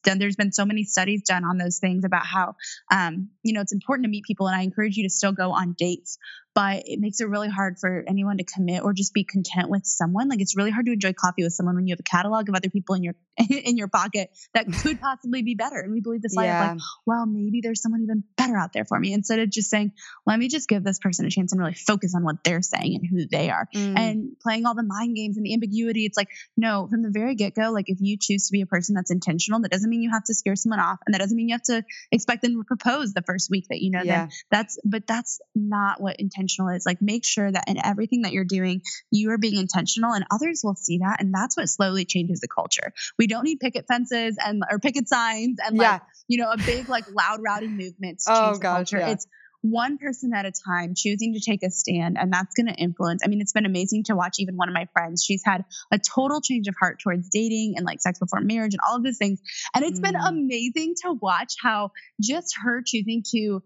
done 0.03 0.19
there's 0.19 0.35
been 0.35 0.51
so 0.51 0.65
many 0.65 0.83
studies 0.83 1.23
done 1.23 1.43
on 1.45 1.57
those 1.57 1.79
things 1.79 2.03
about 2.03 2.25
how 2.25 2.55
um, 2.91 3.29
you 3.43 3.53
know 3.53 3.61
it's 3.61 3.73
important 3.73 4.03
to 4.05 4.09
meet 4.09 4.23
people 4.25 4.47
and 4.47 4.55
i 4.55 4.61
encourage 4.61 4.97
you 4.97 5.03
to 5.03 5.09
still 5.09 5.31
go 5.31 5.51
on 5.51 5.73
dates 5.77 6.17
but 6.55 6.83
it 6.85 6.99
makes 6.99 7.19
it 7.19 7.27
really 7.27 7.49
hard 7.49 7.77
for 7.79 8.03
anyone 8.07 8.37
to 8.37 8.43
commit 8.43 8.83
or 8.83 8.93
just 8.93 9.13
be 9.13 9.23
content 9.23 9.69
with 9.69 9.85
someone 9.85 10.29
like 10.29 10.41
it's 10.41 10.55
really 10.57 10.71
hard 10.71 10.85
to 10.85 10.93
enjoy 10.93 11.13
coffee 11.13 11.43
with 11.43 11.53
someone 11.53 11.75
when 11.75 11.87
you 11.87 11.93
have 11.93 11.99
a 11.99 12.03
catalog 12.03 12.49
of 12.49 12.55
other 12.55 12.69
people 12.69 12.95
in 12.95 13.03
your 13.03 13.15
in 13.49 13.77
your 13.77 13.87
pocket 13.87 14.29
that 14.53 14.65
could 14.71 14.99
possibly 15.01 15.43
be 15.43 15.55
better 15.55 15.79
and 15.79 15.91
we 15.91 16.01
believe 16.01 16.21
this 16.21 16.35
lie 16.35 16.45
yeah. 16.45 16.71
of 16.71 16.77
like 16.77 16.85
well 17.05 17.25
maybe 17.25 17.61
there's 17.61 17.81
someone 17.81 18.01
even 18.01 18.23
better 18.37 18.57
out 18.57 18.73
there 18.73 18.85
for 18.85 18.99
me 18.99 19.13
instead 19.13 19.39
of 19.39 19.49
just 19.49 19.69
saying 19.69 19.91
let 20.25 20.39
me 20.39 20.47
just 20.47 20.67
give 20.67 20.83
this 20.83 20.99
person 20.99 21.25
a 21.25 21.29
chance 21.29 21.51
and 21.51 21.61
really 21.61 21.73
focus 21.73 22.13
on 22.15 22.23
what 22.23 22.43
they're 22.43 22.61
saying 22.61 22.95
and 22.95 23.07
who 23.09 23.27
they 23.27 23.49
are 23.49 23.67
mm. 23.75 23.97
and 23.97 24.35
playing 24.41 24.65
all 24.65 24.75
the 24.75 24.83
mind 24.83 25.15
games 25.15 25.37
and 25.37 25.45
the 25.45 25.53
ambiguity 25.53 26.05
it's 26.05 26.17
like 26.17 26.29
no 26.57 26.87
from 26.87 27.01
the 27.01 27.09
very 27.09 27.35
get-go 27.35 27.71
like 27.71 27.89
if 27.89 27.97
you 28.01 28.17
choose 28.19 28.47
to 28.47 28.51
be 28.51 28.61
a 28.61 28.65
person 28.65 28.95
that's 28.95 29.11
intentional 29.11 29.61
that 29.61 29.71
doesn't 29.71 29.89
mean 29.89 30.01
you 30.01 30.11
have 30.11 30.23
to 30.23 30.33
scare 30.33 30.55
someone 30.55 30.79
off 30.79 30.99
and 31.05 31.13
that 31.13 31.19
doesn't 31.19 31.37
mean 31.37 31.49
you 31.49 31.55
have 31.55 31.61
to 31.61 31.83
expect 32.11 32.41
them 32.41 32.53
to 32.53 32.63
propose 32.63 33.13
the 33.13 33.21
first 33.21 33.49
week 33.49 33.65
that 33.69 33.79
you 33.79 33.91
know 33.91 34.01
yeah. 34.03 34.21
them 34.21 34.29
that's 34.51 34.79
but 34.83 35.05
that's 35.07 35.39
not 35.55 36.01
what 36.01 36.19
intentional 36.39 36.69
is 36.69 36.85
like 36.85 37.01
make 37.01 37.25
sure 37.25 37.51
that 37.51 37.65
in 37.67 37.83
everything 37.83 38.21
that 38.23 38.31
you're 38.31 38.45
doing 38.45 38.81
you 39.11 39.31
are 39.31 39.37
being 39.37 39.57
intentional 39.57 40.13
and 40.13 40.25
others 40.31 40.61
will 40.63 40.75
see 40.75 40.99
that 40.99 41.17
and 41.19 41.33
that's 41.33 41.57
what 41.57 41.67
slowly 41.67 42.05
changes 42.05 42.39
the 42.39 42.47
culture 42.47 42.93
we 43.17 43.27
don't 43.27 43.43
need 43.43 43.59
picket 43.59 43.85
fences 43.87 44.37
and 44.43 44.63
or 44.71 44.79
picket 44.79 45.07
signs 45.07 45.57
and 45.65 45.77
like 45.77 45.85
yeah. 45.85 45.99
you 46.27 46.37
know 46.37 46.51
a 46.51 46.57
big 46.57 46.87
like 46.89 47.05
loud 47.11 47.39
rowdy 47.41 47.67
movement 47.67 48.19
to 48.19 48.31
oh, 48.31 48.51
change 48.51 48.61
gosh, 48.61 48.75
culture 48.75 48.99
yeah. 48.99 49.09
it's 49.09 49.27
one 49.61 49.97
person 49.97 50.31
at 50.33 50.45
a 50.45 50.51
time 50.51 50.93
choosing 50.95 51.33
to 51.33 51.41
take 51.41 51.63
a 51.63 51.69
stand 51.69 52.17
and 52.17 52.31
that's 52.31 52.55
going 52.55 52.67
to 52.67 52.73
influence 52.73 53.21
i 53.25 53.27
mean 53.27 53.41
it's 53.41 53.51
been 53.51 53.65
amazing 53.65 54.03
to 54.05 54.15
watch 54.15 54.37
even 54.39 54.55
one 54.55 54.69
of 54.69 54.73
my 54.73 54.87
friends 54.93 55.23
she's 55.23 55.41
had 55.45 55.65
a 55.91 55.99
total 55.99 56.39
change 56.39 56.67
of 56.69 56.75
heart 56.79 56.99
towards 57.01 57.29
dating 57.29 57.73
and 57.75 57.85
like 57.85 57.99
sex 57.99 58.19
before 58.19 58.39
marriage 58.39 58.73
and 58.73 58.79
all 58.87 58.95
of 58.95 59.03
these 59.03 59.17
things 59.17 59.41
and 59.75 59.83
it's 59.83 59.99
mm. 59.99 60.03
been 60.03 60.15
amazing 60.15 60.93
to 61.01 61.11
watch 61.11 61.55
how 61.61 61.91
just 62.21 62.55
her 62.63 62.81
choosing 62.85 63.21
to 63.25 63.61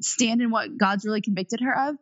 stand 0.00 0.40
in 0.40 0.50
what 0.50 0.76
god's 0.78 1.04
really 1.04 1.20
convicted 1.20 1.60
her 1.60 1.88
of 1.88 1.96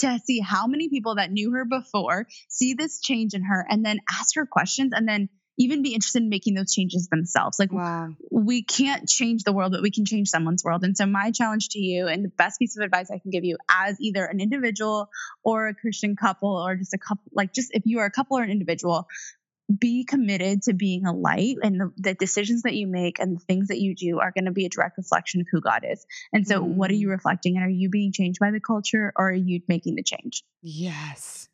to 0.00 0.18
see 0.24 0.40
how 0.40 0.66
many 0.66 0.88
people 0.88 1.16
that 1.16 1.30
knew 1.30 1.52
her 1.52 1.64
before 1.64 2.26
see 2.48 2.74
this 2.74 3.00
change 3.00 3.34
in 3.34 3.44
her 3.44 3.66
and 3.68 3.84
then 3.84 4.00
ask 4.10 4.34
her 4.36 4.46
questions 4.46 4.92
and 4.94 5.08
then 5.08 5.28
even 5.58 5.82
be 5.82 5.94
interested 5.94 6.22
in 6.22 6.28
making 6.28 6.54
those 6.54 6.72
changes 6.72 7.08
themselves. 7.08 7.58
Like 7.58 7.72
wow. 7.72 8.10
we 8.30 8.62
can't 8.62 9.08
change 9.08 9.44
the 9.44 9.52
world, 9.52 9.72
but 9.72 9.82
we 9.82 9.90
can 9.90 10.04
change 10.04 10.28
someone's 10.28 10.62
world. 10.62 10.84
And 10.84 10.96
so 10.96 11.06
my 11.06 11.30
challenge 11.30 11.70
to 11.70 11.78
you 11.78 12.08
and 12.08 12.24
the 12.24 12.28
best 12.28 12.58
piece 12.58 12.76
of 12.76 12.84
advice 12.84 13.10
I 13.10 13.18
can 13.18 13.30
give 13.30 13.44
you 13.44 13.56
as 13.70 13.96
either 14.00 14.24
an 14.24 14.40
individual 14.40 15.08
or 15.42 15.68
a 15.68 15.74
Christian 15.74 16.16
couple 16.16 16.50
or 16.50 16.76
just 16.76 16.94
a 16.94 16.98
couple 16.98 17.24
like 17.32 17.52
just 17.52 17.70
if 17.72 17.82
you 17.86 18.00
are 18.00 18.06
a 18.06 18.10
couple 18.10 18.38
or 18.38 18.42
an 18.42 18.50
individual, 18.50 19.08
be 19.74 20.04
committed 20.04 20.62
to 20.62 20.74
being 20.74 21.06
a 21.06 21.12
light 21.12 21.56
and 21.62 21.80
the, 21.80 21.92
the, 21.96 22.14
decisions 22.14 22.62
that 22.62 22.74
you 22.74 22.86
make 22.86 23.18
and 23.18 23.36
the 23.36 23.44
things 23.44 23.68
that 23.68 23.80
you 23.80 23.94
do 23.94 24.20
are 24.20 24.30
going 24.30 24.44
to 24.44 24.52
be 24.52 24.64
a 24.64 24.68
direct 24.68 24.96
reflection 24.96 25.40
of 25.40 25.48
who 25.50 25.60
God 25.60 25.84
is. 25.88 26.06
And 26.32 26.46
so, 26.46 26.60
mm. 26.60 26.74
what 26.74 26.90
are 26.90 26.94
you 26.94 27.08
mm. 27.08 27.12
reflecting? 27.12 27.56
And 27.56 27.66
are 27.66 27.70
you 27.70 27.90
being 27.90 28.12
changed 28.12 28.38
by 28.38 28.52
the 28.52 28.60
culture 28.60 29.12
or 29.16 29.30
are 29.30 29.34
you 29.34 29.60
making 29.66 29.96
the 29.96 30.04
change? 30.04 30.44
Yes. 30.62 31.48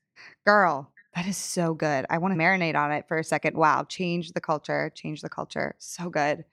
Girl, 0.47 0.93
that 1.15 1.27
is 1.27 1.37
so 1.37 1.75
good. 1.75 2.07
I 2.09 2.19
want 2.19 2.33
to 2.33 2.39
marinate 2.39 2.75
on 2.75 2.91
it 2.93 3.07
for 3.07 3.19
a 3.19 3.25
second. 3.25 3.57
Wow, 3.57 3.85
change 3.85 4.33
the 4.33 4.41
culture, 4.41 4.91
change 4.95 5.21
the 5.21 5.29
culture. 5.29 5.75
So 5.79 6.09
good. 6.09 6.45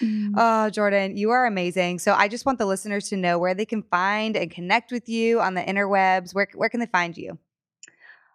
Mm. 0.00 0.34
Oh, 0.36 0.70
Jordan, 0.70 1.16
you 1.16 1.30
are 1.30 1.46
amazing. 1.46 2.00
So 2.00 2.14
I 2.14 2.28
just 2.28 2.44
want 2.44 2.58
the 2.58 2.66
listeners 2.66 3.08
to 3.10 3.16
know 3.16 3.38
where 3.38 3.54
they 3.54 3.66
can 3.66 3.82
find 3.82 4.36
and 4.36 4.50
connect 4.50 4.92
with 4.92 5.08
you 5.08 5.40
on 5.40 5.54
the 5.54 5.62
interwebs. 5.62 6.34
Where 6.34 6.48
where 6.54 6.68
can 6.68 6.80
they 6.80 6.86
find 6.86 7.16
you? 7.16 7.38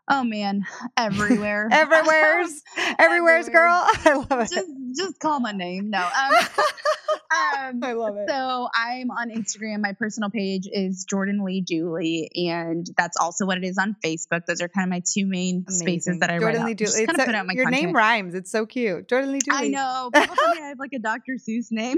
Oh 0.09 0.23
man, 0.23 0.65
everywhere. 0.97 1.69
everywhere's 1.71 2.61
everywhere's 2.99 3.47
girl. 3.47 3.71
I 3.87 4.25
love 4.29 4.41
it. 4.41 4.51
Just 4.51 4.69
just 4.97 5.19
call 5.19 5.39
my 5.39 5.53
name. 5.53 5.89
No. 5.89 5.99
Um, 5.99 6.33
um, 6.35 7.83
I 7.83 7.93
love 7.93 8.17
it. 8.17 8.29
So 8.29 8.67
I'm 8.75 9.09
on 9.11 9.29
Instagram. 9.29 9.81
My 9.81 9.93
personal 9.93 10.29
page 10.29 10.67
is 10.71 11.05
Jordan 11.09 11.43
Lee 11.45 11.61
Dooley, 11.61 12.29
and 12.35 12.85
that's 12.97 13.17
also 13.17 13.45
what 13.45 13.57
it 13.57 13.63
is 13.63 13.77
on 13.77 13.95
Facebook. 14.03 14.45
Those 14.45 14.61
are 14.61 14.67
kind 14.67 14.85
of 14.85 14.89
my 14.89 15.01
two 15.05 15.25
main 15.25 15.63
Amazing. 15.67 15.87
spaces 15.87 16.19
that 16.19 16.29
I 16.29 16.39
Jordan 16.39 16.65
Lee 16.65 16.73
Dooley. 16.73 17.05
Kind 17.05 17.19
of 17.19 17.25
put 17.25 17.35
out 17.35 17.45
my 17.45 17.53
your 17.53 17.65
content. 17.65 17.83
name 17.85 17.95
rhymes. 17.95 18.35
It's 18.35 18.51
so 18.51 18.65
cute. 18.65 19.07
Jordan 19.07 19.31
Lee 19.31 19.39
Dooley. 19.39 19.67
I 19.67 19.67
know. 19.69 20.09
People 20.13 20.35
tell 20.35 20.53
me 20.53 20.61
I 20.61 20.67
have 20.67 20.79
like 20.79 20.93
a 20.93 20.99
Dr. 20.99 21.37
Seuss 21.37 21.67
name. 21.71 21.97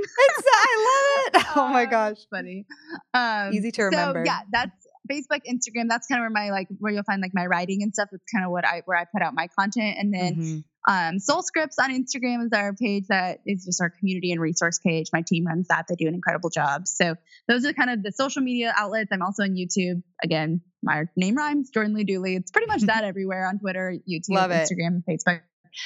I 0.55 1.31
love 1.33 1.41
it. 1.41 1.47
Oh 1.57 1.67
my 1.69 1.85
gosh. 1.85 2.17
funny. 2.29 2.65
Um, 3.13 3.51
Easy 3.51 3.71
to 3.71 3.83
remember. 3.83 4.23
So 4.25 4.31
yeah, 4.31 4.41
that's 4.51 4.84
Facebook, 5.11 5.41
Instagram, 5.47 5.85
that's 5.89 6.07
kind 6.07 6.19
of 6.19 6.23
where 6.23 6.29
my 6.29 6.51
like 6.51 6.67
where 6.79 6.91
you'll 6.93 7.03
find 7.03 7.21
like 7.21 7.33
my 7.33 7.45
writing 7.45 7.83
and 7.83 7.93
stuff. 7.93 8.09
That's 8.11 8.23
kind 8.33 8.45
of 8.45 8.51
what 8.51 8.65
I 8.65 8.81
where 8.85 8.97
I 8.97 9.05
put 9.05 9.21
out 9.21 9.33
my 9.33 9.47
content. 9.57 9.97
And 9.99 10.13
then 10.13 10.35
mm-hmm. 10.35 10.91
um, 10.91 11.19
Soul 11.19 11.41
Scripts 11.43 11.77
on 11.79 11.91
Instagram 11.91 12.45
is 12.45 12.51
our 12.53 12.73
page 12.73 13.05
that 13.09 13.39
is 13.45 13.65
just 13.65 13.81
our 13.81 13.89
community 13.89 14.31
and 14.31 14.41
resource 14.41 14.79
page. 14.79 15.07
My 15.13 15.21
team 15.21 15.45
runs 15.45 15.67
that. 15.69 15.85
They 15.87 15.95
do 15.95 16.07
an 16.07 16.15
incredible 16.15 16.49
job. 16.49 16.87
So 16.87 17.15
those 17.47 17.65
are 17.65 17.73
kind 17.73 17.89
of 17.89 18.03
the 18.03 18.11
social 18.11 18.41
media 18.41 18.73
outlets. 18.75 19.11
I'm 19.11 19.21
also 19.21 19.43
on 19.43 19.55
YouTube. 19.55 20.03
Again, 20.23 20.61
my 20.83 21.05
name 21.15 21.35
rhymes, 21.35 21.69
Jordan 21.69 21.93
Lee 21.93 22.03
Dooley. 22.03 22.35
It's 22.35 22.51
pretty 22.51 22.67
much 22.67 22.81
that 22.81 23.03
everywhere 23.05 23.47
on 23.47 23.59
Twitter, 23.59 23.95
YouTube, 24.09 24.35
Love 24.35 24.51
Instagram, 24.51 25.03
it. 25.07 25.21
Facebook. 25.25 25.41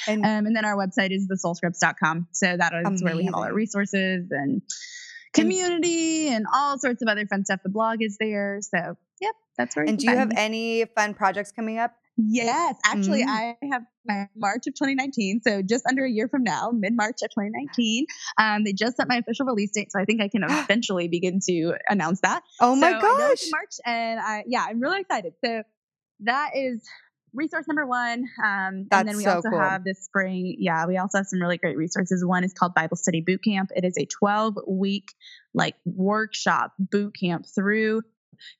And, 0.07 0.24
um, 0.24 0.45
and 0.45 0.55
then 0.55 0.65
our 0.65 0.76
website 0.76 1.11
is 1.11 1.28
thesoulscripts.com. 1.28 2.28
So 2.32 2.57
that 2.57 2.74
is 2.74 2.86
amazing. 2.86 3.05
where 3.05 3.15
we 3.15 3.26
have 3.26 3.34
all 3.34 3.43
our 3.43 3.53
resources 3.53 4.28
and 4.30 4.61
community 5.34 6.30
and 6.30 6.45
all 6.53 6.78
sorts 6.80 7.01
of 7.01 7.07
other 7.07 7.26
fun 7.26 7.45
stuff. 7.45 7.61
The 7.63 7.70
blog 7.70 8.01
is 8.01 8.17
there. 8.20 8.59
So 8.61 8.97
Yep, 9.22 9.36
that's 9.57 9.76
where. 9.76 9.86
And 9.86 9.97
do 9.97 10.09
you 10.09 10.15
have 10.15 10.32
any 10.36 10.86
fun 10.95 11.13
projects 11.13 11.51
coming 11.51 11.78
up? 11.78 11.93
Yes, 12.17 12.76
actually, 12.86 13.22
mm-hmm. 13.22 13.30
I 13.30 13.55
have 13.72 13.84
my 14.05 14.28
March 14.36 14.67
of 14.67 14.74
2019, 14.74 15.41
so 15.41 15.61
just 15.61 15.86
under 15.88 16.03
a 16.03 16.09
year 16.09 16.28
from 16.28 16.43
now, 16.43 16.72
mid 16.74 16.93
March 16.95 17.22
of 17.24 17.30
2019. 17.30 18.05
Um, 18.38 18.63
they 18.65 18.74
just 18.74 18.97
set 18.97 19.07
my 19.07 19.17
official 19.17 19.45
release 19.45 19.72
date, 19.72 19.91
so 19.91 19.99
I 19.99 20.05
think 20.05 20.22
I 20.22 20.28
can 20.28 20.43
eventually 20.49 21.07
begin 21.07 21.39
to 21.47 21.76
announce 21.88 22.20
that. 22.22 22.43
Oh 22.59 22.76
my 22.76 22.91
so 22.91 23.01
gosh, 23.01 23.43
March, 23.51 23.76
and 23.86 24.20
I 24.20 24.43
yeah, 24.47 24.65
I'm 24.67 24.82
really 24.82 24.99
excited. 24.99 25.34
So 25.43 25.63
that 26.22 26.51
is 26.55 26.84
resource 27.34 27.65
number 27.67 27.86
one. 27.86 28.26
Um, 28.43 28.88
and 28.91 29.07
then 29.07 29.17
we 29.17 29.24
so 29.24 29.36
also 29.36 29.49
cool. 29.49 29.59
have 29.59 29.84
this 29.84 30.03
spring. 30.03 30.55
Yeah, 30.59 30.86
we 30.88 30.97
also 30.97 31.20
have 31.20 31.28
some 31.28 31.39
really 31.39 31.57
great 31.57 31.78
resources. 31.78 32.26
One 32.26 32.43
is 32.43 32.53
called 32.53 32.74
Bible 32.74 32.97
Study 32.97 33.22
Boot 33.22 33.43
Camp. 33.43 33.70
It 33.76 33.86
is 33.86 33.95
a 33.97 34.05
12 34.05 34.57
week 34.67 35.13
like 35.53 35.76
workshop 35.86 36.74
boot 36.78 37.15
camp 37.20 37.45
through 37.53 38.01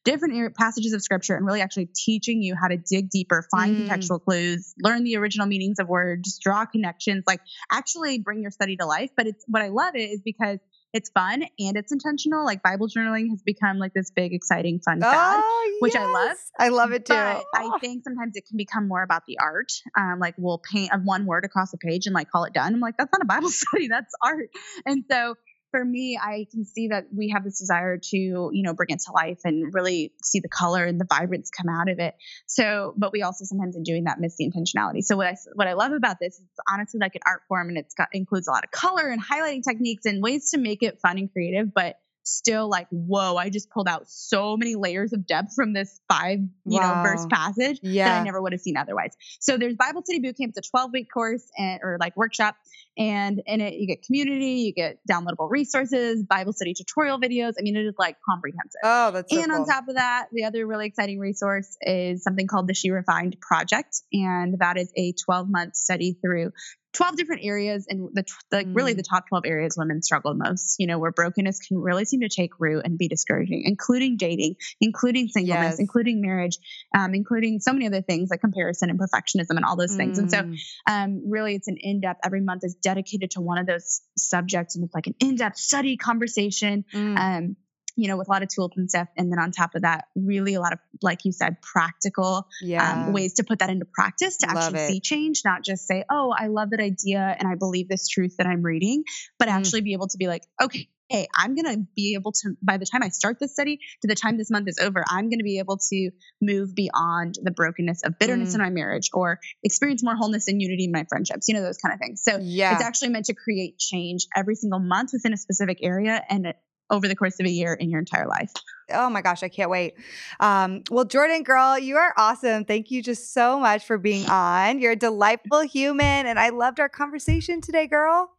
different 0.04 0.56
passages 0.56 0.94
of 0.94 1.02
scripture 1.02 1.36
and 1.36 1.46
really 1.46 1.62
actually 1.62 1.90
teaching 1.96 2.42
you 2.42 2.56
how 2.60 2.68
to 2.68 2.78
dig 2.78 3.10
deeper, 3.10 3.46
find 3.52 3.76
mm. 3.76 3.88
contextual 3.88 4.24
clues, 4.24 4.74
learn 4.84 5.04
the 5.04 5.18
original 5.18 5.48
meanings 5.48 5.80
of 5.80 5.88
words, 5.88 6.40
draw 6.40 6.66
connections, 6.66 7.24
like 7.28 7.42
actually 7.72 8.20
bring 8.20 8.42
your 8.42 8.52
study 8.52 8.78
to 8.78 8.86
life. 8.86 9.10
But 9.16 9.28
it's 9.28 9.44
what 9.48 9.62
I 9.62 9.70
love 9.70 9.96
it 9.96 10.10
is 10.10 10.22
because 10.24 10.60
it's 10.94 11.10
fun 11.10 11.44
and 11.60 11.78
it's 11.78 11.92
intentional. 11.92 12.46
Like 12.46 12.64
Bible 12.64 12.88
journaling 12.88 13.30
has 13.30 13.42
become 13.44 13.78
like 13.78 13.94
this 13.94 14.12
big, 14.12 14.34
exciting, 14.34 14.80
fun 14.80 15.02
fad, 15.02 15.42
oh, 15.44 15.78
which 15.82 15.94
yes. 15.94 16.04
I 16.04 16.12
love. 16.12 16.38
I 16.58 16.70
love 16.70 16.92
it 16.92 17.06
too. 17.06 17.14
But 17.14 17.44
oh. 17.56 17.76
I 17.76 17.80
think 17.80 18.04
sometimes 18.04 18.36
it 18.36 18.46
can 18.48 18.58
become 18.58 18.88
more 18.88 19.04
about 19.04 19.24
the 19.28 19.38
art. 19.40 19.72
Um, 19.98 20.20
like 20.20 20.36
we'll 20.38 20.58
paint 20.58 20.92
one 21.04 21.26
word 21.26 21.46
across 21.46 21.74
a 21.74 21.78
page 21.78 22.08
and 22.08 22.16
like 22.16 22.32
call 22.32 22.46
it 22.46 22.54
done. 22.54 22.74
I'm 22.74 22.80
like, 22.80 22.98
that's 22.98 23.12
not 23.12 23.22
a 23.22 23.26
Bible 23.26 23.50
study, 23.50 23.88
that's 23.88 24.14
art. 24.24 24.50
And 24.86 25.04
so 25.10 25.36
for 25.72 25.84
me, 25.84 26.20
I 26.22 26.48
can 26.52 26.66
see 26.66 26.90
that 26.90 27.06
we 27.16 27.30
have 27.30 27.44
this 27.44 27.60
desire 27.60 27.98
to, 27.98 28.18
you 28.18 28.64
know, 28.64 28.74
bring 28.74 28.90
it 28.90 29.00
to 29.06 29.12
life 29.12 29.40
and 29.44 29.74
really 29.74 30.14
see 30.24 30.40
the 30.40 30.50
color 30.50 30.84
and 30.86 31.00
the 31.00 31.06
vibrance 31.06 31.50
come 31.50 31.68
out 31.70 31.90
of 31.90 32.00
it. 32.00 32.16
So, 32.48 32.94
but 32.98 33.12
we 33.12 33.22
also 33.22 33.46
sometimes 33.46 33.76
in 33.76 33.84
doing 33.84 34.06
that 34.06 34.20
miss 34.20 34.36
the 34.38 34.50
intentionality. 34.50 35.04
So 35.04 35.16
what 35.18 35.28
I 35.28 35.36
what 35.54 35.68
I 35.68 35.74
love 35.74 35.92
about 35.92 36.18
this 36.20 36.36
is 36.36 36.46
honestly 36.72 37.00
like 37.00 37.16
an 37.16 37.22
art 37.26 37.42
form 37.48 37.70
and 37.70 37.78
it's 37.78 37.94
got 37.94 38.10
includes 38.14 38.48
a 38.48 38.52
lot 38.52 38.64
of 38.64 38.72
color 38.72 39.08
and 39.08 39.22
highlighting 39.24 39.64
techniques 39.64 40.06
and 40.06 40.22
ways 40.22 40.52
to 40.52 40.58
make 40.58 40.84
it 40.84 41.00
fun 41.02 41.18
and 41.18 41.32
creative, 41.32 41.74
but 41.74 41.98
still 42.30 42.70
like, 42.70 42.88
whoa, 42.92 43.36
I 43.36 43.50
just 43.50 43.70
pulled 43.70 43.88
out 43.88 44.10
so 44.10 44.56
many 44.56 44.76
layers 44.76 45.14
of 45.14 45.26
depth 45.26 45.54
from 45.56 45.74
this 45.74 46.00
five, 46.08 46.40
you 46.40 46.80
wow. 46.80 47.04
know, 47.04 47.10
verse 47.10 47.26
passage 47.30 47.80
yeah. 47.82 48.10
that 48.10 48.22
I 48.22 48.24
never 48.24 48.42
would 48.42 48.54
have 48.54 48.62
seen 48.62 48.78
otherwise. 48.78 49.16
So 49.40 49.58
there's 49.58 49.76
Bible 49.76 50.04
Study 50.04 50.20
Bootcamp. 50.22 50.50
It's 50.50 50.68
a 50.68 50.70
12 50.70 50.92
week 50.94 51.08
course 51.12 51.44
and 51.58 51.80
or 51.84 51.98
like 52.00 52.16
workshop. 52.16 52.56
And 53.00 53.42
in 53.46 53.62
it, 53.62 53.76
you 53.76 53.88
get 53.88 54.04
community, 54.04 54.62
you 54.62 54.74
get 54.74 55.00
downloadable 55.10 55.50
resources, 55.50 56.22
Bible 56.24 56.52
study 56.52 56.74
tutorial 56.74 57.18
videos. 57.18 57.54
I 57.58 57.62
mean, 57.62 57.78
it 57.78 57.86
is 57.86 57.96
like 57.98 58.18
comprehensive. 58.30 58.82
Oh, 58.84 59.12
that's 59.12 59.34
so 59.34 59.42
And 59.42 59.52
cool. 59.52 59.62
on 59.62 59.68
top 59.68 59.88
of 59.88 59.96
that, 59.96 60.28
the 60.34 60.44
other 60.44 60.68
really 60.68 60.86
exciting 60.86 61.18
resource 61.18 61.78
is 61.82 62.22
something 62.24 62.48
called 62.48 62.68
the 62.68 62.74
She 62.74 62.92
Refined 62.92 63.38
Project. 63.40 64.02
And 64.12 64.60
that 64.60 64.78
is 64.78 64.92
a 64.98 65.14
12 65.14 65.50
month 65.50 65.78
study 65.78 66.18
through 66.22 66.52
12 66.94 67.18
different 67.18 67.42
areas 67.44 67.86
and 67.88 68.10
the, 68.14 68.24
the 68.50 68.58
mm. 68.58 68.76
really 68.76 68.94
the 68.94 69.04
top 69.04 69.28
12 69.30 69.46
areas 69.46 69.76
women 69.78 70.02
struggle 70.02 70.34
most 70.34 70.78
you 70.80 70.88
know 70.88 70.98
where 70.98 71.12
brokenness 71.12 71.60
can 71.60 71.78
really 71.78 72.04
seem 72.04 72.22
to 72.22 72.30
take 72.30 72.60
root 72.60 72.82
and 72.84 72.98
be 72.98 73.08
discouraging 73.08 73.62
including 73.66 74.18
dating 74.18 74.56
including 74.82 75.28
singleness 75.28 75.74
yes. 75.74 75.80
including 75.80 76.20
marriage 76.20 76.58
um, 76.98 77.14
including 77.14 77.60
so 77.60 77.74
many 77.74 77.86
other 77.86 78.02
things 78.02 78.30
like 78.32 78.42
comparison 78.42 78.90
and 78.90 79.00
perfectionism 79.00 79.52
and 79.52 79.66
all 79.66 79.76
those 79.76 79.96
things 79.96 80.18
mm. 80.18 80.24
and 80.24 80.32
so 80.32 80.38
mm. 80.42 80.58
um, 80.90 81.30
really 81.30 81.54
it's 81.54 81.68
an 81.68 81.78
in-depth 81.80 82.22
every 82.26 82.42
month 82.42 82.64
is 82.64 82.76
dedicated 82.90 83.32
to 83.32 83.42
one 83.42 83.58
of 83.58 83.68
those 83.68 84.02
subjects 84.18 84.76
and 84.76 84.86
it's 84.86 84.94
like 84.94 85.08
an 85.08 85.16
in-depth 85.20 85.58
study 85.58 85.98
conversation 85.98 86.86
mm. 86.94 87.18
um, 87.18 87.56
you 88.00 88.08
know, 88.08 88.16
with 88.16 88.30
a 88.30 88.32
lot 88.32 88.44
of 88.44 88.48
tools 88.48 88.72
and 88.78 88.90
stuff. 88.90 89.10
And 89.18 89.30
then 89.30 89.40
on 89.40 89.52
top 89.52 89.76
of 89.76 89.82
that, 89.82 90.06
really 90.16 90.54
a 90.54 90.62
lot 90.62 90.72
of, 90.72 90.80
like 91.02 91.26
you 91.26 91.34
said, 91.34 91.62
practical 91.62 92.36
um, 92.38 92.44
yeah. 92.62 93.08
um, 93.08 93.14
ways 93.14 93.34
to 93.36 93.44
put 93.44 93.60
that 93.60 93.70
into 93.70 93.86
practice 93.86 94.38
to 94.38 94.48
love 94.48 94.58
actually 94.58 94.80
it. 94.84 94.88
see 94.88 95.00
change, 95.02 95.42
not 95.44 95.66
just 95.66 95.86
say, 95.86 96.06
oh, 96.10 96.34
I 96.38 96.48
love 96.48 96.70
that 96.70 96.80
idea 96.80 97.36
and 97.38 97.46
I 97.46 97.56
believe 97.56 97.90
this 97.90 98.08
truth 98.08 98.38
that 98.38 98.48
I'm 98.48 98.62
reading, 98.62 99.04
but 99.38 99.50
mm. 99.50 99.52
actually 99.52 99.82
be 99.82 99.92
able 99.92 100.08
to 100.08 100.18
be 100.18 100.28
like, 100.28 100.44
okay, 100.62 100.88
hey, 101.10 101.28
I'm 101.36 101.56
going 101.56 101.66
to 101.66 101.86
be 101.96 102.14
able 102.14 102.32
to, 102.32 102.56
by 102.62 102.78
the 102.78 102.86
time 102.86 103.04
I 103.04 103.10
start 103.10 103.40
this 103.40 103.52
study 103.52 103.80
to 104.02 104.08
the 104.08 104.16
time 104.16 104.38
this 104.38 104.52
month 104.52 104.68
is 104.68 104.80
over, 104.80 105.04
I'm 105.08 105.30
going 105.30 105.40
to 105.40 105.44
be 105.44 105.60
able 105.60 105.78
to 105.90 106.12
move 106.42 106.76
beyond 106.76 107.36
the 107.42 107.52
brokenness 107.52 108.04
of 108.04 108.20
bitterness 108.20 108.52
mm. 108.52 108.56
in 108.56 108.62
my 108.62 108.70
marriage 108.70 109.10
or 109.14 109.40
experience 109.64 110.04
more 110.04 110.16
wholeness 110.16 110.48
and 110.48 110.62
unity 110.62 110.86
in 110.86 110.92
my 110.92 111.06
friendships, 111.10 111.48
you 111.48 111.56
know, 111.56 111.62
those 111.62 111.78
kind 111.78 111.94
of 111.94 112.00
things. 112.00 112.22
So 112.24 112.38
yeah. 112.42 112.74
it's 112.74 112.84
actually 112.84 113.10
meant 113.10 113.26
to 113.26 113.34
create 113.34 113.80
change 113.80 114.28
every 114.36 114.56
single 114.56 114.80
month 114.80 115.12
within 115.14 115.34
a 115.34 115.38
specific 115.38 115.80
area. 115.82 116.24
And 116.30 116.54
over 116.90 117.08
the 117.08 117.16
course 117.16 117.40
of 117.40 117.46
a 117.46 117.50
year 117.50 117.74
in 117.74 117.90
your 117.90 118.00
entire 118.00 118.28
life. 118.28 118.52
Oh 118.92 119.10
my 119.10 119.22
gosh, 119.22 119.44
I 119.44 119.50
can't 119.50 119.70
wait. 119.70 119.94
Um, 120.40 120.84
well, 120.90 121.06
Jordan, 121.06 121.44
girl, 121.44 121.78
you 121.78 121.98
are 121.98 122.14
awesome. 122.18 122.66
Thank 122.66 122.90
you 122.90 123.04
just 123.04 123.34
so 123.34 123.60
much 123.60 123.86
for 123.86 123.98
being 123.98 124.28
on. 124.28 124.80
You're 124.80 124.94
a 124.94 124.96
delightful 124.96 125.62
human, 125.62 126.26
and 126.26 126.40
I 126.40 126.50
loved 126.50 126.80
our 126.80 126.90
conversation 126.90 127.62
today, 127.62 127.86
girl. 127.86 128.32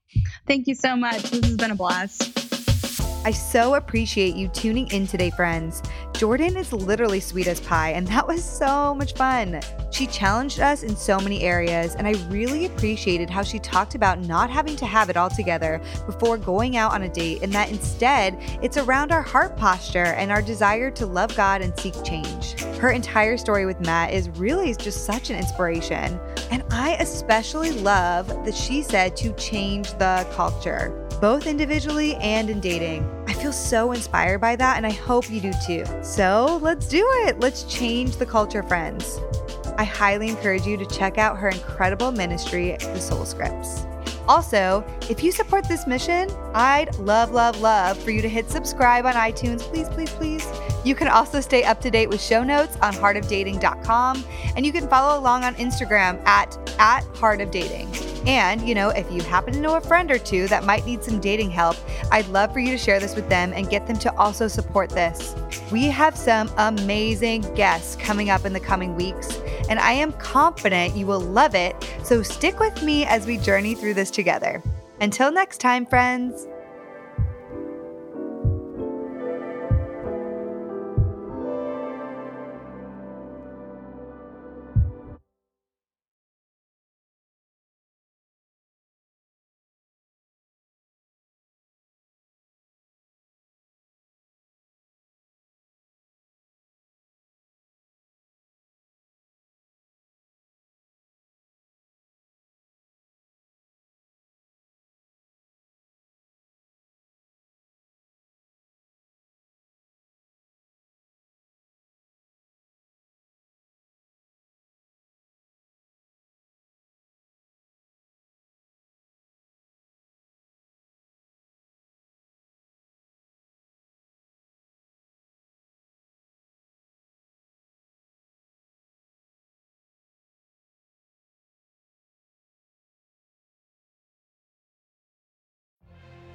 Thank 0.49 0.67
you 0.67 0.75
so 0.75 0.97
much. 0.97 1.23
This 1.23 1.45
has 1.45 1.57
been 1.57 1.71
a 1.71 1.77
blast. 1.77 2.50
I 3.23 3.33
so 3.33 3.75
appreciate 3.75 4.35
you 4.35 4.49
tuning 4.49 4.91
in 4.93 5.07
today, 5.07 5.29
friends. 5.29 5.83
Jordan 6.15 6.57
is 6.57 6.73
literally 6.73 7.21
sweet 7.21 7.49
as 7.49 7.61
pie, 7.61 7.91
and 7.91 8.07
that 8.09 8.27
was 8.27 8.43
so 8.43 8.95
much 8.95 9.13
fun. 9.13 9.61
She 9.91 10.07
challenged 10.07 10.59
us 10.59 10.83
in 10.83 10.97
so 10.97 11.21
many 11.21 11.43
areas, 11.43 11.95
and 11.97 12.07
I 12.07 12.13
really 12.31 12.65
appreciated 12.65 13.29
how 13.29 13.43
she 13.43 13.59
talked 13.59 13.95
about 13.95 14.21
not 14.21 14.49
having 14.49 14.75
to 14.77 14.87
have 14.87 15.11
it 15.11 15.19
all 15.19 15.29
together 15.29 15.83
before 16.07 16.39
going 16.39 16.79
out 16.79 16.93
on 16.93 17.03
a 17.03 17.11
date, 17.11 17.43
and 17.43 17.53
that 17.53 17.69
instead 17.69 18.39
it's 18.63 18.79
around 18.79 19.13
our 19.13 19.23
heart 19.23 19.55
posture 19.55 20.15
and 20.15 20.31
our 20.31 20.41
desire 20.41 20.91
to 20.93 21.05
love 21.05 21.37
God 21.37 21.61
and 21.61 21.79
seek 21.79 22.03
change. 22.03 22.59
Her 22.79 22.91
entire 22.91 23.37
story 23.37 23.67
with 23.67 23.81
Matt 23.81 24.15
is 24.15 24.31
really 24.31 24.75
just 24.77 25.05
such 25.05 25.29
an 25.29 25.37
inspiration, 25.37 26.19
and 26.51 26.65
I 26.71 26.97
especially 27.01 27.73
love 27.73 28.29
that 28.47 28.55
she 28.55 28.81
said 28.81 29.15
to 29.19 29.35
change 29.35 29.93
the 29.99 30.27
culture 30.33 31.07
both 31.21 31.47
individually 31.47 32.15
and 32.17 32.49
in 32.49 32.61
dating. 32.61 33.09
I 33.27 33.35
feel 33.35 33.53
so 33.53 33.93
inspired 33.93 34.41
by 34.41 34.57
that, 34.57 34.77
and 34.77 34.87
I 34.87 34.91
hope 34.91 35.31
you 35.31 35.41
do 35.41 35.53
too. 35.67 35.85
So 36.03 36.59
let's 36.63 36.89
do 36.89 37.07
it. 37.27 37.41
Let's 37.41 37.65
change 37.65 38.17
the 38.17 38.27
culture, 38.27 38.63
friends. 38.63 39.21
I 39.77 39.85
highly 39.85 40.29
encourage 40.29 40.67
you 40.67 40.77
to 40.77 40.87
check 40.87 41.19
out 41.19 41.39
her 41.39 41.49
incredible 41.49 42.13
ministry, 42.13 42.77
The 42.79 43.01
Soul 43.01 43.25
Scripts. 43.25 43.85
Also, 44.29 44.85
if 45.09 45.25
you 45.25 45.33
support 45.33 45.67
this 45.67 45.87
mission, 45.87 46.31
I'd 46.55 46.95
love, 46.99 47.33
love, 47.33 47.61
love 47.61 47.99
for 47.99 48.11
you 48.11 48.23
to 48.23 48.29
hit 48.29 48.51
subscribe 48.51 49.07
on 49.07 49.15
iTunes. 49.15 49.61
Please, 49.63 49.89
please, 49.89 50.11
please. 50.11 50.47
You 50.85 50.95
can 50.95 51.09
also 51.09 51.41
stay 51.41 51.65
up 51.65 51.81
to 51.81 51.91
date 51.91 52.09
with 52.09 52.23
show 52.23 52.45
notes 52.45 52.77
on 52.77 52.93
heartofdating.com, 52.93 54.25
and 54.57 54.65
you 54.65 54.73
can 54.73 54.89
follow 54.89 55.19
along 55.19 55.45
on 55.45 55.55
Instagram 55.57 56.25
at, 56.27 56.57
at 56.79 57.05
heartofdating. 57.15 58.20
And, 58.27 58.67
you 58.69 58.75
know, 58.75 58.91
if 58.91 59.11
you 59.11 59.23
happen 59.23 59.55
to 59.55 59.61
know 59.61 59.77
a 59.77 59.81
friend 59.81 60.11
or 60.11 60.19
two 60.19 60.47
that 60.49 60.65
might 60.65 60.85
need 60.85 61.03
some 61.03 61.21
dating 61.21 61.51
help, 61.51 61.77
I'd 62.11 62.29
love 62.29 62.53
for 62.53 62.61
you 62.61 62.71
to 62.71 62.79
share 62.79 63.01
this 63.01 63.17
with 63.17 63.29
them 63.29 63.53
and 63.55 63.71
get 63.71 63.87
them 63.87 63.99
to 64.01 64.15
also 64.17 64.47
support 64.47 64.91
this. 64.91 65.35
We 65.73 65.85
have 65.85 66.17
some 66.17 66.51
amazing 66.59 67.43
guests 67.55 67.97
coming 67.97 68.31
up 68.31 68.45
in 68.45 68.53
the 68.53 68.61
coming 68.61 68.95
weeks, 68.95 69.41
and 69.69 69.79
I 69.79 69.93
am 69.93 70.13
confident 70.13 70.97
you 70.97 71.07
will 71.07 71.21
love 71.21 71.55
it. 71.55 71.75
So 72.03 72.23
stick 72.23 72.61
with 72.61 72.83
me 72.83 73.05
as 73.07 73.27
we 73.27 73.39
journey 73.39 73.75
through 73.75 73.95
this 73.95 74.11
together. 74.11 74.63
Until 75.01 75.33
next 75.33 75.59
time, 75.59 75.87
friends. 75.87 76.47